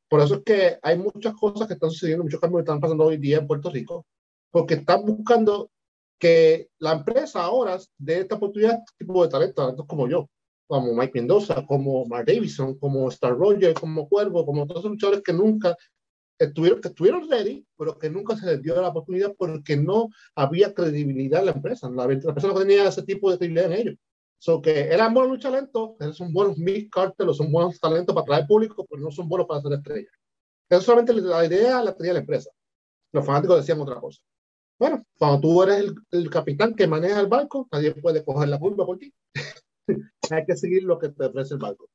Por 0.09 0.21
eso 0.21 0.37
es 0.37 0.43
que 0.45 0.79
hay 0.81 0.97
muchas 0.97 1.35
cosas 1.35 1.67
que 1.67 1.75
están 1.75 1.91
sucediendo, 1.91 2.23
muchos 2.23 2.41
cambios 2.41 2.61
que 2.61 2.71
están 2.71 2.81
pasando 2.81 3.05
hoy 3.05 3.17
día 3.17 3.39
en 3.39 3.47
Puerto 3.47 3.71
Rico, 3.71 4.07
porque 4.51 4.75
están 4.75 5.05
buscando 5.05 5.71
que 6.19 6.69
la 6.79 6.93
empresa 6.93 7.43
ahora 7.43 7.79
dé 7.99 8.21
esta 8.21 8.37
oportunidad 8.37 8.73
a 8.73 8.75
este 8.77 9.05
tipo 9.05 9.23
de 9.23 9.31
talentos, 9.31 9.57
talentos 9.57 9.87
como 9.87 10.09
yo, 10.09 10.29
como 10.73 10.95
Mike 10.95 11.13
Mendoza, 11.21 11.67
como 11.67 12.07
Mark 12.07 12.25
Davidson, 12.25 12.79
como 12.79 13.07
Star 13.11 13.37
Roger, 13.37 13.75
como 13.75 14.09
Cuervo, 14.09 14.47
como 14.47 14.67
todos 14.67 14.85
los 14.85 14.93
luchadores 14.93 15.23
que 15.23 15.35
nunca 15.35 15.77
estuvieron, 16.39 16.81
que 16.81 16.89
estuvieron 16.89 17.29
ready, 17.29 17.67
pero 17.77 17.99
que 17.99 18.09
nunca 18.09 18.35
se 18.39 18.47
les 18.47 18.63
dio 18.63 18.81
la 18.81 18.89
oportunidad 18.89 19.35
porque 19.37 19.77
no 19.77 20.09
había 20.35 20.73
credibilidad 20.73 21.41
en 21.41 21.47
la 21.47 21.53
empresa. 21.53 21.91
La, 21.91 22.07
la 22.07 22.33
persona 22.33 22.55
que 22.55 22.61
tenía 22.61 22.89
ese 22.89 23.03
tipo 23.03 23.31
de 23.31 23.37
credibilidad 23.37 23.71
en 23.71 23.79
ellos. 23.81 23.97
So 24.39 24.63
que 24.63 24.81
eran 24.89 25.13
buenos 25.13 25.41
talentos, 25.41 25.91
son 26.17 26.33
buenos 26.33 26.57
mid 26.57 26.89
cartelos, 26.91 27.37
son 27.37 27.53
buenos 27.53 27.79
talentos 27.79 28.15
para 28.15 28.25
traer 28.25 28.47
público, 28.47 28.87
pero 28.89 29.03
no 29.03 29.11
son 29.11 29.29
buenos 29.29 29.47
para 29.47 29.61
hacer 29.61 29.75
estrellas. 29.75 30.13
Eso 30.71 30.81
solamente 30.81 31.13
la 31.13 31.45
idea 31.45 31.83
la 31.83 31.95
tenía 31.95 32.15
la 32.15 32.21
empresa. 32.21 32.51
Los 33.13 33.27
fanáticos 33.27 33.59
decían 33.59 33.79
otra 33.79 34.01
cosa. 34.01 34.23
Bueno, 34.79 35.05
cuando 35.19 35.39
tú 35.39 35.63
eres 35.65 35.81
el, 35.81 35.95
el 36.13 36.31
capitán 36.31 36.75
que 36.75 36.87
maneja 36.87 37.21
el 37.21 37.27
barco, 37.27 37.69
nadie 37.71 37.95
puede 37.95 38.25
coger 38.25 38.49
la 38.49 38.59
curva 38.59 38.87
por 38.87 38.97
ti. 38.97 39.13
Hay 40.31 40.45
que 40.47 40.57
seguir 40.57 40.85
lo 40.85 40.99
que 40.99 41.09
te 41.09 41.25
ofrece 41.25 41.55
el 41.55 41.61
barco. 41.61 41.89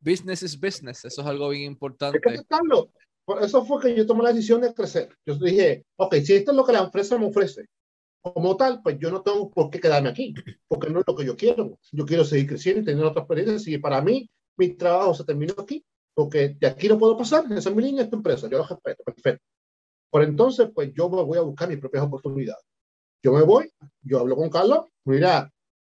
Business 0.00 0.42
is 0.42 0.58
business, 0.58 1.04
eso 1.04 1.20
es 1.20 1.26
algo 1.26 1.48
bien 1.50 1.64
importante. 1.64 2.20
Hay 2.28 2.38
que 2.38 2.44
Por 3.24 3.42
eso 3.42 3.64
fue 3.64 3.80
que 3.82 3.96
yo 3.96 4.06
tomé 4.06 4.24
la 4.24 4.32
decisión 4.32 4.60
de 4.60 4.74
crecer. 4.74 5.16
Yo 5.24 5.36
dije, 5.36 5.84
ok, 5.96 6.16
si 6.16 6.34
esto 6.34 6.50
es 6.50 6.56
lo 6.56 6.64
que 6.64 6.72
la 6.72 6.80
empresa 6.80 7.16
me 7.18 7.26
ofrece, 7.26 7.66
como 8.20 8.56
tal, 8.56 8.80
pues 8.82 8.98
yo 8.98 9.10
no 9.10 9.22
tengo 9.22 9.50
por 9.50 9.70
qué 9.70 9.80
quedarme 9.80 10.08
aquí, 10.08 10.34
porque 10.68 10.90
no 10.90 11.00
es 11.00 11.04
lo 11.06 11.14
que 11.14 11.24
yo 11.24 11.36
quiero. 11.36 11.78
Yo 11.90 12.04
quiero 12.04 12.24
seguir 12.24 12.48
creciendo 12.48 12.82
y 12.82 12.84
tener 12.84 13.04
otra 13.04 13.22
experiencia. 13.22 13.74
Y 13.74 13.78
para 13.78 14.00
mí, 14.00 14.28
mi 14.56 14.70
trabajo 14.70 15.14
se 15.14 15.24
terminó 15.24 15.54
aquí, 15.58 15.84
porque 16.14 16.56
de 16.58 16.66
aquí 16.66 16.88
no 16.88 16.98
puedo 16.98 17.16
pasar. 17.16 17.44
Esa 17.52 17.70
es 17.70 17.76
mi 17.76 17.82
línea, 17.82 18.04
esta 18.04 18.16
empresa. 18.16 18.48
Yo 18.48 18.58
lo 18.58 18.66
respeto, 18.66 19.02
perfecto. 19.04 19.44
Por 20.10 20.22
entonces, 20.22 20.70
pues 20.74 20.92
yo 20.94 21.08
me 21.08 21.22
voy 21.22 21.38
a 21.38 21.42
buscar 21.42 21.68
mis 21.68 21.78
propias 21.78 22.04
oportunidades. 22.04 22.64
Yo 23.22 23.32
me 23.32 23.42
voy, 23.42 23.72
yo 24.02 24.20
hablo 24.20 24.36
con 24.36 24.50
Carlos, 24.50 24.86
mira, 25.04 25.50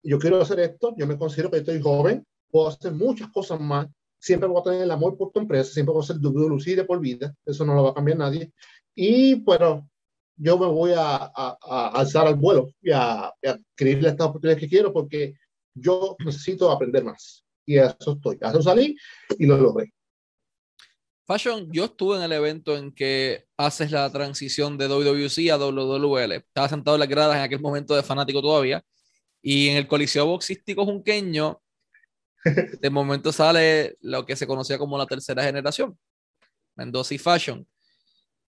yo 0.05 0.19
quiero 0.19 0.41
hacer 0.41 0.59
esto, 0.59 0.93
yo 0.97 1.07
me 1.07 1.17
considero 1.17 1.51
que 1.51 1.58
estoy 1.58 1.81
joven, 1.81 2.25
puedo 2.49 2.67
hacer 2.67 2.93
muchas 2.93 3.29
cosas 3.31 3.60
más, 3.60 3.87
siempre 4.19 4.47
voy 4.47 4.60
a 4.60 4.63
tener 4.63 4.81
el 4.83 4.91
amor 4.91 5.17
por 5.17 5.31
tu 5.31 5.39
empresa, 5.39 5.71
siempre 5.71 5.93
voy 5.93 6.03
a 6.03 6.08
ser 6.08 6.17
lucir 6.17 6.77
de 6.77 6.85
por 6.85 6.99
vida, 6.99 7.35
eso 7.45 7.65
no 7.65 7.75
lo 7.75 7.83
va 7.83 7.89
a 7.89 7.93
cambiar 7.93 8.17
nadie. 8.17 8.51
Y 8.93 9.35
bueno, 9.35 9.89
yo 10.37 10.58
me 10.58 10.67
voy 10.67 10.91
a, 10.95 11.31
a, 11.35 11.87
alzar 11.93 12.27
al 12.27 12.35
vuelo 12.35 12.69
y 12.81 12.91
a, 12.91 13.25
a 13.27 13.33
escribirle 13.41 14.10
estas 14.10 14.27
oportunidades 14.27 14.62
que 14.62 14.69
quiero 14.69 14.93
porque 14.93 15.33
yo 15.73 16.15
necesito 16.19 16.71
aprender 16.71 17.03
más. 17.03 17.45
Y 17.65 17.77
a 17.77 17.95
eso 17.99 18.13
estoy. 18.13 18.37
A 18.41 18.49
eso 18.49 18.62
salí 18.62 18.95
y 19.37 19.45
lo 19.45 19.58
logré. 19.58 19.91
Fashion, 21.25 21.67
yo 21.71 21.85
estuve 21.85 22.17
en 22.17 22.23
el 22.23 22.31
evento 22.33 22.77
en 22.77 22.91
que 22.91 23.45
haces 23.58 23.91
la 23.91 24.12
transición 24.12 24.77
de 24.77 24.87
WWC 24.87 25.49
a 25.51 25.58
WWL. 25.58 26.33
Estaba 26.33 26.69
sentado 26.69 26.95
en 26.95 26.99
las 26.99 27.10
gradas 27.10 27.37
en 27.37 27.41
aquel 27.41 27.60
momento 27.60 27.95
de 27.95 28.03
fanático 28.03 28.41
todavía. 28.41 28.83
Y 29.46 29.69
en 29.69 29.77
el 29.77 29.87
Coliseo 29.87 30.25
Boxístico 30.25 30.85
Junqueño, 30.85 31.62
de 32.81 32.89
momento 32.89 33.31
sale 33.31 33.98
lo 34.02 34.25
que 34.25 34.35
se 34.35 34.48
conocía 34.48 34.77
como 34.77 34.98
la 34.98 35.06
tercera 35.06 35.43
generación, 35.43 35.98
Mendoza 36.75 37.13
y 37.13 37.17
Fashion 37.17 37.67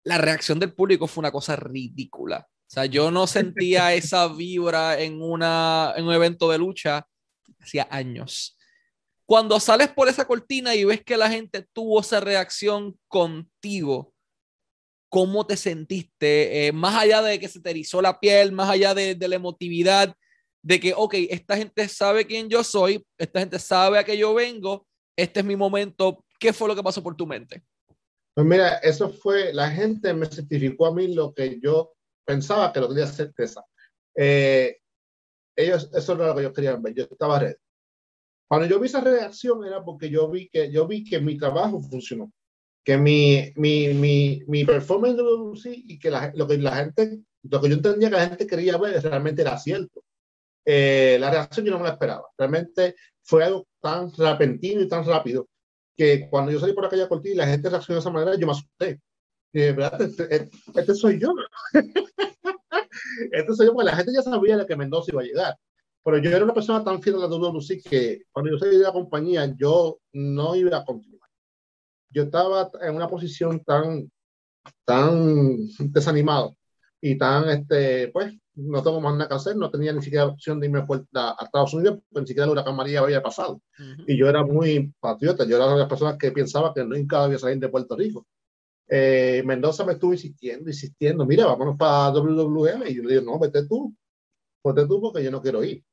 la 0.07 0.18
reacción 0.18 0.61
del 0.61 0.72
público 0.72 1.09
fue 1.09 1.22
una 1.22 1.32
cosa 1.32 1.57
ridícula. 1.57 2.49
O 2.49 2.70
sea, 2.70 2.86
yo 2.86 3.11
no 3.11 3.26
sentía 3.26 3.92
esa 3.94 4.28
vibra 4.28 5.01
en, 5.01 5.20
una, 5.20 5.92
en 5.97 6.05
un 6.05 6.14
evento 6.14 6.49
de 6.49 6.59
lucha 6.59 7.07
hacía 7.59 7.88
años. 7.90 8.57
Cuando 9.24 9.59
sales 9.59 9.88
por 9.88 10.09
esa 10.09 10.24
cortina 10.24 10.76
y 10.76 10.84
ves 10.84 11.03
que 11.03 11.16
la 11.16 11.28
gente 11.28 11.66
tuvo 11.72 12.01
esa 12.01 12.20
reacción 12.20 12.97
contigo, 13.09 14.14
¿cómo 15.09 15.44
te 15.44 15.57
sentiste? 15.57 16.68
Eh, 16.68 16.72
más 16.72 16.94
allá 16.94 17.20
de 17.22 17.40
que 17.40 17.49
se 17.49 17.61
te 17.61 17.70
erizó 17.70 18.01
la 18.01 18.20
piel, 18.20 18.53
más 18.53 18.70
allá 18.70 18.94
de, 18.94 19.16
de, 19.16 19.26
la 19.26 19.34
emotividad, 19.34 20.14
de 20.66 20.80
que, 20.80 20.92
ok, 20.96 21.14
esta 21.30 21.56
gente 21.56 21.88
sabe 21.88 22.26
quién 22.26 22.48
yo 22.48 22.64
soy, 22.64 23.00
esta 23.16 23.38
gente 23.38 23.56
sabe 23.60 24.00
a 24.00 24.04
qué 24.04 24.18
yo 24.18 24.34
vengo, 24.34 24.84
este 25.16 25.38
es 25.38 25.46
mi 25.46 25.54
momento. 25.54 26.24
¿Qué 26.40 26.52
fue 26.52 26.66
lo 26.66 26.74
que 26.74 26.82
pasó 26.82 27.04
por 27.04 27.14
tu 27.14 27.24
mente? 27.24 27.62
Pues 28.34 28.44
mira, 28.44 28.78
eso 28.78 29.08
fue, 29.08 29.54
la 29.54 29.70
gente 29.70 30.12
me 30.12 30.26
certificó 30.26 30.86
a 30.86 30.92
mí 30.92 31.14
lo 31.14 31.32
que 31.32 31.60
yo 31.62 31.92
pensaba 32.26 32.72
que 32.72 32.80
lo 32.80 32.88
tenía 32.88 33.06
certeza. 33.06 33.64
Eh, 34.16 34.78
ellos, 35.56 35.88
eso 35.94 36.14
era 36.14 36.26
lo 36.26 36.34
que 36.34 36.42
yo 36.42 36.52
quería 36.52 36.74
ver, 36.74 36.94
yo 36.94 37.04
estaba 37.04 37.38
red. 37.38 37.54
Cuando 38.48 38.66
yo 38.66 38.80
vi 38.80 38.86
esa 38.86 39.00
reacción 39.00 39.64
era 39.64 39.84
porque 39.84 40.10
yo 40.10 40.28
vi 40.28 40.48
que, 40.48 40.72
yo 40.72 40.88
vi 40.88 41.04
que 41.04 41.20
mi 41.20 41.38
trabajo 41.38 41.80
funcionó, 41.80 42.32
que 42.84 42.96
mi, 42.96 43.52
mi, 43.54 43.94
mi, 43.94 44.42
mi 44.48 44.64
performance 44.64 45.16
de 45.16 45.84
y 45.86 45.96
que 46.00 46.10
la, 46.10 46.32
lo 46.34 46.48
que 46.48 46.58
la 46.58 46.74
gente, 46.74 47.20
lo 47.44 47.60
que 47.60 47.68
yo 47.68 47.76
entendía 47.76 48.10
que 48.10 48.16
la 48.16 48.28
gente 48.28 48.46
quería 48.48 48.76
ver 48.78 49.00
realmente 49.00 49.42
era 49.42 49.56
cierto. 49.58 50.02
Eh, 50.68 51.16
la 51.20 51.30
reacción 51.30 51.64
yo 51.64 51.72
no 51.72 51.78
me 51.78 51.84
la 51.84 51.92
esperaba. 51.92 52.26
Realmente 52.36 52.96
fue 53.22 53.44
algo 53.44 53.68
tan 53.80 54.12
repentino 54.12 54.80
y 54.80 54.88
tan 54.88 55.04
rápido 55.04 55.48
que 55.96 56.28
cuando 56.28 56.50
yo 56.50 56.58
salí 56.58 56.72
por 56.72 56.84
aquella 56.84 57.08
cortina 57.08 57.34
y 57.34 57.38
la 57.38 57.46
gente 57.46 57.70
reaccionó 57.70 57.96
de 57.96 58.00
esa 58.00 58.10
manera, 58.10 58.36
yo 58.36 58.46
me 58.46 58.52
asusté. 58.52 59.00
Verdad, 59.52 60.02
este, 60.02 60.34
este, 60.34 60.50
este 60.74 60.94
soy 60.94 61.18
yo. 61.18 61.34
este 63.32 63.54
soy 63.54 63.66
yo, 63.66 63.72
porque 63.72 63.90
la 63.90 63.96
gente 63.96 64.12
ya 64.12 64.22
sabía 64.22 64.58
de 64.58 64.66
que 64.66 64.76
Mendoza 64.76 65.12
iba 65.12 65.22
a 65.22 65.24
llegar. 65.24 65.56
Pero 66.04 66.18
yo 66.18 66.30
era 66.30 66.44
una 66.44 66.54
persona 66.54 66.84
tan 66.84 67.00
fiel 67.00 67.16
a 67.16 67.20
la 67.20 67.28
WC 67.28 67.80
que 67.82 68.22
cuando 68.30 68.50
yo 68.50 68.58
salí 68.58 68.76
de 68.76 68.82
la 68.82 68.92
compañía, 68.92 69.54
yo 69.56 69.98
no 70.12 70.54
iba 70.54 70.76
a 70.76 70.84
continuar. 70.84 71.28
Yo 72.10 72.24
estaba 72.24 72.70
en 72.82 72.94
una 72.94 73.08
posición 73.08 73.62
tan, 73.64 74.10
tan 74.84 75.56
desanimado 75.78 76.56
y 77.00 77.16
tan, 77.16 77.48
este, 77.48 78.08
pues, 78.08 78.34
no 78.57 78.82
tengo 78.82 79.00
más 79.00 79.14
nada 79.14 79.28
que 79.28 79.34
hacer, 79.34 79.57
no 79.57 79.70
tenía 79.70 79.92
ni 79.92 80.02
siquiera 80.02 80.26
opción 80.26 80.59
de 80.59 80.66
irme 80.66 80.80
a, 80.80 81.36
a 81.38 81.44
Estados 81.44 81.74
Unidos, 81.74 82.00
porque 82.09 82.22
ni 82.22 82.26
siquiera 82.26 82.46
el 82.46 82.52
huracán 82.52 82.74
María 82.74 83.00
había 83.00 83.22
pasado. 83.22 83.61
Y 84.07 84.16
yo 84.16 84.28
era 84.28 84.44
muy 84.44 84.92
patriota, 84.98 85.44
yo 85.44 85.57
era 85.57 85.70
de 85.72 85.78
las 85.78 85.88
personas 85.88 86.16
que 86.16 86.32
pensaba 86.32 86.72
que 86.72 86.82
nunca 86.84 87.22
había 87.22 87.38
salir 87.38 87.59
de 87.59 87.68
Puerto 87.68 87.96
Rico. 87.96 88.26
Eh, 88.88 89.42
Mendoza 89.44 89.84
me 89.84 89.92
estuvo 89.92 90.12
insistiendo, 90.12 90.70
insistiendo, 90.70 91.26
mira, 91.26 91.46
vámonos 91.46 91.76
para 91.76 92.11
WWM. 92.11 92.86
Y 92.86 92.94
yo 92.94 93.02
le 93.02 93.14
digo, 93.14 93.32
no, 93.32 93.38
vete 93.38 93.66
tú, 93.66 93.94
vete 94.64 94.86
tú 94.86 95.00
porque 95.00 95.22
yo 95.22 95.30
no 95.30 95.42
quiero 95.42 95.62
ir. 95.62 95.84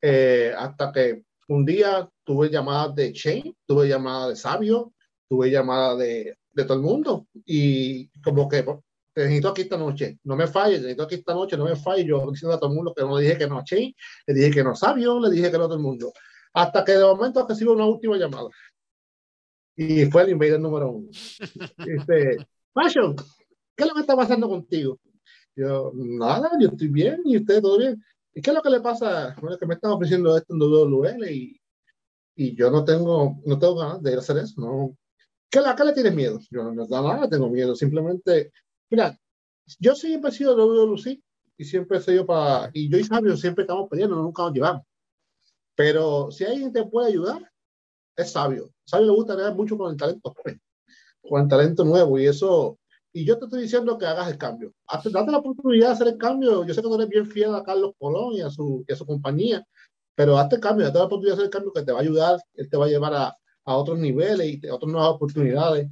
Eh, 0.00 0.54
hasta 0.56 0.90
que 0.92 1.24
un 1.48 1.66
día 1.66 2.08
tuve 2.24 2.48
llamadas 2.48 2.94
de 2.94 3.12
Shane, 3.12 3.54
tuve 3.66 3.88
llamadas 3.88 4.30
de 4.30 4.36
Sabio, 4.36 4.94
tuve 5.28 5.50
llamadas 5.50 5.98
de, 5.98 6.38
de 6.52 6.64
todo 6.64 6.74
el 6.74 6.82
mundo. 6.82 7.26
Y 7.44 8.08
como 8.22 8.48
que 8.48 8.64
te 9.18 9.24
necesito 9.24 9.48
aquí 9.48 9.62
esta 9.62 9.76
noche, 9.76 10.18
no 10.24 10.36
me 10.36 10.46
falles, 10.46 10.80
necesito 10.80 11.02
aquí 11.02 11.16
esta 11.16 11.34
noche, 11.34 11.56
no 11.56 11.64
me 11.64 11.74
falles. 11.74 12.06
Yo 12.06 12.30
diciendo 12.30 12.54
a 12.54 12.60
todo 12.60 12.70
el 12.70 12.76
mundo 12.76 12.94
que 12.94 13.02
no 13.02 13.16
dije 13.18 13.36
que 13.36 13.48
no 13.48 13.58
a 13.58 13.64
le 13.68 14.34
dije 14.34 14.50
que 14.50 14.62
no 14.62 14.76
Sabio, 14.76 15.18
le 15.18 15.30
dije 15.30 15.50
que 15.50 15.58
no 15.58 15.64
a 15.64 15.66
todo 15.66 15.76
el 15.76 15.82
mundo. 15.82 16.12
Hasta 16.52 16.84
que 16.84 16.92
de 16.92 17.04
momento 17.04 17.44
recibo 17.46 17.72
una 17.72 17.84
última 17.84 18.16
llamada 18.16 18.48
y 19.76 20.06
fue 20.06 20.22
el 20.22 20.30
invader 20.30 20.60
número 20.60 20.90
uno. 20.90 21.08
Dice, 21.08 22.36
Fashion, 22.72 23.16
¿qué 23.76 23.84
es 23.84 23.88
lo 23.88 23.94
que 23.94 24.00
está 24.00 24.16
pasando 24.16 24.48
contigo? 24.48 24.98
Yo, 25.56 25.90
nada, 25.94 26.50
yo 26.60 26.68
estoy 26.68 26.88
bien 26.88 27.20
y 27.24 27.38
usted 27.38 27.60
todo 27.60 27.78
bien. 27.78 28.02
¿Y 28.34 28.40
qué 28.40 28.50
es 28.50 28.56
lo 28.56 28.62
que 28.62 28.70
le 28.70 28.80
pasa? 28.80 29.34
Bueno, 29.40 29.58
que 29.58 29.66
me 29.66 29.74
están 29.74 29.90
ofreciendo 29.92 30.36
esto 30.36 30.54
en 30.54 30.60
WWL 30.60 31.30
y, 31.30 31.60
y 32.36 32.56
yo 32.56 32.70
no 32.70 32.84
tengo, 32.84 33.40
no 33.44 33.58
tengo 33.58 33.74
ganas 33.76 34.00
de 34.00 34.12
ir 34.12 34.16
a 34.16 34.20
hacer 34.20 34.38
eso. 34.38 34.60
No. 34.60 34.96
¿Qué, 35.50 35.58
¿A 35.58 35.74
qué 35.74 35.84
le 35.84 35.92
tienes 35.92 36.14
miedo? 36.14 36.38
Yo 36.50 36.62
no, 36.62 36.72
no 36.72 36.86
nada, 36.86 37.28
tengo 37.28 37.48
miedo. 37.48 37.74
Simplemente, 37.74 38.52
mira, 38.90 39.18
yo 39.78 39.94
siempre 39.94 40.30
he 40.30 40.34
sido 40.34 40.56
WWC 40.56 41.20
y 41.56 41.64
siempre 41.64 41.98
he 41.98 42.00
sido 42.00 42.26
para, 42.26 42.70
y 42.72 42.88
yo 42.88 42.98
y 42.98 43.04
Sabio 43.04 43.36
siempre 43.36 43.62
estamos 43.62 43.88
peleando, 43.88 44.16
nunca 44.16 44.42
nos 44.42 44.52
llevamos. 44.52 44.82
Pero 45.74 46.30
si 46.30 46.44
alguien 46.44 46.72
te 46.72 46.84
puede 46.84 47.08
ayudar, 47.08 47.50
es 48.16 48.32
sabio. 48.32 48.72
Sabio 48.84 49.06
le 49.06 49.12
gusta 49.12 49.36
leer 49.36 49.54
mucho 49.54 49.78
con 49.78 49.92
el 49.92 49.96
talento 49.96 50.34
con 51.22 51.42
el 51.42 51.48
talento 51.48 51.84
nuevo 51.84 52.18
y 52.18 52.26
eso. 52.26 52.78
Y 53.12 53.24
yo 53.24 53.38
te 53.38 53.46
estoy 53.46 53.62
diciendo 53.62 53.96
que 53.96 54.06
hagas 54.06 54.30
el 54.30 54.38
cambio. 54.38 54.72
Date 54.86 55.30
la 55.30 55.38
oportunidad 55.38 55.88
de 55.88 55.92
hacer 55.92 56.08
el 56.08 56.18
cambio. 56.18 56.64
Yo 56.64 56.74
sé 56.74 56.82
que 56.82 56.88
tú 56.88 56.94
eres 56.94 57.08
bien 57.08 57.26
fiel 57.26 57.54
a 57.54 57.62
Carlos 57.62 57.92
Colón 57.98 58.34
y 58.34 58.40
a 58.40 58.50
su, 58.50 58.84
y 58.86 58.92
a 58.92 58.96
su 58.96 59.06
compañía, 59.06 59.66
pero 60.14 60.36
hazte 60.36 60.56
el 60.56 60.60
cambio, 60.60 60.86
date 60.86 60.98
la 60.98 61.04
oportunidad 61.04 61.36
de 61.36 61.42
hacer 61.42 61.44
el 61.46 61.50
cambio 61.50 61.72
que 61.72 61.82
te 61.82 61.92
va 61.92 61.98
a 61.98 62.02
ayudar, 62.02 62.40
él 62.54 62.68
te 62.68 62.76
va 62.76 62.86
a 62.86 62.88
llevar 62.88 63.14
a, 63.14 63.36
a 63.64 63.76
otros 63.76 63.98
niveles 63.98 64.58
y 64.62 64.66
a 64.66 64.74
otras 64.74 64.90
nuevas 64.90 65.10
oportunidades. 65.10 65.88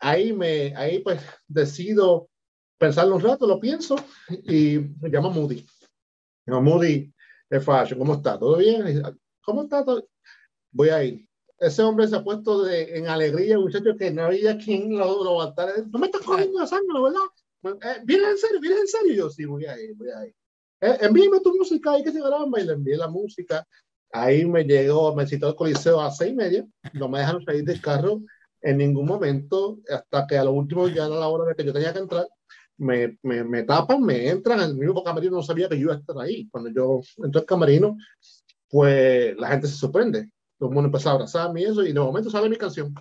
Ahí, 0.00 0.32
me, 0.32 0.74
ahí 0.76 1.00
pues 1.00 1.20
decido 1.46 2.28
pensarlo 2.78 3.16
un 3.16 3.22
rato, 3.22 3.46
lo 3.46 3.60
pienso 3.60 3.96
y 4.28 4.78
me 5.00 5.10
llamo 5.10 5.30
Moody. 5.30 5.66
Me 6.46 6.60
Moody 6.60 7.12
de 7.50 7.60
Fashion. 7.60 7.98
¿Cómo 7.98 8.14
está? 8.14 8.38
¿Todo 8.38 8.56
bien? 8.56 9.02
¿Cómo 9.42 9.62
está? 9.62 9.84
¿Todo? 9.84 10.08
voy 10.72 10.88
a 10.88 11.04
ir. 11.04 11.26
Ese 11.58 11.82
hombre 11.82 12.08
se 12.08 12.16
ha 12.16 12.24
puesto 12.24 12.64
de, 12.64 12.96
en 12.96 13.06
alegría, 13.06 13.58
muchachos, 13.58 13.96
que 13.98 14.10
no 14.10 14.24
había 14.24 14.56
quien 14.56 14.96
lo, 14.96 15.22
lo 15.22 15.30
aguantara. 15.30 15.74
No 15.90 15.98
me 15.98 16.06
estás 16.06 16.22
cogiendo 16.22 16.58
la 16.58 16.66
sangre, 16.66 17.00
¿verdad? 17.02 17.82
Eh, 17.82 18.00
¿Vienes 18.04 18.30
en 18.30 18.38
serio? 18.38 18.60
¿Vienes 18.60 18.80
en 18.80 18.88
serio? 18.88 19.14
Yo 19.14 19.30
sí, 19.30 19.44
voy 19.44 19.66
a 19.66 19.78
ir, 19.78 19.94
voy 19.94 20.08
a 20.08 20.26
ir. 20.26 20.34
Eh, 20.80 20.98
envíame 21.02 21.40
tu 21.40 21.54
música 21.54 21.92
ahí 21.92 22.02
que 22.02 22.12
se 22.12 22.20
graba 22.20 22.46
y 22.58 22.64
le 22.64 22.72
envié 22.72 22.96
la 22.96 23.08
música. 23.08 23.66
Ahí 24.12 24.46
me 24.46 24.64
llegó, 24.64 25.14
me 25.14 25.26
citó 25.26 25.48
el 25.48 25.54
coliseo 25.54 26.00
a 26.00 26.10
seis 26.10 26.32
y 26.32 26.36
media. 26.36 26.66
No 26.94 27.08
me 27.08 27.18
dejaron 27.18 27.44
salir 27.44 27.64
del 27.64 27.80
carro 27.82 28.22
en 28.62 28.78
ningún 28.78 29.06
momento, 29.06 29.78
hasta 29.88 30.26
que 30.26 30.38
a 30.38 30.44
lo 30.44 30.52
último, 30.52 30.88
ya 30.88 31.06
era 31.06 31.16
la 31.16 31.28
hora 31.28 31.44
de 31.44 31.54
que 31.54 31.64
yo 31.64 31.72
tenía 31.72 31.92
que 31.92 32.00
entrar, 32.00 32.26
me, 32.76 33.18
me, 33.22 33.44
me 33.44 33.62
tapan, 33.64 34.02
me 34.02 34.28
entran. 34.28 34.60
El 34.60 34.76
mismo 34.76 35.02
camerino 35.04 35.36
no 35.36 35.42
sabía 35.42 35.68
que 35.68 35.76
yo 35.76 35.82
iba 35.82 35.94
a 35.94 35.98
estar 35.98 36.18
ahí. 36.18 36.48
Cuando 36.50 36.70
yo 36.70 37.00
entro 37.24 37.40
al 37.40 37.46
camerino, 37.46 37.96
pues 38.68 39.36
la 39.36 39.48
gente 39.48 39.66
se 39.68 39.76
sorprende 39.76 40.30
todo 40.60 40.68
el 40.68 40.74
mundo 40.74 40.88
empezó 40.88 41.08
a 41.08 41.12
abrazarme 41.12 41.62
y 41.62 41.64
eso, 41.64 41.82
y 41.82 41.92
de 41.94 42.00
momento 42.00 42.28
sale 42.28 42.50
mi 42.50 42.56
canción. 42.56 42.94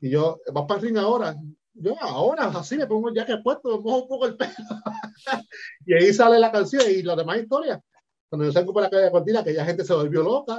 Y 0.00 0.10
yo, 0.10 0.40
vas 0.52 0.64
para 0.66 0.80
el 0.80 0.86
ring 0.86 0.98
ahora. 0.98 1.36
Yo, 1.72 1.94
ahora, 2.00 2.46
así 2.46 2.76
me 2.76 2.88
pongo 2.88 3.14
ya 3.14 3.24
que 3.24 3.36
puesto, 3.36 3.68
me 3.68 3.76
pongo 3.76 4.02
un 4.02 4.08
poco 4.08 4.26
el 4.26 4.36
pelo. 4.36 4.50
y 5.86 5.94
ahí 5.94 6.12
sale 6.12 6.40
la 6.40 6.50
canción 6.50 6.82
y 6.90 7.02
la 7.04 7.14
demás 7.14 7.38
historia. 7.38 7.80
Cuando 8.28 8.44
yo 8.44 8.52
salgo 8.52 8.72
por 8.72 8.82
la 8.82 8.90
calle 8.90 9.04
de 9.04 9.10
Cortina, 9.12 9.44
que 9.44 9.54
ya 9.54 9.64
gente 9.64 9.84
se 9.84 9.94
volvió 9.94 10.20
loca, 10.24 10.58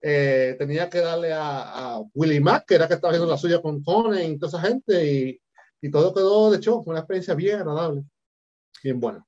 eh, 0.00 0.56
tenía 0.58 0.88
que 0.88 0.98
darle 0.98 1.32
a, 1.32 1.96
a, 1.96 2.00
Willie 2.14 2.40
Mack, 2.40 2.66
que 2.66 2.74
era 2.76 2.86
que 2.86 2.94
estaba 2.94 3.12
haciendo 3.12 3.30
la 3.30 3.38
suya 3.38 3.60
con 3.60 3.82
Conan 3.82 4.22
y 4.22 4.38
toda 4.38 4.58
esa 4.58 4.68
gente, 4.68 5.12
y, 5.12 5.40
y 5.80 5.90
todo 5.90 6.14
quedó 6.14 6.50
de 6.50 6.58
hecho, 6.58 6.82
fue 6.82 6.92
una 6.92 7.00
experiencia 7.00 7.34
bien 7.34 7.56
agradable, 7.56 8.02
bien 8.82 9.00
buena. 9.00 9.24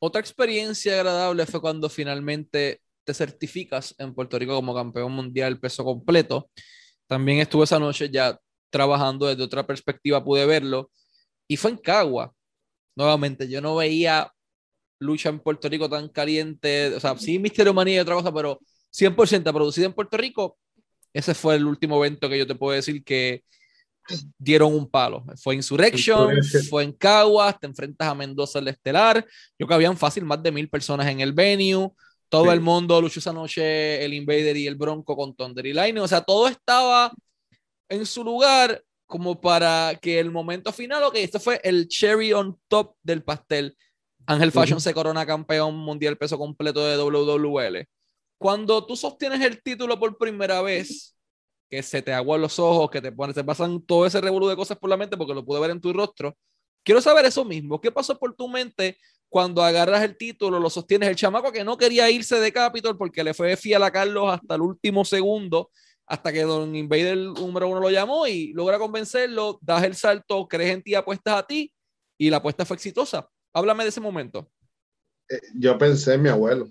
Otra 0.00 0.20
experiencia 0.20 0.94
agradable 0.94 1.46
fue 1.46 1.60
cuando 1.60 1.88
finalmente 1.88 2.80
te 3.04 3.14
certificas 3.14 3.94
en 3.98 4.14
Puerto 4.14 4.38
Rico 4.38 4.54
como 4.54 4.74
campeón 4.74 5.12
mundial 5.12 5.58
peso 5.58 5.84
completo. 5.84 6.50
También 7.06 7.38
estuve 7.38 7.64
esa 7.64 7.78
noche 7.78 8.10
ya 8.10 8.38
trabajando 8.70 9.26
desde 9.26 9.42
otra 9.42 9.66
perspectiva, 9.66 10.24
pude 10.24 10.44
verlo. 10.46 10.90
Y 11.46 11.56
fue 11.56 11.70
en 11.70 11.76
Cagua. 11.78 12.34
Nuevamente, 12.96 13.48
yo 13.48 13.60
no 13.60 13.76
veía 13.76 14.32
lucha 14.98 15.28
en 15.28 15.40
Puerto 15.40 15.68
Rico 15.68 15.88
tan 15.88 16.08
caliente. 16.08 16.94
O 16.94 17.00
sea, 17.00 17.16
sí, 17.16 17.38
Misterio 17.38 17.74
Manía 17.74 17.96
y 17.96 18.00
otra 18.00 18.14
cosa, 18.14 18.32
pero 18.32 18.60
100% 18.94 19.52
producida 19.52 19.86
en 19.86 19.92
Puerto 19.92 20.16
Rico. 20.16 20.56
Ese 21.12 21.34
fue 21.34 21.56
el 21.56 21.66
último 21.66 21.96
evento 22.04 22.28
que 22.28 22.38
yo 22.38 22.46
te 22.46 22.54
puedo 22.54 22.74
decir 22.74 23.02
que 23.04 23.44
dieron 24.38 24.74
un 24.74 24.90
palo. 24.90 25.24
Fue 25.36 25.54
Insurrection, 25.54 26.36
fue 26.68 26.84
en 26.84 26.92
Caguas, 26.92 27.58
te 27.58 27.66
enfrentas 27.66 28.08
a 28.08 28.14
Mendoza 28.14 28.58
el 28.58 28.68
Estelar. 28.68 29.24
Yo 29.58 29.66
creo 29.66 29.68
que 29.68 29.74
habían 29.74 29.96
fácil 29.96 30.24
más 30.24 30.42
de 30.42 30.52
mil 30.52 30.68
personas 30.68 31.06
en 31.08 31.20
el 31.20 31.32
venue. 31.32 31.90
Todo 32.28 32.52
el 32.52 32.60
mundo 32.60 33.00
luchó 33.00 33.20
esa 33.20 33.32
noche 33.32 34.04
el 34.04 34.12
Invader 34.12 34.56
y 34.56 34.66
el 34.66 34.74
Bronco 34.74 35.16
con 35.16 35.34
Thunder 35.34 35.66
y 35.66 35.72
Lightning. 35.72 36.02
O 36.02 36.08
sea, 36.08 36.20
todo 36.20 36.48
estaba 36.48 37.12
en 37.88 38.06
su 38.06 38.24
lugar 38.24 38.82
como 39.06 39.40
para 39.40 39.96
que 40.00 40.18
el 40.18 40.30
momento 40.30 40.72
final, 40.72 41.02
ok, 41.04 41.16
esto 41.16 41.38
fue 41.38 41.60
el 41.62 41.86
cherry 41.88 42.32
on 42.32 42.58
top 42.68 42.96
del 43.02 43.22
pastel. 43.22 43.76
Ángel 44.26 44.52
Fashion 44.52 44.80
se 44.80 44.94
corona 44.94 45.26
campeón 45.26 45.76
mundial 45.76 46.16
peso 46.16 46.38
completo 46.38 46.84
de 46.84 46.96
WWL. 46.96 47.86
Cuando 48.44 48.84
tú 48.84 48.94
sostienes 48.94 49.40
el 49.40 49.62
título 49.62 49.98
por 49.98 50.18
primera 50.18 50.60
vez, 50.60 51.16
que 51.70 51.82
se 51.82 52.02
te 52.02 52.12
aguan 52.12 52.42
los 52.42 52.58
ojos, 52.58 52.90
que 52.90 53.00
te 53.00 53.10
pones, 53.10 53.34
te 53.34 53.42
pasan 53.42 53.80
todo 53.80 54.04
ese 54.04 54.20
revolú 54.20 54.46
de 54.48 54.54
cosas 54.54 54.76
por 54.76 54.90
la 54.90 54.98
mente 54.98 55.16
porque 55.16 55.32
lo 55.32 55.42
pude 55.42 55.60
ver 55.60 55.70
en 55.70 55.80
tu 55.80 55.94
rostro. 55.94 56.36
Quiero 56.82 57.00
saber 57.00 57.24
eso 57.24 57.42
mismo. 57.42 57.80
¿Qué 57.80 57.90
pasó 57.90 58.18
por 58.18 58.34
tu 58.34 58.46
mente 58.46 58.98
cuando 59.30 59.62
agarras 59.62 60.02
el 60.02 60.18
título, 60.18 60.60
lo 60.60 60.68
sostienes. 60.68 61.08
El 61.08 61.16
chamaco 61.16 61.50
que 61.52 61.64
no 61.64 61.78
quería 61.78 62.10
irse 62.10 62.38
de 62.38 62.52
Capitol 62.52 62.98
porque 62.98 63.24
le 63.24 63.32
fue 63.32 63.56
fiel 63.56 63.82
a 63.82 63.90
Carlos 63.90 64.30
hasta 64.30 64.56
el 64.56 64.60
último 64.60 65.06
segundo, 65.06 65.70
hasta 66.04 66.30
que 66.30 66.42
Don 66.42 66.76
Invader 66.76 67.16
número 67.16 67.66
uno 67.66 67.80
lo 67.80 67.88
llamó 67.88 68.26
y 68.26 68.52
logra 68.52 68.78
convencerlo, 68.78 69.58
das 69.62 69.84
el 69.84 69.94
salto, 69.94 70.46
crees 70.48 70.74
en 70.74 70.82
ti, 70.82 70.94
apuestas 70.94 71.38
a 71.38 71.46
ti 71.46 71.72
y 72.18 72.28
la 72.28 72.36
apuesta 72.36 72.66
fue 72.66 72.74
exitosa. 72.74 73.26
Háblame 73.54 73.84
de 73.84 73.88
ese 73.88 74.02
momento. 74.02 74.50
Eh, 75.30 75.40
yo 75.54 75.78
pensé 75.78 76.12
en 76.12 76.22
mi 76.22 76.28
abuelo. 76.28 76.68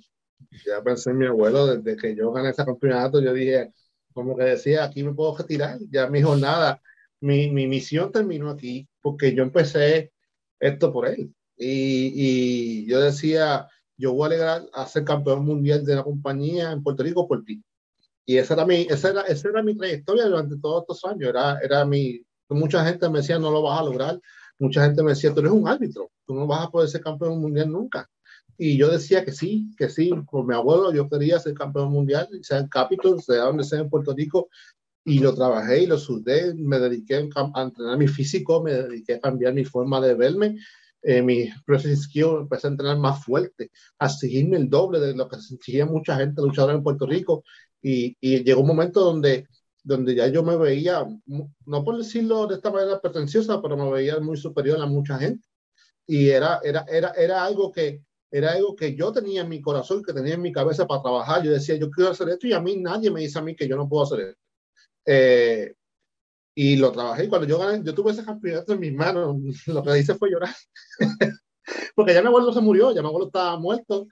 Ya 0.65 0.81
pensé 0.83 1.11
en 1.11 1.17
mi 1.17 1.25
abuelo 1.25 1.67
desde 1.67 1.97
que 1.99 2.15
yo 2.15 2.31
gané 2.31 2.49
ese 2.49 2.65
campeonato. 2.65 3.21
Yo 3.21 3.33
dije, 3.33 3.73
como 4.13 4.35
que 4.37 4.43
decía, 4.43 4.83
aquí 4.85 5.03
me 5.03 5.13
puedo 5.13 5.35
retirar. 5.37 5.79
Ya 5.89 6.07
mi 6.07 6.21
jornada, 6.21 6.81
mi, 7.19 7.49
mi 7.51 7.67
misión 7.67 8.11
terminó 8.11 8.49
aquí 8.49 8.87
porque 9.01 9.33
yo 9.33 9.43
empecé 9.43 10.11
esto 10.59 10.91
por 10.93 11.07
él. 11.07 11.33
Y, 11.57 12.83
y 12.85 12.85
yo 12.87 13.01
decía, 13.01 13.67
yo 13.97 14.13
voy 14.13 14.23
a 14.23 14.27
alegrar 14.27 14.63
a 14.73 14.85
ser 14.87 15.03
campeón 15.03 15.45
mundial 15.45 15.85
de 15.85 15.95
la 15.95 16.03
compañía 16.03 16.71
en 16.71 16.83
Puerto 16.83 17.03
Rico 17.03 17.27
por 17.27 17.43
ti. 17.43 17.63
Y 18.25 18.37
esa 18.37 18.53
era 18.55 18.65
mi, 18.65 18.87
esa 18.89 19.09
era, 19.09 19.21
esa 19.23 19.49
era 19.49 19.63
mi 19.63 19.75
trayectoria 19.75 20.25
durante 20.25 20.57
todos 20.57 20.83
estos 20.83 21.05
años. 21.05 21.29
Era, 21.29 21.59
era 21.59 21.85
mi, 21.85 22.25
mucha 22.49 22.85
gente 22.85 23.09
me 23.09 23.19
decía, 23.19 23.39
no 23.39 23.51
lo 23.51 23.61
vas 23.61 23.79
a 23.79 23.83
lograr. 23.83 24.19
Mucha 24.59 24.83
gente 24.85 25.03
me 25.03 25.11
decía, 25.11 25.33
tú 25.33 25.41
eres 25.41 25.51
un 25.51 25.67
árbitro, 25.67 26.11
tú 26.25 26.33
no 26.35 26.47
vas 26.47 26.65
a 26.67 26.69
poder 26.69 26.89
ser 26.89 27.01
campeón 27.01 27.39
mundial 27.41 27.71
nunca. 27.71 28.09
Y 28.57 28.77
yo 28.77 28.89
decía 28.89 29.25
que 29.25 29.31
sí, 29.31 29.73
que 29.77 29.89
sí, 29.89 30.11
por 30.29 30.45
mi 30.45 30.53
abuelo 30.53 30.93
yo 30.93 31.09
quería 31.09 31.39
ser 31.39 31.53
campeón 31.53 31.91
mundial, 31.91 32.27
sea 32.41 32.59
en 32.59 32.67
Capitol, 32.67 33.21
sea 33.21 33.45
donde 33.45 33.63
sea 33.63 33.79
en 33.79 33.89
Puerto 33.89 34.13
Rico, 34.13 34.49
y 35.05 35.19
lo 35.19 35.33
trabajé 35.35 35.83
y 35.83 35.85
lo 35.87 35.97
sudé, 35.97 36.53
me 36.55 36.79
dediqué 36.79 37.15
a 37.15 37.61
entrenar 37.61 37.97
mi 37.97 38.07
físico, 38.07 38.63
me 38.63 38.73
dediqué 38.73 39.15
a 39.15 39.19
cambiar 39.19 39.53
mi 39.53 39.65
forma 39.65 39.99
de 39.99 40.13
verme, 40.15 40.55
eh, 41.01 41.21
mi 41.21 41.49
processing 41.65 41.97
skill, 41.97 42.37
empecé 42.41 42.67
a 42.67 42.71
entrenar 42.71 42.97
más 42.97 43.23
fuerte, 43.23 43.71
a 43.99 44.07
seguirme 44.07 44.57
el 44.57 44.69
doble 44.69 44.99
de 44.99 45.13
lo 45.13 45.27
que 45.27 45.37
seguía 45.41 45.85
mucha 45.85 46.15
gente 46.15 46.41
luchadora 46.41 46.75
en 46.75 46.83
Puerto 46.83 47.05
Rico, 47.05 47.43
y, 47.81 48.15
y, 48.21 48.43
llegó 48.43 48.61
un 48.61 48.67
momento 48.67 49.01
donde, 49.01 49.47
donde 49.83 50.15
ya 50.15 50.27
yo 50.27 50.43
me 50.43 50.55
veía, 50.55 51.05
no 51.65 51.83
por 51.83 51.97
decirlo 51.97 52.47
de 52.47 52.55
esta 52.55 52.71
manera 52.71 53.01
pretenciosa, 53.01 53.61
pero 53.61 53.75
me 53.75 53.91
veía 53.91 54.19
muy 54.21 54.37
superior 54.37 54.79
a 54.79 54.85
mucha 54.85 55.17
gente, 55.17 55.45
y 56.07 56.29
era, 56.29 56.61
era, 56.63 56.85
era, 56.87 57.09
era 57.11 57.43
algo 57.43 57.71
que 57.71 58.01
era 58.33 58.53
algo 58.53 58.75
que 58.75 58.95
yo 58.95 59.11
tenía 59.11 59.41
en 59.41 59.49
mi 59.49 59.61
corazón, 59.61 60.01
que 60.01 60.11
tenía 60.11 60.33
en 60.33 60.41
mi 60.41 60.51
cabeza 60.51 60.87
para 60.87 61.03
trabajar. 61.03 61.43
Yo 61.43 61.51
decía, 61.51 61.75
yo 61.75 61.91
quiero 61.91 62.09
hacer 62.09 62.29
esto 62.29 62.47
y 62.47 62.53
a 62.53 62.59
mí 62.59 62.77
nadie 62.77 63.11
me 63.11 63.21
dice 63.21 63.37
a 63.37 63.43
mí 63.43 63.55
que 63.55 63.67
yo 63.67 63.75
no 63.75 63.87
puedo 63.87 64.05
hacer 64.05 64.19
esto. 64.21 64.41
Eh, 65.05 65.75
y 66.55 66.77
lo 66.77 66.91
trabajé 66.91 67.25
y 67.25 67.27
cuando 67.29 67.47
yo 67.47 67.59
gané, 67.59 67.83
yo 67.83 67.93
tuve 67.93 68.11
ese 68.11 68.25
campeonato 68.25 68.73
en 68.73 68.79
mis 68.79 68.93
manos, 68.93 69.37
lo 69.67 69.83
que 69.83 69.99
hice 69.99 70.15
fue 70.15 70.31
llorar. 70.31 70.55
Porque 71.95 72.13
ya 72.15 72.21
mi 72.21 72.27
abuelo 72.27 72.51
se 72.51 72.61
murió, 72.61 72.91
ya 72.91 73.03
mi 73.03 73.07
abuelo 73.07 73.27
estaba 73.27 73.59
muerto 73.59 74.07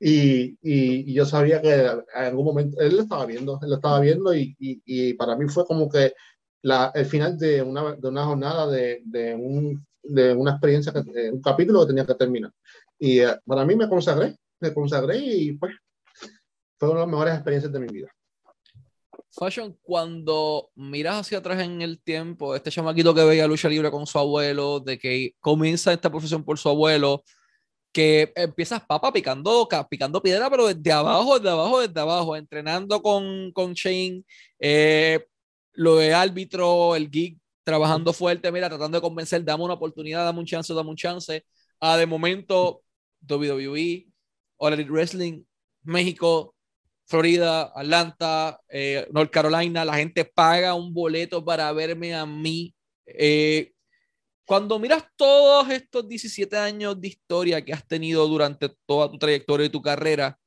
y, 0.00 0.58
y, 0.62 1.14
yo 1.14 1.24
sabía 1.24 1.62
que 1.62 1.72
en 1.72 2.02
algún 2.12 2.44
momento 2.44 2.80
él 2.80 2.96
lo 2.96 3.02
estaba 3.02 3.24
viendo, 3.24 3.60
él 3.62 3.70
lo 3.70 3.76
estaba 3.76 4.00
viendo 4.00 4.34
y, 4.34 4.56
y 4.58 5.14
para 5.14 5.36
mí 5.36 5.46
fue 5.46 5.64
como 5.64 5.88
que 5.88 6.14
la, 6.62 6.90
el 6.92 7.06
final 7.06 7.38
de 7.38 7.62
una, 7.62 7.94
de 7.94 8.08
una 8.08 8.24
jornada, 8.24 8.66
de, 8.66 9.00
de, 9.04 9.34
un, 9.34 9.86
de 10.02 10.34
una 10.34 10.52
experiencia, 10.52 10.92
que, 10.92 11.30
un 11.30 11.40
capítulo 11.40 11.82
que 11.82 11.86
tenía 11.86 12.06
que 12.06 12.14
terminar. 12.14 12.52
Y 13.00 13.24
uh, 13.24 13.36
para 13.46 13.64
mí 13.64 13.74
me 13.74 13.88
consagré, 13.88 14.36
me 14.60 14.72
consagré 14.74 15.16
y 15.18 15.52
pues 15.52 15.74
fue 16.78 16.90
una 16.90 17.00
de 17.00 17.06
las 17.06 17.10
mejores 17.10 17.34
experiencias 17.34 17.72
de 17.72 17.80
mi 17.80 17.88
vida. 17.88 18.08
Fashion, 19.32 19.76
cuando 19.80 20.70
miras 20.74 21.20
hacia 21.20 21.38
atrás 21.38 21.62
en 21.62 21.80
el 21.82 22.00
tiempo, 22.02 22.54
este 22.54 22.70
chamaquito 22.70 23.14
que 23.14 23.24
veía 23.24 23.46
lucha 23.46 23.68
libre 23.68 23.90
con 23.90 24.06
su 24.06 24.18
abuelo, 24.18 24.80
de 24.80 24.98
que 24.98 25.34
comienza 25.40 25.92
esta 25.92 26.10
profesión 26.10 26.44
por 26.44 26.58
su 26.58 26.68
abuelo, 26.68 27.24
que 27.92 28.32
empiezas 28.36 28.84
papa 28.84 29.12
picando, 29.12 29.68
picando 29.88 30.22
piedra, 30.22 30.50
pero 30.50 30.66
desde 30.66 30.92
abajo, 30.92 31.38
desde 31.38 31.50
abajo, 31.50 31.80
desde 31.80 32.00
abajo, 32.00 32.36
entrenando 32.36 33.00
con, 33.02 33.52
con 33.52 33.72
Shane, 33.72 34.24
eh, 34.58 35.26
lo 35.72 35.96
de 35.96 36.12
árbitro, 36.12 36.94
el 36.96 37.10
geek, 37.10 37.38
trabajando 37.62 38.12
fuerte, 38.12 38.50
mira, 38.52 38.68
tratando 38.68 38.98
de 38.98 39.02
convencer, 39.02 39.44
dame 39.44 39.64
una 39.64 39.74
oportunidad, 39.74 40.24
dame 40.24 40.40
un 40.40 40.46
chance, 40.46 40.74
dame 40.74 40.90
un 40.90 40.96
chance. 40.96 41.44
a 41.80 41.96
de 41.96 42.06
momento, 42.06 42.82
WWE, 43.26 44.06
All 44.58 44.72
Elite 44.74 44.90
Wrestling, 44.90 45.44
México, 45.82 46.54
Florida, 47.06 47.72
Atlanta, 47.74 48.60
eh, 48.68 49.06
North 49.10 49.30
Carolina, 49.30 49.84
la 49.84 49.94
gente 49.94 50.24
paga 50.24 50.74
un 50.74 50.94
boleto 50.94 51.44
para 51.44 51.72
verme 51.72 52.14
a 52.14 52.24
mí. 52.24 52.72
Eh, 53.06 53.72
cuando 54.46 54.78
miras 54.78 55.04
todos 55.16 55.68
estos 55.70 56.06
17 56.06 56.56
años 56.56 57.00
de 57.00 57.08
historia 57.08 57.64
que 57.64 57.72
has 57.72 57.86
tenido 57.86 58.26
durante 58.28 58.68
toda 58.86 59.10
tu 59.10 59.18
trayectoria 59.18 59.66
y 59.66 59.70
tu 59.70 59.82
carrera, 59.82 60.38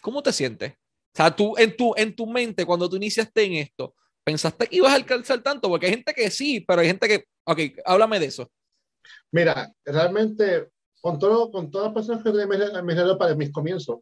¿cómo 0.00 0.22
te 0.22 0.32
sientes? 0.32 0.72
O 0.72 1.16
sea, 1.16 1.34
tú 1.34 1.54
en 1.56 1.76
tu, 1.76 1.94
en 1.96 2.14
tu 2.14 2.26
mente, 2.26 2.64
cuando 2.64 2.88
tú 2.88 2.96
iniciaste 2.96 3.42
en 3.44 3.54
esto, 3.54 3.94
¿pensaste 4.24 4.66
que 4.66 4.76
ibas 4.76 4.92
a 4.92 4.96
alcanzar 4.96 5.42
tanto? 5.42 5.68
Porque 5.68 5.86
hay 5.86 5.92
gente 5.92 6.14
que 6.14 6.30
sí, 6.30 6.60
pero 6.60 6.80
hay 6.80 6.86
gente 6.86 7.08
que, 7.08 7.24
ok, 7.44 7.60
háblame 7.84 8.20
de 8.20 8.26
eso. 8.26 8.50
Mira, 9.32 9.72
realmente 9.84 10.68
con, 11.04 11.18
todo, 11.18 11.50
con 11.50 11.70
todas 11.70 11.88
las 11.88 11.94
personas 11.94 12.22
que 12.22 12.32
me, 12.32 12.46
me 12.46 13.16
para 13.16 13.34
mis 13.34 13.52
comienzos, 13.52 13.98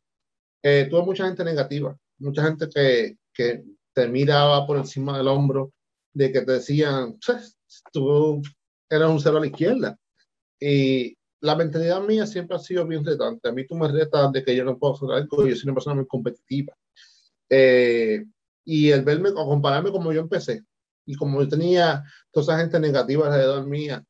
eh, 0.62 0.86
tuve 0.88 1.02
mucha 1.02 1.26
gente 1.26 1.42
negativa, 1.42 1.98
mucha 2.18 2.44
gente 2.44 2.68
que, 2.72 3.16
que 3.34 3.64
te 3.92 4.06
miraba 4.06 4.64
por 4.64 4.76
encima 4.76 5.18
del 5.18 5.26
hombro, 5.26 5.72
de 6.14 6.30
que 6.30 6.42
te 6.42 6.52
decían, 6.52 7.18
tú 7.92 8.40
eras 8.88 9.10
un 9.10 9.18
cero 9.18 9.38
a 9.38 9.40
la 9.40 9.48
izquierda. 9.48 9.98
Y 10.60 11.16
la 11.40 11.56
mentalidad 11.56 12.00
mía 12.02 12.24
siempre 12.24 12.54
ha 12.54 12.60
sido 12.60 12.86
bien 12.86 13.04
retante. 13.04 13.48
A 13.48 13.52
mí 13.52 13.66
tú 13.66 13.74
me 13.74 13.88
retas 13.88 14.30
de 14.30 14.44
que 14.44 14.54
yo 14.54 14.64
no 14.64 14.78
puedo 14.78 14.94
hacer 14.94 15.10
algo, 15.10 15.44
yo 15.44 15.56
soy 15.56 15.64
una 15.64 15.74
persona 15.74 15.96
muy 15.96 16.06
competitiva. 16.06 16.72
Eh, 17.50 18.24
y 18.64 18.90
el 18.90 19.02
verme 19.02 19.30
o 19.30 19.44
compararme 19.44 19.90
como 19.90 20.12
yo 20.12 20.20
empecé 20.20 20.62
y 21.04 21.16
como 21.16 21.42
yo 21.42 21.48
tenía 21.48 22.04
toda 22.30 22.44
esa 22.44 22.58
gente 22.62 22.78
negativa 22.78 23.26
alrededor 23.26 23.66
mía, 23.66 24.04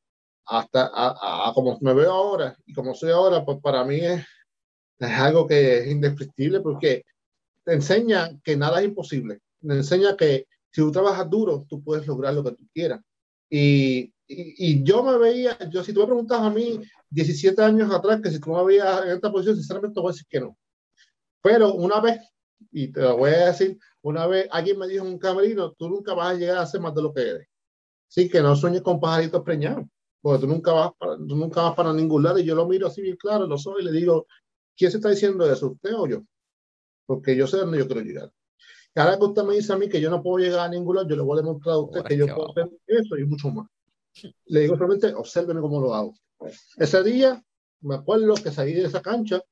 hasta 0.46 0.90
a, 0.92 1.48
a, 1.48 1.52
como 1.54 1.78
me 1.80 1.94
veo 1.94 2.12
ahora 2.12 2.56
y 2.66 2.72
como 2.72 2.94
soy 2.94 3.10
ahora, 3.10 3.44
pues 3.44 3.58
para 3.62 3.84
mí 3.84 3.96
es, 3.96 4.24
es 4.98 5.10
algo 5.10 5.46
que 5.46 5.78
es 5.78 5.86
indescriptible 5.88 6.60
porque 6.60 7.04
te 7.64 7.74
enseña 7.74 8.30
que 8.42 8.56
nada 8.56 8.80
es 8.80 8.86
imposible. 8.86 9.40
Te 9.60 9.74
enseña 9.74 10.16
que 10.16 10.46
si 10.70 10.80
tú 10.80 10.90
trabajas 10.90 11.28
duro, 11.30 11.64
tú 11.68 11.82
puedes 11.82 12.06
lograr 12.06 12.34
lo 12.34 12.42
que 12.42 12.52
tú 12.52 12.64
quieras. 12.72 13.00
Y, 13.48 14.12
y, 14.26 14.54
y, 14.56 14.82
yo 14.82 15.02
me 15.02 15.18
veía, 15.18 15.58
yo 15.70 15.84
si 15.84 15.92
tú 15.92 16.00
me 16.00 16.06
preguntas 16.06 16.40
a 16.40 16.50
mí 16.50 16.80
17 17.10 17.62
años 17.62 17.92
atrás 17.92 18.20
que 18.22 18.30
si 18.30 18.40
tú 18.40 18.50
me 18.50 18.64
veías 18.64 19.04
en 19.04 19.10
esta 19.12 19.30
posición, 19.30 19.56
sinceramente 19.56 19.94
te 19.94 20.00
voy 20.00 20.10
a 20.10 20.12
decir 20.12 20.26
que 20.28 20.40
no. 20.40 20.56
Pero 21.42 21.74
una 21.74 22.00
vez, 22.00 22.20
y 22.70 22.88
te 22.90 23.00
lo 23.02 23.18
voy 23.18 23.30
a 23.30 23.46
decir, 23.46 23.78
una 24.00 24.26
vez 24.26 24.48
alguien 24.50 24.78
me 24.78 24.88
dijo 24.88 25.04
en 25.04 25.12
un 25.12 25.18
camerino, 25.18 25.72
tú 25.72 25.88
nunca 25.88 26.14
vas 26.14 26.34
a 26.34 26.38
llegar 26.38 26.58
a 26.58 26.66
ser 26.66 26.80
más 26.80 26.94
de 26.94 27.02
lo 27.02 27.12
que 27.12 27.20
eres. 27.20 27.48
Sí, 28.08 28.28
que 28.28 28.40
no 28.40 28.56
sueñes 28.56 28.82
con 28.82 29.00
pajaritos 29.00 29.42
preñados 29.42 29.86
porque 30.22 30.46
tú 30.46 30.46
nunca 30.46 30.72
vas 30.72 30.92
para, 30.96 31.16
tú 31.16 31.36
nunca 31.36 31.62
vas 31.62 31.74
para 31.74 31.92
ningún 31.92 32.22
lado 32.22 32.38
y 32.38 32.44
yo 32.44 32.54
lo 32.54 32.66
miro 32.66 32.86
así 32.86 33.02
bien 33.02 33.16
claro, 33.16 33.46
lo 33.46 33.58
soy 33.58 33.82
y 33.82 33.84
le 33.84 33.92
digo, 33.92 34.26
¿quién 34.76 34.90
se 34.90 34.98
está 34.98 35.10
diciendo 35.10 35.50
eso, 35.50 35.72
usted 35.72 35.92
o 35.94 36.06
yo? 36.06 36.22
Porque 37.04 37.34
yo 37.34 37.46
sé 37.48 37.56
dónde 37.58 37.78
yo 37.78 37.86
quiero 37.86 38.02
llegar. 38.02 38.32
Y 38.94 39.00
ahora 39.00 39.18
que 39.18 39.24
usted 39.24 39.42
me 39.42 39.54
dice 39.54 39.72
a 39.72 39.76
mí 39.76 39.88
que 39.88 40.00
yo 40.00 40.10
no 40.10 40.22
puedo 40.22 40.38
llegar 40.38 40.60
a 40.60 40.68
ningún 40.68 40.94
lado, 40.94 41.08
yo 41.08 41.16
le 41.16 41.22
voy 41.22 41.38
a 41.38 41.42
demostrar 41.42 41.74
a 41.74 41.78
usted 41.78 42.04
que 42.04 42.16
yo 42.16 42.26
puedo 42.26 42.50
hacer 42.50 42.70
eso 42.86 43.18
y 43.18 43.24
mucho 43.24 43.50
más. 43.50 43.66
Le 44.46 44.60
digo 44.60 44.76
solamente, 44.76 45.12
obsérveme 45.12 45.60
cómo 45.60 45.80
lo 45.80 45.92
hago. 45.92 46.14
Ese 46.76 47.02
día, 47.02 47.42
me 47.80 47.96
acuerdo 47.96 48.34
que 48.34 48.52
salí 48.52 48.74
de 48.74 48.84
esa 48.84 49.02
cancha, 49.02 49.42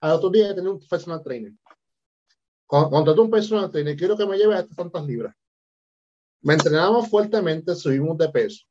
al 0.00 0.12
otro 0.12 0.30
día 0.30 0.54
tenía 0.54 0.70
un 0.70 0.80
personal 0.86 1.22
trainer. 1.24 1.52
Contraté 2.66 3.20
un 3.20 3.30
personal 3.30 3.70
trainer, 3.70 3.96
quiero 3.96 4.16
que 4.16 4.26
me 4.26 4.38
lleve 4.38 4.54
a 4.54 4.60
estas 4.60 4.76
tantas 4.76 5.04
libras. 5.04 5.34
Me 6.42 6.54
entrenamos 6.54 7.08
fuertemente, 7.08 7.74
subimos 7.74 8.16
de 8.16 8.28
peso 8.28 8.69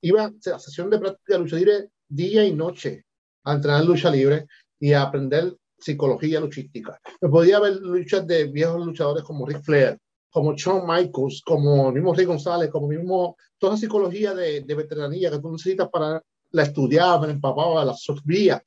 iba 0.00 0.24
a 0.24 0.32
la 0.44 0.58
sesión 0.58 0.90
de 0.90 0.98
práctica 0.98 1.34
de 1.34 1.38
lucha 1.40 1.56
libre 1.56 1.90
día 2.08 2.44
y 2.44 2.54
noche 2.54 3.04
a 3.44 3.54
entrenar 3.54 3.84
lucha 3.84 4.10
libre 4.10 4.46
y 4.78 4.92
a 4.92 5.02
aprender 5.02 5.56
psicología 5.78 6.40
luchística. 6.40 7.00
Me 7.20 7.28
podía 7.28 7.60
ver 7.60 7.76
luchas 7.76 8.26
de 8.26 8.44
viejos 8.44 8.84
luchadores 8.84 9.24
como 9.24 9.46
Rick 9.46 9.62
Flair, 9.62 9.98
como 10.30 10.54
Shawn 10.54 10.86
Michaels, 10.86 11.42
como 11.44 11.90
mismo 11.92 12.14
Rey 12.14 12.26
González, 12.26 12.70
como 12.70 12.88
mismo 12.88 13.36
toda 13.58 13.76
psicología 13.76 14.34
de, 14.34 14.62
de 14.62 14.74
veteranía 14.74 15.30
que 15.30 15.38
tú 15.38 15.50
necesitas 15.52 15.88
para 15.88 16.22
la 16.50 16.62
estudiar, 16.62 17.20
me 17.20 17.30
empapaba, 17.30 17.84
la 17.84 17.94
sofría. 17.94 18.62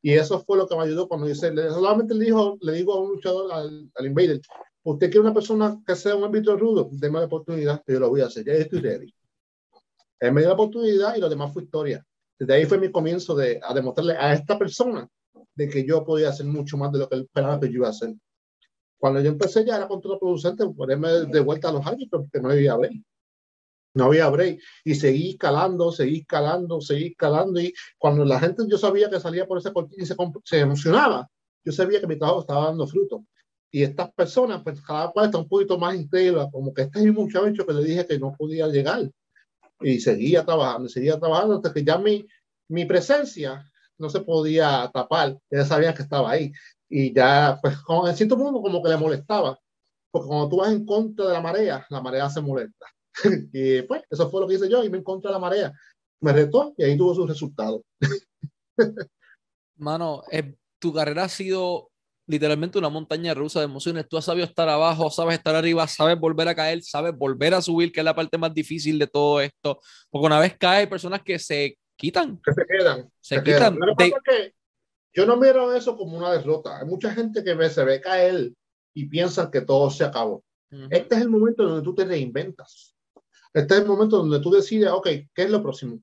Y 0.00 0.12
eso 0.12 0.40
fue 0.44 0.56
lo 0.56 0.68
que 0.68 0.76
me 0.76 0.82
ayudó 0.82 1.08
cuando 1.08 1.26
dice, 1.26 1.52
solamente 1.70 2.14
le, 2.14 2.26
dijo, 2.26 2.56
le 2.60 2.72
digo 2.72 2.94
a 2.94 3.00
un 3.00 3.10
luchador, 3.10 3.52
al, 3.52 3.90
al 3.94 4.06
invader, 4.06 4.40
usted 4.84 5.06
quiere 5.10 5.20
una 5.20 5.34
persona 5.34 5.80
que 5.86 5.96
sea 5.96 6.14
un 6.14 6.24
árbitro 6.24 6.56
rudo, 6.56 6.88
déme 6.92 7.18
la 7.18 7.26
oportunidad, 7.26 7.82
yo 7.86 7.98
lo 7.98 8.08
voy 8.08 8.20
a 8.20 8.26
hacer, 8.26 8.44
ya 8.44 8.52
estoy 8.52 8.80
ready. 8.80 9.12
Él 10.20 10.32
me 10.32 10.40
dio 10.40 10.48
la 10.48 10.54
oportunidad 10.54 11.16
y 11.16 11.20
lo 11.20 11.28
demás 11.28 11.52
fue 11.52 11.62
historia. 11.62 12.04
Desde 12.38 12.54
ahí 12.54 12.66
fue 12.66 12.78
mi 12.78 12.90
comienzo 12.90 13.34
de, 13.34 13.60
a 13.62 13.74
demostrarle 13.74 14.16
a 14.16 14.32
esta 14.32 14.58
persona 14.58 15.08
de 15.54 15.68
que 15.68 15.84
yo 15.84 16.04
podía 16.04 16.28
hacer 16.28 16.46
mucho 16.46 16.76
más 16.76 16.92
de 16.92 17.00
lo 17.00 17.08
que 17.08 17.16
él 17.16 17.22
esperaba 17.22 17.58
que 17.58 17.66
yo 17.66 17.74
iba 17.74 17.88
a 17.88 17.90
hacer. 17.90 18.14
Cuando 18.98 19.20
yo 19.20 19.28
empecé 19.28 19.64
ya 19.64 19.76
era 19.76 19.88
contraproducente 19.88 20.68
ponerme 20.68 21.08
de 21.08 21.40
vuelta 21.40 21.68
a 21.68 21.72
los 21.72 21.86
árbitros 21.86 22.22
porque 22.22 22.40
no 22.40 22.50
había 22.50 22.76
break. 22.76 23.02
No 23.94 24.04
había 24.04 24.28
break. 24.28 24.60
Y 24.84 24.94
seguí 24.94 25.30
escalando, 25.30 25.90
seguí 25.92 26.18
escalando, 26.18 26.80
seguí 26.80 27.08
escalando. 27.08 27.60
Y 27.60 27.72
cuando 27.96 28.24
la 28.24 28.38
gente 28.40 28.64
yo 28.68 28.78
sabía 28.78 29.08
que 29.08 29.20
salía 29.20 29.46
por 29.46 29.58
ese 29.58 29.72
cortina 29.72 30.02
y 30.02 30.06
se, 30.06 30.16
se 30.44 30.60
emocionaba, 30.60 31.28
yo 31.64 31.72
sabía 31.72 32.00
que 32.00 32.06
mi 32.06 32.18
trabajo 32.18 32.40
estaba 32.40 32.66
dando 32.66 32.86
fruto. 32.86 33.24
Y 33.70 33.82
estas 33.82 34.12
personas, 34.12 34.62
pues 34.62 34.80
cada 34.80 35.10
cual 35.10 35.26
está 35.26 35.38
un 35.38 35.48
poquito 35.48 35.78
más 35.78 35.94
íntegra, 35.94 36.48
como 36.50 36.72
que 36.72 36.82
este 36.82 37.00
mismo 37.00 37.22
muchacho 37.22 37.66
que 37.66 37.72
le 37.72 37.84
dije 37.84 38.06
que 38.06 38.18
no 38.18 38.34
podía 38.36 38.66
llegar 38.68 39.10
y 39.80 40.00
seguía 40.00 40.44
trabajando, 40.44 40.88
seguía 40.88 41.18
trabajando 41.18 41.56
hasta 41.56 41.72
que 41.72 41.84
ya 41.84 41.98
mi, 41.98 42.26
mi 42.68 42.84
presencia 42.84 43.64
no 43.98 44.08
se 44.08 44.20
podía 44.20 44.90
tapar, 44.92 45.38
ya 45.50 45.64
sabían 45.64 45.94
que 45.94 46.02
estaba 46.02 46.30
ahí. 46.30 46.52
Y 46.88 47.12
ya, 47.12 47.58
pues, 47.60 47.78
como, 47.78 48.08
en 48.08 48.16
cierto 48.16 48.36
modo, 48.36 48.62
como 48.62 48.82
que 48.82 48.88
le 48.88 48.96
molestaba, 48.96 49.58
porque 50.10 50.28
cuando 50.28 50.48
tú 50.48 50.56
vas 50.58 50.72
en 50.72 50.86
contra 50.86 51.26
de 51.26 51.32
la 51.32 51.40
marea, 51.40 51.86
la 51.90 52.00
marea 52.00 52.30
se 52.30 52.40
molesta. 52.40 52.86
y 53.52 53.82
pues, 53.82 54.02
eso 54.08 54.30
fue 54.30 54.40
lo 54.40 54.48
que 54.48 54.54
hice 54.54 54.70
yo, 54.70 54.82
y 54.84 54.90
me 54.90 54.98
en 54.98 55.04
contra 55.04 55.30
de 55.30 55.34
la 55.34 55.40
marea. 55.40 55.72
Me 56.20 56.32
retó 56.32 56.74
y 56.76 56.84
ahí 56.84 56.96
tuvo 56.96 57.14
sus 57.14 57.28
resultados. 57.28 57.82
Mano, 59.76 60.22
eh, 60.30 60.56
tu 60.78 60.92
carrera 60.92 61.24
ha 61.24 61.28
sido 61.28 61.87
literalmente 62.28 62.78
una 62.78 62.90
montaña 62.90 63.34
rusa 63.34 63.58
de 63.58 63.64
emociones. 63.64 64.06
Tú 64.08 64.18
has 64.18 64.24
sabido 64.26 64.46
estar 64.46 64.68
abajo, 64.68 65.10
sabes 65.10 65.38
estar 65.38 65.56
arriba, 65.56 65.88
sabes 65.88 66.20
volver 66.20 66.46
a 66.46 66.54
caer, 66.54 66.82
sabes 66.82 67.16
volver 67.16 67.54
a 67.54 67.62
subir, 67.62 67.90
que 67.90 68.00
es 68.00 68.04
la 68.04 68.14
parte 68.14 68.38
más 68.38 68.52
difícil 68.54 68.98
de 68.98 69.06
todo 69.06 69.40
esto. 69.40 69.80
Porque 70.10 70.26
una 70.26 70.38
vez 70.38 70.56
cae, 70.58 70.80
hay 70.80 70.86
personas 70.86 71.22
que 71.22 71.38
se 71.38 71.78
quitan. 71.96 72.38
Que 72.44 72.52
se 72.52 72.66
quedan. 72.66 73.10
Se, 73.20 73.42
quitan. 73.42 73.78
yo 75.14 75.26
no 75.26 75.36
miro 75.38 75.72
eso 75.74 75.96
como 75.96 76.18
una 76.18 76.30
derrota. 76.30 76.78
Hay 76.78 76.86
mucha 76.86 77.12
gente 77.12 77.42
que 77.42 77.54
ve, 77.54 77.70
se 77.70 77.82
ve 77.82 78.00
caer 78.00 78.52
y 78.94 79.06
piensa 79.06 79.50
que 79.50 79.62
todo 79.62 79.90
se 79.90 80.04
acabó. 80.04 80.44
Este 80.90 81.14
es 81.14 81.22
el 81.22 81.30
momento 81.30 81.64
donde 81.64 81.82
tú 81.82 81.94
te 81.94 82.04
reinventas. 82.04 82.94
Este 83.54 83.74
es 83.74 83.80
el 83.80 83.86
momento 83.86 84.18
donde 84.18 84.38
tú 84.40 84.50
decides, 84.50 84.90
ok, 84.90 85.08
¿qué 85.34 85.42
es 85.44 85.50
lo 85.50 85.62
próximo? 85.62 85.98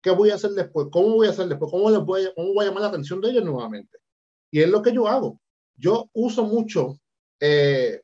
¿Qué 0.00 0.10
voy 0.10 0.30
a 0.30 0.36
hacer 0.36 0.52
después? 0.52 0.86
¿Cómo 0.90 1.16
voy 1.16 1.26
a 1.26 1.30
hacer 1.30 1.48
después? 1.48 1.70
¿Cómo, 1.70 1.90
les 1.90 2.00
voy, 2.00 2.24
a, 2.24 2.34
cómo 2.34 2.54
voy 2.54 2.64
a 2.64 2.68
llamar 2.68 2.82
la 2.82 2.88
atención 2.88 3.20
de 3.20 3.28
ellos 3.28 3.44
nuevamente? 3.44 3.98
Y 4.50 4.62
es 4.62 4.70
lo 4.70 4.80
que 4.80 4.92
yo 4.92 5.06
hago. 5.06 5.38
Yo 5.76 6.10
uso 6.12 6.44
mucho, 6.44 6.98
eh, 7.40 8.00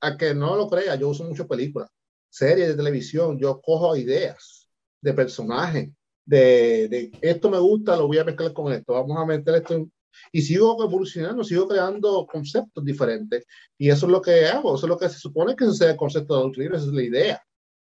a 0.00 0.16
que 0.16 0.34
no 0.34 0.56
lo 0.56 0.68
crea, 0.68 0.94
yo 0.96 1.08
uso 1.08 1.24
mucho 1.24 1.46
películas, 1.46 1.90
series 2.28 2.68
de 2.68 2.74
televisión, 2.76 3.38
yo 3.38 3.60
cojo 3.60 3.96
ideas 3.96 4.68
de 5.00 5.12
personajes, 5.14 5.90
de, 6.24 6.88
de, 6.88 7.12
esto 7.20 7.50
me 7.50 7.58
gusta, 7.58 7.96
lo 7.96 8.06
voy 8.06 8.18
a 8.18 8.24
mezclar 8.24 8.52
con 8.52 8.72
esto, 8.72 8.92
vamos 8.92 9.16
a 9.18 9.24
meter 9.24 9.54
esto 9.56 9.88
y 10.32 10.42
sigo 10.42 10.82
evolucionando, 10.82 11.44
sigo 11.44 11.68
creando 11.68 12.26
conceptos 12.26 12.84
diferentes 12.84 13.44
y 13.78 13.90
eso 13.90 14.06
es 14.06 14.12
lo 14.12 14.20
que 14.22 14.46
hago, 14.46 14.74
eso 14.74 14.86
es 14.86 14.90
lo 14.90 14.98
que 14.98 15.08
se 15.08 15.18
supone 15.18 15.54
que 15.56 15.64
es 15.64 15.80
el 15.80 15.96
concepto 15.96 16.38
de 16.38 16.48
los 16.48 16.56
libros, 16.56 16.82
esa 16.82 16.90
es 16.90 16.96
la 16.96 17.02
idea 17.02 17.42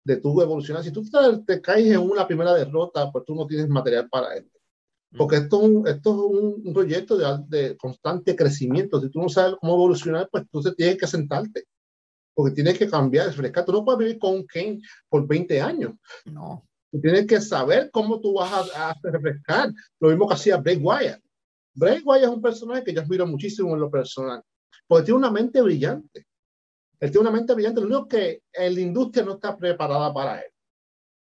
de 0.05 0.17
tú 0.19 0.41
evolucionar. 0.41 0.85
Si 0.85 0.93
tú 0.93 1.03
te, 1.47 1.61
caes 1.61 1.87
en 1.87 1.99
una 1.99 2.27
primera 2.27 2.55
derrota, 2.55 3.11
pues 3.11 3.25
tú 3.25 3.35
no 3.35 3.47
tienes 3.47 3.69
material 3.69 4.09
para 4.09 4.37
esto. 4.37 4.54
Porque 5.17 5.37
esto, 5.37 5.87
esto 5.87 6.11
es 6.11 6.67
un, 6.67 6.75
proyecto 6.75 7.17
de, 7.17 7.45
de, 7.49 7.77
constante 7.77 8.35
crecimiento. 8.35 9.01
Si 9.01 9.11
tú 9.11 9.21
no 9.21 9.29
sabes 9.29 9.57
cómo 9.61 9.75
evolucionar, 9.75 10.29
pues 10.31 10.43
entonces 10.45 10.75
tienes 10.77 10.99
que 10.99 11.07
sentarte. 11.07 11.65
Porque 12.35 12.55
tienes 12.55 12.79
que 12.79 12.89
cambiar, 12.89 13.27
refrescar. 13.27 13.65
Tú 13.65 13.73
no 13.73 13.85
puedes 13.85 14.01
vivir 14.01 14.19
con 14.19 14.35
un 14.35 14.47
Kane 14.47 14.81
por 15.09 15.27
20 15.27 15.61
años. 15.61 15.93
No. 16.25 16.67
Tú 16.91 17.01
tienes 17.01 17.27
que 17.27 17.41
saber 17.41 17.91
cómo 17.93 18.21
tú 18.21 18.35
vas 18.35 18.71
a, 18.75 18.91
a 18.91 18.97
refrescar. 19.03 19.73
Lo 20.01 20.09
mismo 20.09 20.27
que 20.27 20.35
hacía 20.35 20.57
Bray 20.57 20.77
Wyatt. 20.77 21.21
Bray 21.75 22.01
Wyatt 22.05 22.25
es 22.25 22.31
un 22.31 22.43
personaje 22.43 22.85
que 22.85 22.93
yo 22.93 23.01
admiro 23.01 23.27
muchísimo 23.27 23.75
en 23.75 23.81
lo 23.81 23.91
personal. 23.91 24.43
Porque 24.87 25.07
tiene 25.07 25.19
una 25.19 25.31
mente 25.31 25.63
brillante. 25.63 26.27
Él 27.01 27.11
tiene 27.11 27.29
una 27.29 27.37
mente 27.37 27.55
brillante. 27.55 27.81
Lo 27.81 27.87
único 27.87 28.09
que 28.09 28.43
la 28.53 28.81
industria 28.81 29.25
no 29.25 29.35
está 29.35 29.57
preparada 29.57 30.13
para 30.13 30.41
él. 30.41 30.51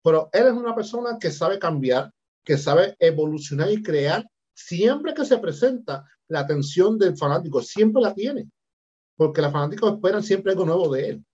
Pero 0.02 0.28
él 0.32 0.46
es 0.46 0.52
una 0.52 0.74
persona 0.74 1.18
que 1.18 1.30
sabe 1.30 1.58
cambiar, 1.58 2.10
que 2.48 2.56
sabe 2.56 2.96
evolucionar 2.98 3.70
y 3.70 3.82
crear, 3.82 4.26
siempre 4.54 5.12
que 5.12 5.26
se 5.26 5.36
presenta 5.36 6.06
la 6.28 6.40
atención 6.40 6.96
del 6.96 7.14
fanático, 7.14 7.60
siempre 7.60 8.00
la 8.00 8.14
tiene, 8.14 8.48
porque 9.18 9.42
los 9.42 9.52
fanáticos 9.52 9.92
esperan 9.92 10.22
siempre 10.22 10.52
algo 10.52 10.64
nuevo 10.64 10.90
de 10.90 11.10
él. 11.10 11.24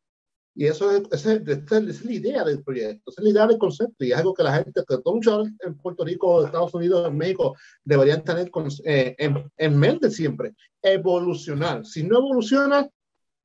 Y 0.56 0.66
eso 0.66 0.90
es, 0.90 1.04
esa 1.12 1.34
es, 1.34 2.04
la 2.04 2.12
idea 2.12 2.42
del 2.42 2.64
proyecto, 2.64 3.12
es 3.12 3.22
la 3.22 3.30
idea 3.30 3.46
del 3.46 3.58
concepto 3.58 4.04
y 4.04 4.10
es 4.10 4.18
algo 4.18 4.34
que 4.34 4.42
la 4.42 4.56
gente, 4.56 4.72
que 4.72 4.98
todos 4.98 5.14
muchos 5.14 5.48
en 5.60 5.76
Puerto 5.76 6.04
Rico, 6.04 6.44
Estados 6.44 6.74
Unidos, 6.74 7.06
en 7.06 7.16
México, 7.16 7.56
deberían 7.84 8.24
tener 8.24 8.50
eh, 8.84 9.14
en, 9.16 9.52
en 9.56 9.78
mente 9.78 10.10
siempre, 10.10 10.52
evolucionar. 10.82 11.86
Si 11.86 12.02
no 12.02 12.18
evolucionas, 12.18 12.88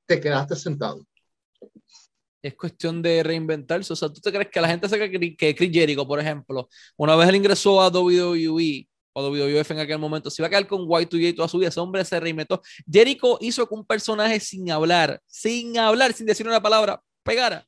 te 0.07 0.20
quedaste 0.20 0.55
sentado 0.55 1.05
es 2.42 2.56
cuestión 2.56 3.02
de 3.02 3.24
reinventarse. 3.24 3.94
O 3.94 3.96
sea, 3.96 4.10
¿tú 4.10 4.22
te 4.22 4.32
crees 4.32 4.50
que 4.50 4.62
la 4.62 4.68
gente 4.68 4.88
sabe 4.88 5.10
que, 5.36 5.56
Chris 5.56 5.72
Jericho, 5.72 6.08
por 6.08 6.20
ejemplo, 6.20 6.70
una 6.98 7.16
vez 7.16 7.30
él 7.30 7.36
ingresó 7.36 7.82
a 7.82 7.90
WWE 7.90 8.88
o 9.14 9.24
WWF 9.24 9.72
en 9.72 9.80
aquel 9.80 9.98
momento, 10.00 10.30
se 10.30 10.42
iba 10.42 10.48
a 10.48 10.50
quedar 10.50 10.68
con 10.68 10.82
Y2J 10.82 11.36
toda 11.36 11.48
su 11.48 11.58
vida, 11.58 11.70
ese 11.70 11.80
hombre 11.80 12.06
se 12.06 12.20
reinventó. 12.20 12.62
Jericho 12.90 13.38
hizo 13.42 13.68
que 13.68 13.76
un 13.76 13.86
personaje 13.86 14.40
sin 14.40 14.70
hablar, 14.72 15.20
sin 15.28 15.78
hablar, 15.78 16.14
sin 16.14 16.26
decir 16.26 16.48
una 16.48 16.62
palabra, 16.62 17.02
pegara. 17.24 17.66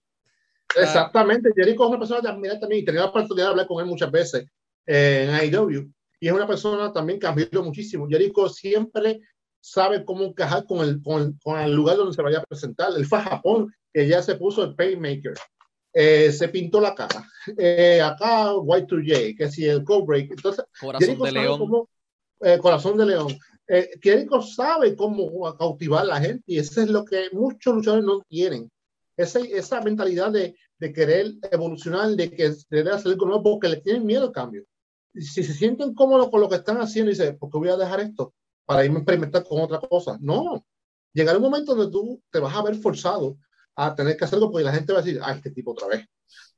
Exactamente, 0.75 1.49
Jericho 1.55 1.83
es 1.83 1.89
una 1.89 1.99
persona 1.99 2.21
que 2.21 2.27
admira 2.27 2.59
también 2.59 2.83
y 2.83 2.85
tenía 2.85 3.01
la 3.01 3.07
oportunidad 3.07 3.47
de 3.47 3.51
hablar 3.51 3.67
con 3.67 3.83
él 3.83 3.87
muchas 3.87 4.11
veces 4.11 4.45
en 4.85 5.29
AEW. 5.29 5.91
Y 6.19 6.27
es 6.27 6.33
una 6.33 6.47
persona 6.47 6.93
también 6.93 7.19
que 7.19 7.27
admiro 7.27 7.63
muchísimo. 7.63 8.07
Jericho 8.07 8.47
siempre 8.47 9.19
sabe 9.61 10.03
cómo 10.03 10.25
encajar 10.25 10.65
con 10.65 10.79
el, 10.79 11.01
con, 11.01 11.39
con 11.43 11.59
el 11.59 11.73
lugar 11.73 11.97
donde 11.97 12.13
se 12.13 12.21
vaya 12.21 12.39
a 12.39 12.43
presentar. 12.43 12.91
Él 12.95 13.05
fue 13.05 13.19
a 13.19 13.23
Japón 13.23 13.73
que 13.93 14.07
ya 14.07 14.21
se 14.21 14.35
puso 14.35 14.63
el 14.63 14.75
Paymaker. 14.75 15.33
Eh, 15.93 16.31
se 16.31 16.49
pintó 16.49 16.81
la 16.81 16.95
cara. 16.95 17.27
Eh, 17.57 18.01
acá 18.01 18.51
Y2J, 18.51 19.37
que 19.37 19.49
si 19.49 19.65
el 19.65 19.83
Code 19.83 20.05
Break. 20.05 20.31
Entonces, 20.31 20.65
corazón 20.79 21.19
de 21.19 21.31
león. 21.31 21.59
Cómo, 21.59 21.89
eh, 22.41 22.57
corazón 22.57 22.97
de 22.97 23.05
león. 23.05 23.37
Eh, 23.67 23.89
Jericho 24.01 24.41
sabe 24.41 24.95
cómo 24.95 25.55
cautivar 25.57 26.01
a 26.01 26.05
la 26.05 26.19
gente 26.19 26.43
y 26.45 26.57
eso 26.57 26.81
es 26.81 26.89
lo 26.89 27.05
que 27.05 27.29
muchos 27.31 27.75
luchadores 27.75 28.03
no 28.03 28.21
tienen. 28.27 28.69
Esa, 29.15 29.39
esa 29.39 29.81
mentalidad 29.81 30.31
de, 30.31 30.55
de 30.79 30.91
querer 30.91 31.33
evolucionar, 31.51 32.09
de 32.09 32.31
que 32.31 32.53
querer 32.69 32.89
hacer 32.89 33.11
algo 33.11 33.27
nuevo 33.27 33.43
porque 33.43 33.69
le 33.69 33.77
tienen 33.77 34.05
miedo 34.05 34.25
al 34.25 34.31
cambio. 34.31 34.65
Y 35.13 35.21
si 35.21 35.43
se 35.43 35.53
sienten 35.53 35.93
cómodos 35.93 36.29
con 36.29 36.41
lo 36.41 36.49
que 36.49 36.55
están 36.55 36.77
haciendo 36.77 37.11
y 37.11 37.13
dicen, 37.13 37.37
¿por 37.37 37.51
qué 37.51 37.57
voy 37.57 37.69
a 37.69 37.77
dejar 37.77 37.99
esto? 37.99 38.33
Para 38.65 38.85
irme 38.85 38.97
a 38.97 38.99
experimentar 38.99 39.43
con 39.43 39.61
otra 39.61 39.79
cosa. 39.79 40.17
No. 40.21 40.65
Llegará 41.13 41.37
un 41.37 41.43
momento 41.43 41.75
donde 41.75 41.91
tú 41.91 42.21
te 42.29 42.39
vas 42.39 42.55
a 42.55 42.63
ver 42.63 42.75
forzado 42.75 43.37
a 43.75 43.95
tener 43.95 44.15
que 44.15 44.25
hacerlo 44.25 44.51
porque 44.51 44.65
la 44.65 44.73
gente 44.73 44.93
va 44.93 44.99
a 44.99 45.01
decir, 45.01 45.19
ay, 45.23 45.37
este 45.37 45.51
tipo 45.51 45.71
otra 45.71 45.87
vez. 45.87 46.05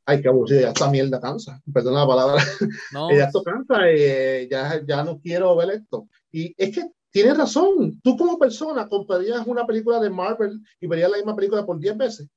Ay, 0.06 0.22
qué 0.22 0.28
aburrido, 0.28 0.62
ya 0.62 0.70
esta 0.70 0.90
mierda 0.90 1.20
cansa. 1.20 1.62
Perdón 1.74 1.96
la 1.96 2.08
palabra. 2.08 2.44
No. 2.92 3.10
ya 3.16 3.26
esto 3.26 3.42
cansa, 3.42 3.90
eh, 3.90 4.48
ya, 4.50 4.82
ya 4.86 5.04
no 5.04 5.20
quiero 5.20 5.56
ver 5.56 5.72
esto. 5.72 6.08
Y 6.32 6.54
es 6.58 6.76
que 6.76 6.92
tienes 7.10 7.38
razón. 7.38 8.02
Tú 8.04 8.18
como 8.18 8.38
persona 8.38 8.88
comprarías 8.90 9.48
una 9.48 9.66
película 9.66 10.00
de 10.00 10.10
Marvel 10.10 10.60
y 10.82 10.88
verías 10.88 11.10
la 11.10 11.18
misma 11.18 11.36
película 11.36 11.66
por 11.66 11.80
10 11.80 11.98
veces. 11.98 12.28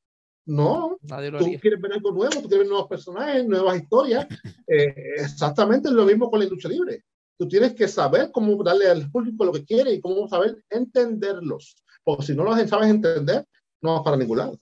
No, 0.47 0.97
tú 1.01 1.45
quieres 1.61 1.81
ver 1.81 1.95
algo 1.95 2.13
nuevo, 2.13 2.35
tú 2.35 2.49
quieres 2.49 2.61
ver 2.61 2.69
nuevos 2.69 2.89
personajes, 2.89 3.45
nuevas 3.45 3.77
historias. 3.77 4.27
Eh, 4.69 5.15
exactamente 5.19 5.89
lo 5.93 6.05
mismo 6.05 6.29
con 6.29 6.41
la 6.41 6.45
industria 6.45 6.73
libre. 6.73 7.05
Tú 7.39 7.47
tienes 7.49 7.75
que 7.75 7.87
saber 7.87 8.31
cómo 8.33 8.63
darle 8.63 8.89
al 8.89 9.11
público 9.11 9.45
lo 9.45 9.53
que 9.53 9.65
quiere 9.65 9.93
y 9.93 10.01
cómo 10.01 10.27
saber 10.29 10.63
entenderlos. 10.71 11.77
Porque 12.03 12.27
si 12.27 12.35
no 12.35 12.45
los 12.45 12.69
sabes 12.69 12.89
entender, 12.89 13.45
no 13.83 13.95
vas 13.95 14.03
para 14.03 14.17
ningún 14.17 14.39
lado. 14.39 14.59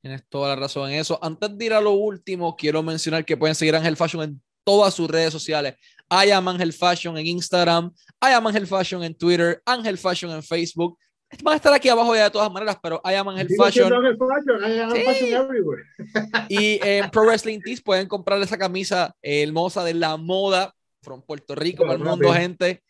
Tienes 0.00 0.28
toda 0.28 0.50
la 0.50 0.56
razón 0.56 0.90
en 0.90 1.00
eso. 1.00 1.18
Antes 1.22 1.56
de 1.56 1.64
ir 1.64 1.72
a 1.72 1.80
lo 1.80 1.92
último, 1.92 2.54
quiero 2.56 2.82
mencionar 2.82 3.24
que 3.24 3.36
pueden 3.36 3.54
seguir 3.54 3.74
a 3.74 3.78
Angel 3.78 3.96
Fashion 3.96 4.22
en 4.22 4.42
todas 4.64 4.92
sus 4.94 5.08
redes 5.08 5.32
sociales. 5.32 5.74
I 6.10 6.30
am 6.30 6.46
Angel 6.48 6.72
Fashion 6.72 7.16
en 7.16 7.26
Instagram, 7.26 7.92
I 8.20 8.32
am 8.32 8.46
Angel 8.46 8.66
Fashion 8.66 9.02
en 9.02 9.14
Twitter, 9.14 9.62
Angel 9.64 9.96
Fashion 9.96 10.30
en 10.30 10.42
Facebook. 10.42 10.98
Van 11.42 11.54
a 11.54 11.56
estar 11.56 11.72
aquí 11.72 11.88
abajo 11.88 12.14
ya 12.14 12.24
de 12.24 12.30
todas 12.30 12.50
maneras, 12.50 12.76
pero 12.82 13.00
I 13.04 13.14
am 13.14 13.28
Angel 13.28 13.48
Fashion. 13.56 13.92
y 16.48 16.78
en 16.82 17.10
Pro 17.10 17.24
Wrestling 17.24 17.60
Tees 17.60 17.82
pueden 17.82 18.06
comprar 18.08 18.40
esa 18.40 18.56
camisa 18.56 19.14
hermosa 19.22 19.84
de 19.84 19.94
la 19.94 20.16
moda 20.16 20.74
from 21.02 21.22
Puerto 21.22 21.54
Rico 21.54 21.84
para 21.84 21.94
el 21.94 22.04
mundo, 22.04 22.32
gente 22.32 22.82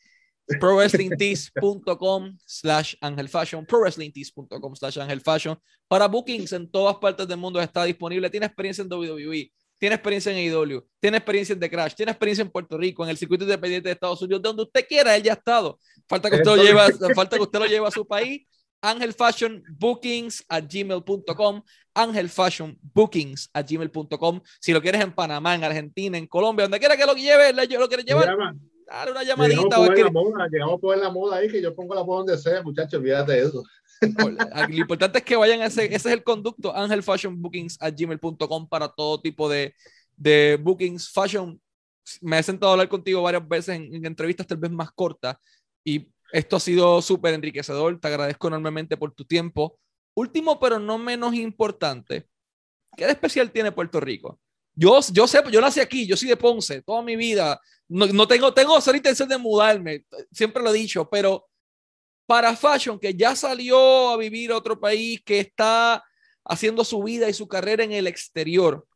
prowrestlingtees.com 0.49 2.39
slash 2.47 2.95
angelfashion, 3.01 3.67
prowrestlingtees.com 3.67 4.77
slash 4.77 4.99
angelfashion. 4.99 5.59
Para 5.87 6.09
bookings 6.09 6.53
en 6.53 6.71
todas 6.71 6.97
partes 6.97 7.29
del 7.29 7.39
mundo 7.39 7.61
está 7.61 7.85
disponible. 7.85 8.31
Tiene 8.31 8.47
experiencia 8.47 8.83
en 8.83 8.93
WWE, 8.93 9.53
tiene 9.79 9.95
experiencia 9.95 10.33
en 10.33 10.39
AEW, 10.39 10.87
tiene 11.01 11.19
experiencia 11.19 11.53
en 11.53 11.61
The 11.61 11.71
Crash, 11.71 11.95
tiene 11.95 12.13
experiencia 12.13 12.43
en 12.43 12.51
Puerto 12.51 12.79
Rico, 12.79 13.05
en 13.05 13.11
el 13.11 13.19
circuito 13.19 13.45
independiente 13.45 13.89
de 13.89 13.93
Estados 13.93 14.23
Unidos, 14.23 14.43
donde 14.43 14.63
usted 14.63 14.87
quiera, 14.89 15.15
él 15.15 15.23
ya 15.23 15.33
ha 15.33 15.37
estado. 15.37 15.79
Falta 16.09 16.31
que 16.31 16.37
usted 16.37 16.57
lo 16.57 16.57
lleve, 16.57 17.15
falta 17.15 17.37
que 17.37 17.43
usted 17.43 17.59
lo 17.59 17.67
lleve 17.67 17.87
a 17.87 17.91
su 17.91 18.07
país. 18.07 18.47
Angel 18.81 19.13
Fashion 19.13 19.63
Bookings 19.77 20.45
a 20.49 20.61
gmail.com, 20.61 21.63
Angel 21.99 22.29
Fashion 22.29 22.79
Bookings 22.81 23.51
a 23.53 23.63
gmail.com. 23.63 24.41
Si 24.61 24.73
lo 24.73 24.81
quieres 24.81 25.03
en 25.03 25.13
Panamá, 25.13 25.55
en 25.55 25.65
Argentina, 25.65 26.17
en 26.17 26.27
Colombia, 26.27 26.65
donde 26.65 26.79
quiera 26.79 26.97
que 26.97 27.07
lo 27.07 27.15
lleve, 27.15 27.53
lo 27.53 27.89
quieres 27.89 28.07
llevar 28.07 28.29
Dale 28.89 29.11
una 29.11 29.23
llamadita. 29.23 29.61
Llegamos, 29.61 29.91
a 29.91 30.03
la 30.03 30.11
moda, 30.11 30.49
llegamos 30.51 30.75
a 30.75 30.79
poner 30.79 30.99
la 30.99 31.11
moda 31.11 31.37
ahí, 31.37 31.51
que 31.51 31.61
yo 31.61 31.75
pongo 31.75 31.95
la 31.95 32.03
moda 32.03 32.19
donde 32.21 32.39
sea, 32.39 32.63
muchachos, 32.63 32.99
olvídate 32.99 33.33
de 33.33 33.43
eso. 33.43 33.63
Lo 34.01 34.75
importante 34.75 35.19
es 35.19 35.25
que 35.25 35.37
vayan 35.37 35.61
a 35.61 35.67
ese, 35.67 35.85
ese 35.85 35.95
es 35.95 36.07
el 36.07 36.23
conducto, 36.23 36.75
Angel 36.75 37.03
Fashion 37.03 37.41
Bookings 37.41 37.77
a 37.81 37.91
gmail.com 37.91 38.69
para 38.69 38.89
todo 38.89 39.21
tipo 39.21 39.49
de, 39.49 39.75
de 40.17 40.59
bookings. 40.63 41.11
Fashion, 41.11 41.61
me 42.23 42.39
he 42.39 42.43
sentado 42.43 42.71
a 42.71 42.73
hablar 42.75 42.89
contigo 42.89 43.21
varias 43.21 43.47
veces 43.47 43.77
en, 43.77 43.95
en 43.95 44.07
entrevistas 44.07 44.47
tal 44.47 44.57
vez 44.57 44.71
más 44.71 44.91
cortas 44.93 45.37
y 45.85 46.09
esto 46.33 46.57
ha 46.57 46.61
sido 46.61 47.03
súper 47.03 47.35
enriquecedor. 47.35 48.01
Te 48.01 48.09
agradezco 48.09 48.49
enormemente 48.49 48.97
por 48.97 49.13
tu 49.13 49.25
tiempo. 49.25 49.79
Último, 50.19 50.59
pero 50.59 50.81
no 50.81 50.99
menos 50.99 51.33
importante, 51.35 52.27
¿qué 52.97 53.05
de 53.05 53.13
especial 53.13 53.53
tiene 53.53 53.71
Puerto 53.71 54.01
Rico? 54.01 54.41
Yo, 54.75 54.99
yo 55.13 55.29
sé, 55.29 55.41
yo 55.53 55.61
nací 55.61 55.79
aquí, 55.79 56.09
yo 56.09 56.17
soy 56.17 56.29
de 56.29 56.37
Ponce, 56.37 56.83
toda 56.83 57.03
mi 57.03 57.15
vida. 57.15 57.61
No, 57.87 58.27
tengo, 58.27 58.53
tengo 58.53 58.81
cero 58.81 58.97
intención 58.97 59.29
de 59.29 59.39
mudarme, 59.39 60.05
siempre 60.33 60.61
lo 60.61 60.71
he 60.71 60.79
dicho, 60.79 61.09
pero 61.09 61.47
para 62.27 62.57
Fashion, 62.57 62.99
que 62.99 63.15
ya 63.15 63.37
salió 63.37 64.11
a 64.11 64.17
vivir 64.17 64.51
a 64.51 64.57
otro 64.57 64.81
país, 64.81 65.23
que 65.25 65.39
está 65.39 66.05
haciendo 66.45 66.85
su 66.85 67.01
vida 67.01 67.29
y 67.29 67.33
su 67.33 67.47
carrera 67.47 67.85
en 67.85 67.93
el 67.93 68.09
exterior, 68.09 68.89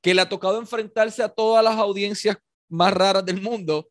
que 0.00 0.14
le 0.14 0.22
ha 0.22 0.30
tocado 0.30 0.58
enfrentarse 0.58 1.22
a 1.22 1.28
todas 1.28 1.62
las 1.62 1.76
audiencias 1.76 2.38
más 2.70 2.94
raras 2.94 3.26
del 3.26 3.42
mundo, 3.42 3.90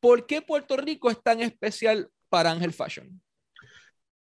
¿por 0.00 0.26
qué 0.26 0.42
Puerto 0.42 0.76
Rico 0.76 1.12
es 1.12 1.22
tan 1.22 1.40
especial 1.42 2.10
para 2.28 2.50
Ángel 2.50 2.72
Fashion? 2.72 3.22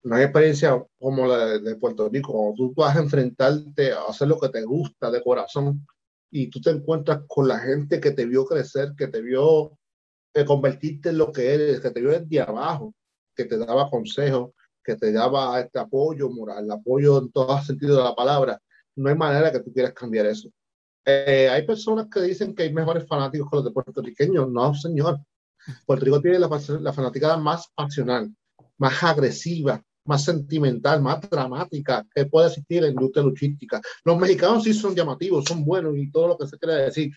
Una 0.06 0.22
experiencia 0.22 0.86
como 0.99 1.26
la 1.26 1.58
de 1.58 1.76
Puerto 1.78 2.08
Rico, 2.10 2.32
cuando 2.32 2.56
tú 2.56 2.74
vas 2.76 2.95
a 2.95 2.99
enfrentarte 2.99 3.91
a 3.91 4.03
hacer 4.08 4.28
lo 4.28 4.39
que 4.39 4.49
te 4.49 4.62
gusta 4.62 5.10
de 5.10 5.24
corazón 5.24 5.84
y 6.30 6.47
tú 6.51 6.62
te 6.62 6.70
encuentras 6.70 7.22
con 7.28 7.47
la 7.47 7.58
gente 7.58 7.99
que 7.99 8.12
te 8.12 8.28
vio 8.28 8.45
crecer, 8.45 8.93
que 8.95 9.08
te 9.08 9.20
vio 9.22 9.80
eh, 10.36 10.45
convertirte 10.45 11.10
en 11.10 11.18
lo 11.18 11.32
que 11.32 11.56
eres, 11.56 11.80
que 11.80 11.89
te 11.89 12.01
vio 12.01 12.12
desde 12.12 12.39
abajo, 12.39 12.93
que 13.36 13.45
te 13.45 13.58
daba 13.58 13.89
consejos, 13.89 14.51
que 14.84 14.95
te 14.95 15.12
daba 15.12 15.60
este 15.60 15.80
apoyo 15.80 16.30
moral, 16.30 16.70
apoyo 16.70 17.18
en 17.18 17.32
todo 17.32 17.60
sentido 17.64 17.97
de 17.97 18.03
la 18.03 18.14
palabra. 18.14 18.62
No 18.95 19.10
hay 19.10 19.16
manera 19.16 19.51
que 19.51 19.62
tú 19.62 19.74
quieras 19.74 19.93
cambiar 19.93 20.28
eso. 20.28 20.49
Eh, 21.03 21.49
hay 21.51 21.66
personas 21.66 22.10
que 22.12 22.22
dicen 22.22 22.53
que 22.53 22.62
hay 22.62 22.72
mejores 22.72 23.08
fanáticos 23.08 23.49
que 23.49 23.56
los 23.56 23.66
de 23.66 23.72
puertorriqueños. 23.72 24.51
No, 24.51 24.72
señor. 24.76 25.20
Puerto 25.88 26.06
Rico 26.06 26.22
tiene 26.22 26.38
la, 26.38 26.47
la 26.80 26.93
fanaticada 26.93 27.38
más 27.38 27.72
pasional, 27.76 28.32
más 28.78 29.01
agresiva, 29.01 29.82
más 30.06 30.24
sentimental, 30.24 31.01
más 31.01 31.22
dramática 31.30 32.06
que 32.14 32.26
puede 32.26 32.47
existir 32.47 32.78
en 32.78 32.84
la 32.84 32.89
industria 32.89 33.24
luchística. 33.24 33.82
Los 34.03 34.18
mexicanos 34.18 34.64
sí 34.64 34.74
son 34.74 34.95
llamativos, 34.95 35.45
son 35.45 35.66
buenos 35.66 35.97
y 35.97 36.12
todo 36.12 36.30
lo 36.30 36.38
que 36.38 36.47
se 36.47 36.58
quiere 36.58 36.84
decir. 36.84 37.12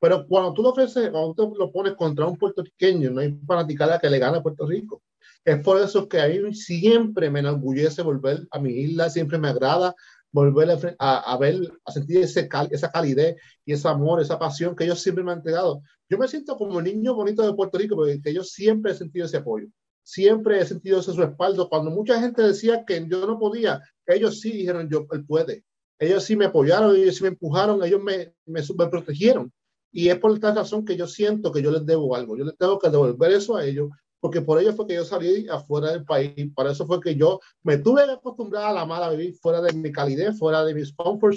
Pero 0.00 0.26
cuando 0.26 0.54
tú 0.54 0.62
lo 0.62 0.70
ofreces, 0.70 1.10
cuando 1.10 1.34
tú 1.34 1.54
lo 1.58 1.70
pones 1.70 1.94
contra 1.94 2.26
un 2.26 2.36
puertorriqueño, 2.36 3.10
no 3.10 3.20
hay 3.20 3.38
fanaticada 3.46 3.98
que 3.98 4.08
le 4.08 4.18
gane 4.18 4.38
a 4.38 4.42
Puerto 4.42 4.66
Rico. 4.66 5.02
Es 5.44 5.62
por 5.62 5.80
eso 5.80 6.08
que 6.08 6.20
a 6.20 6.28
mí 6.28 6.54
siempre 6.54 7.30
me 7.30 7.40
enorgullece 7.40 8.02
volver 8.02 8.46
a 8.50 8.58
mi 8.58 8.72
isla, 8.72 9.10
siempre 9.10 9.38
me 9.38 9.48
agrada 9.48 9.94
volver 10.32 10.96
a, 10.98 11.32
a 11.32 11.38
ver, 11.38 11.60
a 11.84 11.92
sentir 11.92 12.18
ese 12.18 12.48
esa 12.70 12.90
calidez 12.90 13.36
y 13.64 13.72
ese 13.72 13.88
amor, 13.88 14.20
esa 14.20 14.38
pasión 14.38 14.76
que 14.76 14.84
ellos 14.84 15.02
siempre 15.02 15.24
me 15.24 15.32
han 15.32 15.38
entregado. 15.38 15.82
Yo 16.08 16.18
me 16.18 16.28
siento 16.28 16.56
como 16.56 16.78
el 16.78 16.84
niño 16.84 17.14
bonito 17.14 17.42
de 17.42 17.54
Puerto 17.54 17.78
Rico 17.78 17.96
porque 17.96 18.32
yo 18.32 18.44
siempre 18.44 18.92
he 18.92 18.94
sentido 18.94 19.26
ese 19.26 19.38
apoyo, 19.38 19.66
siempre 20.10 20.60
he 20.60 20.66
sentido 20.66 21.00
ese 21.00 21.12
respaldo. 21.12 21.68
Cuando 21.68 21.90
mucha 21.90 22.20
gente 22.20 22.42
decía 22.42 22.84
que 22.84 23.06
yo 23.08 23.26
no 23.26 23.38
podía, 23.38 23.80
ellos 24.06 24.40
sí 24.40 24.50
dijeron, 24.50 24.88
yo, 24.90 25.06
él 25.12 25.24
puede. 25.24 25.64
Ellos 25.98 26.24
sí 26.24 26.34
me 26.34 26.46
apoyaron, 26.46 26.96
ellos 26.96 27.16
sí 27.16 27.22
me 27.22 27.28
empujaron, 27.28 27.82
ellos 27.84 28.02
me, 28.02 28.34
me, 28.46 28.60
me 28.76 28.86
protegieron. 28.88 29.52
Y 29.92 30.08
es 30.08 30.18
por 30.18 30.32
esta 30.32 30.54
razón 30.54 30.84
que 30.84 30.96
yo 30.96 31.06
siento 31.06 31.52
que 31.52 31.62
yo 31.62 31.70
les 31.70 31.86
debo 31.86 32.16
algo. 32.16 32.36
Yo 32.36 32.44
les 32.44 32.56
tengo 32.56 32.78
que 32.78 32.90
devolver 32.90 33.32
eso 33.32 33.56
a 33.56 33.64
ellos 33.64 33.90
porque 34.20 34.42
por 34.42 34.60
ello 34.60 34.74
fue 34.74 34.86
que 34.86 34.94
yo 34.94 35.04
salí 35.04 35.48
afuera 35.48 35.92
del 35.92 36.04
país, 36.04 36.34
para 36.54 36.72
eso 36.72 36.86
fue 36.86 37.00
que 37.00 37.16
yo 37.16 37.40
me 37.62 37.78
tuve 37.78 38.04
que 38.04 38.12
acostumbrar 38.12 38.64
a 38.64 38.72
la 38.72 38.84
mala 38.84 39.08
vivir 39.08 39.34
fuera 39.34 39.62
de 39.62 39.72
mi 39.72 39.90
calidez, 39.90 40.38
fuera 40.38 40.62
de 40.62 40.74
mis 40.74 40.92
comfort 40.92 41.36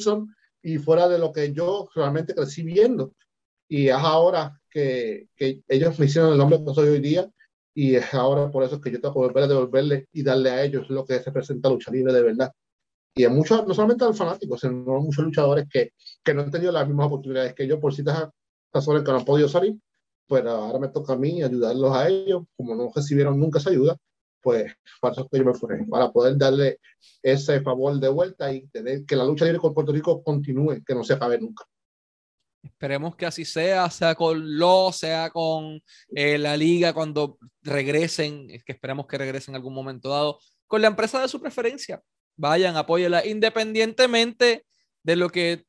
y 0.61 0.77
fuera 0.77 1.07
de 1.07 1.17
lo 1.17 1.31
que 1.31 1.53
yo 1.53 1.87
realmente 1.95 2.35
crecí 2.35 2.61
viendo. 2.61 3.13
Y 3.69 3.87
es 3.87 3.95
ahora 3.95 4.59
que, 4.69 5.29
que 5.37 5.63
ellos 5.69 5.97
me 5.97 6.07
hicieron 6.07 6.33
el 6.33 6.37
nombre 6.37 6.61
que 6.61 6.73
soy 6.73 6.89
hoy 6.89 6.99
día 6.99 7.31
y 7.73 7.95
es 7.95 8.13
ahora 8.13 8.51
por 8.51 8.63
eso 8.63 8.79
que 8.79 8.91
yo 8.91 9.01
tengo 9.01 9.13
que 9.13 9.19
volver 9.19 9.43
a 9.43 9.47
devolverle 9.47 10.07
y 10.11 10.23
darle 10.23 10.51
a 10.51 10.63
ellos 10.63 10.89
lo 10.89 11.05
que 11.05 11.19
representa 11.19 11.69
lucha 11.69 11.91
libre 11.91 12.13
de 12.13 12.21
verdad. 12.23 12.51
Y 13.15 13.25
a 13.25 13.29
muchos, 13.29 13.65
no 13.67 13.73
solamente 13.73 14.03
a 14.03 14.07
los 14.07 14.17
fanáticos, 14.17 14.61
sino 14.61 14.95
a 14.95 14.99
muchos 14.99 15.23
luchadores 15.23 15.65
que, 15.71 15.91
que 16.23 16.33
no 16.33 16.41
han 16.41 16.51
tenido 16.51 16.71
las 16.71 16.87
mismas 16.87 17.07
oportunidades 17.07 17.53
que 17.53 17.67
yo 17.67 17.79
por 17.79 17.93
citas 17.93 18.29
razones 18.73 19.03
que 19.03 19.11
no 19.11 19.19
han 19.19 19.25
podido 19.25 19.47
salir, 19.47 19.75
pues 20.27 20.45
ahora 20.45 20.79
me 20.79 20.89
toca 20.89 21.13
a 21.13 21.17
mí 21.17 21.43
ayudarlos 21.43 21.95
a 21.95 22.07
ellos, 22.09 22.43
como 22.55 22.75
no 22.75 22.91
recibieron 22.93 23.39
nunca 23.39 23.59
esa 23.59 23.69
ayuda, 23.69 23.97
pues 24.41 24.73
para 24.99 25.13
eso 25.13 25.27
que 25.29 25.37
yo 25.37 25.45
me 25.45 25.53
fui, 25.53 25.85
para 25.89 26.11
poder 26.11 26.37
darle 26.37 26.79
ese 27.21 27.61
favor 27.61 27.99
de 27.99 28.09
vuelta 28.09 28.51
y 28.51 28.67
tener 28.67 29.05
que 29.05 29.15
la 29.15 29.25
lucha 29.25 29.45
libre 29.45 29.59
con 29.59 29.73
Puerto 29.73 29.91
Rico 29.91 30.23
continúe, 30.23 30.83
que 30.85 30.95
no 30.95 31.03
se 31.03 31.13
acabe 31.13 31.39
nunca. 31.39 31.65
Esperemos 32.63 33.15
que 33.15 33.25
así 33.25 33.43
sea, 33.43 33.89
sea 33.89 34.15
con 34.15 34.57
lo, 34.57 34.91
sea 34.93 35.29
con 35.29 35.81
eh, 36.15 36.37
la 36.37 36.55
liga 36.55 36.93
cuando 36.93 37.37
regresen, 37.61 38.49
es 38.49 38.63
que 38.63 38.71
esperemos 38.71 39.05
que 39.05 39.17
regresen 39.17 39.51
en 39.53 39.57
algún 39.57 39.73
momento 39.73 40.09
dado, 40.09 40.39
con 40.65 40.81
la 40.81 40.87
empresa 40.87 41.21
de 41.21 41.27
su 41.27 41.41
preferencia. 41.41 42.01
Vayan, 42.37 42.77
apóyela, 42.77 43.25
independientemente 43.25 44.65
de 45.03 45.15
lo 45.15 45.29
que 45.29 45.65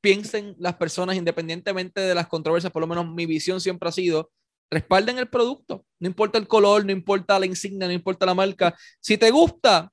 piensen 0.00 0.54
las 0.58 0.76
personas 0.76 1.16
independientemente 1.16 2.00
de 2.00 2.14
las 2.14 2.28
controversias, 2.28 2.72
por 2.72 2.80
lo 2.80 2.86
menos 2.86 3.12
mi 3.12 3.26
visión 3.26 3.60
siempre 3.60 3.88
ha 3.88 3.92
sido, 3.92 4.30
respalden 4.70 5.18
el 5.18 5.28
producto, 5.28 5.84
no 5.98 6.06
importa 6.06 6.38
el 6.38 6.46
color, 6.46 6.84
no 6.86 6.92
importa 6.92 7.40
la 7.40 7.46
insignia, 7.46 7.88
no 7.88 7.92
importa 7.92 8.24
la 8.24 8.34
marca. 8.34 8.76
Si 9.00 9.18
te 9.18 9.32
gusta 9.32 9.92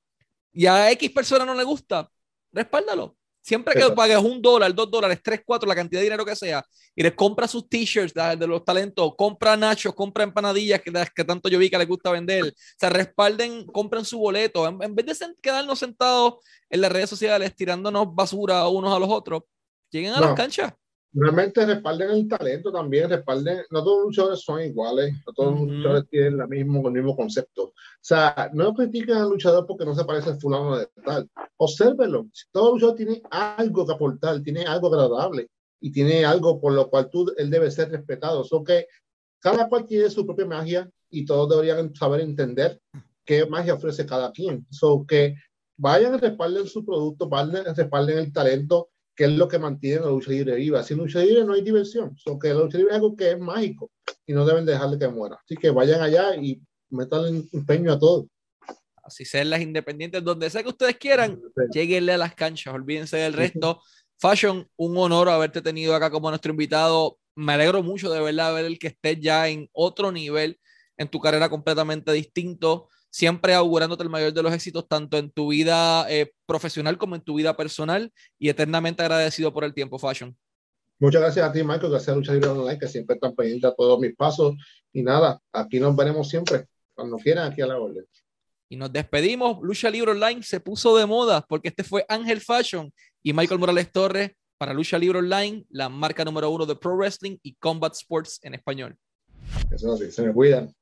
y 0.52 0.66
a 0.66 0.90
X 0.92 1.10
persona 1.10 1.44
no 1.44 1.54
le 1.54 1.64
gusta, 1.64 2.08
respáldalo. 2.52 3.16
Siempre 3.44 3.74
que 3.74 3.90
pagues 3.90 4.16
un 4.16 4.40
dólar, 4.40 4.74
dos 4.74 4.90
dólares, 4.90 5.20
tres, 5.22 5.42
cuatro, 5.44 5.68
la 5.68 5.74
cantidad 5.74 6.00
de 6.00 6.04
dinero 6.04 6.24
que 6.24 6.34
sea, 6.34 6.64
y 6.96 7.02
les 7.02 7.12
compra 7.12 7.46
sus 7.46 7.68
t-shirts 7.68 8.14
de, 8.14 8.46
los 8.46 8.64
talentos, 8.64 9.12
compra 9.18 9.54
nachos, 9.54 9.94
compra 9.94 10.24
empanadillas 10.24 10.80
que, 10.80 10.90
que 11.14 11.24
tanto 11.24 11.50
yo 11.50 11.58
vi 11.58 11.68
que 11.68 11.76
les 11.76 11.86
gusta 11.86 12.10
vender, 12.10 12.42
o 12.42 12.52
sea, 12.78 12.88
respalden, 12.88 13.66
compren 13.66 14.02
su 14.06 14.18
boleto. 14.18 14.66
En, 14.66 14.94
vez 14.94 15.04
de 15.04 15.34
quedarnos 15.42 15.78
sentados 15.78 16.36
en 16.70 16.80
las 16.80 16.90
redes 16.90 17.10
sociales 17.10 17.54
tirándonos 17.54 18.14
basura 18.14 18.66
unos 18.66 18.96
a 18.96 18.98
los 18.98 19.10
otros, 19.10 19.42
lleguen 19.90 20.14
a 20.14 20.22
las 20.22 20.32
canchas. 20.32 20.72
Realmente 21.16 21.64
respalden 21.64 22.10
el 22.10 22.26
talento 22.26 22.72
también, 22.72 23.08
respalden, 23.08 23.62
no 23.70 23.84
todos 23.84 23.98
los 23.98 24.06
luchadores 24.06 24.40
son 24.40 24.60
iguales, 24.62 25.14
no 25.24 25.32
todos 25.32 25.60
los 25.60 25.70
luchadores 25.70 26.08
tienen 26.10 26.38
la 26.38 26.48
mismo, 26.48 26.88
el 26.88 26.94
mismo 26.94 27.14
concepto. 27.14 27.66
O 27.66 27.72
sea, 28.00 28.50
no 28.52 28.74
critiquen 28.74 29.18
al 29.18 29.30
luchador 29.30 29.64
porque 29.64 29.84
no 29.84 29.94
se 29.94 30.04
parece 30.04 30.30
al 30.30 30.40
fulano 30.40 30.76
de 30.76 30.88
tal. 31.04 31.30
Obsérvelo. 31.56 32.26
Si 32.32 32.46
todo 32.50 32.72
luchador 32.72 32.96
tiene 32.96 33.22
algo 33.30 33.86
que 33.86 33.92
aportar, 33.92 34.42
tiene 34.42 34.64
algo 34.64 34.88
agradable 34.88 35.48
y 35.80 35.92
tiene 35.92 36.24
algo 36.24 36.60
por 36.60 36.72
lo 36.72 36.90
cual 36.90 37.08
tú, 37.08 37.32
él 37.36 37.48
debe 37.48 37.70
ser 37.70 37.90
respetado. 37.90 38.42
So 38.42 38.64
que 38.64 38.88
cada 39.38 39.68
cual 39.68 39.86
tiene 39.86 40.10
su 40.10 40.26
propia 40.26 40.46
magia 40.46 40.90
y 41.10 41.24
todos 41.24 41.48
deberían 41.48 41.94
saber 41.94 42.22
entender 42.22 42.80
qué 43.24 43.46
magia 43.46 43.74
ofrece 43.74 44.04
cada 44.04 44.32
quien. 44.32 44.66
So 44.70 45.06
que 45.06 45.36
vayan 45.76 46.18
respalden 46.18 46.66
su 46.66 46.84
producto, 46.84 47.28
vayan, 47.28 47.72
respalden 47.72 48.18
el 48.18 48.32
talento 48.32 48.88
que 49.14 49.24
es 49.24 49.30
lo 49.30 49.48
que 49.48 49.58
mantiene 49.58 50.00
la 50.00 50.08
lucha 50.08 50.30
libre 50.30 50.56
viva. 50.56 50.82
Sin 50.82 50.98
lucha 50.98 51.20
libre 51.20 51.44
no 51.44 51.52
hay 51.52 51.62
diversión, 51.62 52.16
so 52.16 52.38
que 52.38 52.48
la 52.48 52.60
lucha 52.60 52.78
libre 52.78 52.92
es 52.92 52.96
algo 52.96 53.16
que 53.16 53.30
es 53.32 53.38
mágico 53.38 53.90
y 54.26 54.32
no 54.32 54.44
deben 54.44 54.66
dejarle 54.66 54.98
que 54.98 55.08
muera. 55.08 55.38
Así 55.44 55.56
que 55.56 55.70
vayan 55.70 56.00
allá 56.00 56.34
y 56.36 56.60
metan 56.90 57.48
empeño 57.52 57.92
a 57.92 57.98
todo. 57.98 58.28
Así 59.02 59.24
sean 59.24 59.50
las 59.50 59.60
independientes, 59.60 60.24
donde 60.24 60.48
sea 60.48 60.62
que 60.62 60.70
ustedes 60.70 60.96
quieran, 60.96 61.40
lleguenle 61.72 62.12
a 62.12 62.18
las 62.18 62.34
canchas, 62.34 62.74
olvídense 62.74 63.18
del 63.18 63.34
resto. 63.34 63.80
Fashion, 64.18 64.66
un 64.76 64.96
honor 64.96 65.28
haberte 65.28 65.60
tenido 65.60 65.94
acá 65.94 66.10
como 66.10 66.30
nuestro 66.30 66.50
invitado. 66.52 67.18
Me 67.36 67.52
alegro 67.52 67.82
mucho 67.82 68.10
de 68.10 68.20
verdad 68.20 68.54
ver 68.54 68.64
el 68.64 68.78
que 68.78 68.86
estés 68.86 69.20
ya 69.20 69.48
en 69.48 69.68
otro 69.72 70.10
nivel 70.10 70.58
en 70.96 71.08
tu 71.08 71.20
carrera 71.20 71.48
completamente 71.50 72.12
distinto 72.12 72.88
siempre 73.14 73.54
augurándote 73.54 74.02
el 74.02 74.10
mayor 74.10 74.32
de 74.32 74.42
los 74.42 74.52
éxitos, 74.52 74.88
tanto 74.88 75.16
en 75.16 75.30
tu 75.30 75.50
vida 75.50 76.04
eh, 76.10 76.32
profesional 76.46 76.98
como 76.98 77.14
en 77.14 77.20
tu 77.20 77.36
vida 77.36 77.56
personal, 77.56 78.12
y 78.40 78.48
eternamente 78.48 79.02
agradecido 79.02 79.52
por 79.52 79.62
el 79.62 79.72
tiempo, 79.72 80.00
Fashion. 80.00 80.36
Muchas 80.98 81.22
gracias 81.22 81.48
a 81.48 81.52
ti, 81.52 81.62
Michael, 81.62 81.92
gracias 81.92 82.08
a 82.08 82.16
Lucha 82.16 82.32
Libre 82.32 82.48
Online, 82.48 82.76
que 82.76 82.88
siempre 82.88 83.14
están 83.14 83.32
pendientes 83.36 83.70
a 83.70 83.74
todos 83.76 84.00
mis 84.00 84.16
pasos. 84.16 84.56
Y 84.92 85.04
nada, 85.04 85.40
aquí 85.52 85.78
nos 85.78 85.94
veremos 85.94 86.28
siempre, 86.28 86.66
cuando 86.92 87.16
quieran, 87.18 87.52
aquí 87.52 87.62
a 87.62 87.68
la 87.68 87.78
orden. 87.78 88.04
Y 88.68 88.74
nos 88.74 88.92
despedimos. 88.92 89.58
Lucha 89.62 89.90
Libre 89.90 90.10
Online 90.10 90.42
se 90.42 90.58
puso 90.58 90.96
de 90.96 91.06
moda 91.06 91.46
porque 91.48 91.68
este 91.68 91.84
fue 91.84 92.04
Ángel 92.08 92.40
Fashion 92.40 92.92
y 93.22 93.32
Michael 93.32 93.60
Morales 93.60 93.92
Torres 93.92 94.32
para 94.58 94.74
Lucha 94.74 94.98
Libre 94.98 95.20
Online, 95.20 95.64
la 95.70 95.88
marca 95.88 96.24
número 96.24 96.50
uno 96.50 96.66
de 96.66 96.74
Pro 96.74 96.96
Wrestling 96.96 97.36
y 97.44 97.54
Combat 97.54 97.92
Sports 97.92 98.40
en 98.42 98.54
español. 98.54 98.96
Eso 99.70 99.96
sí, 99.96 100.10
se 100.10 100.22
me 100.22 100.32
cuidan. 100.32 100.74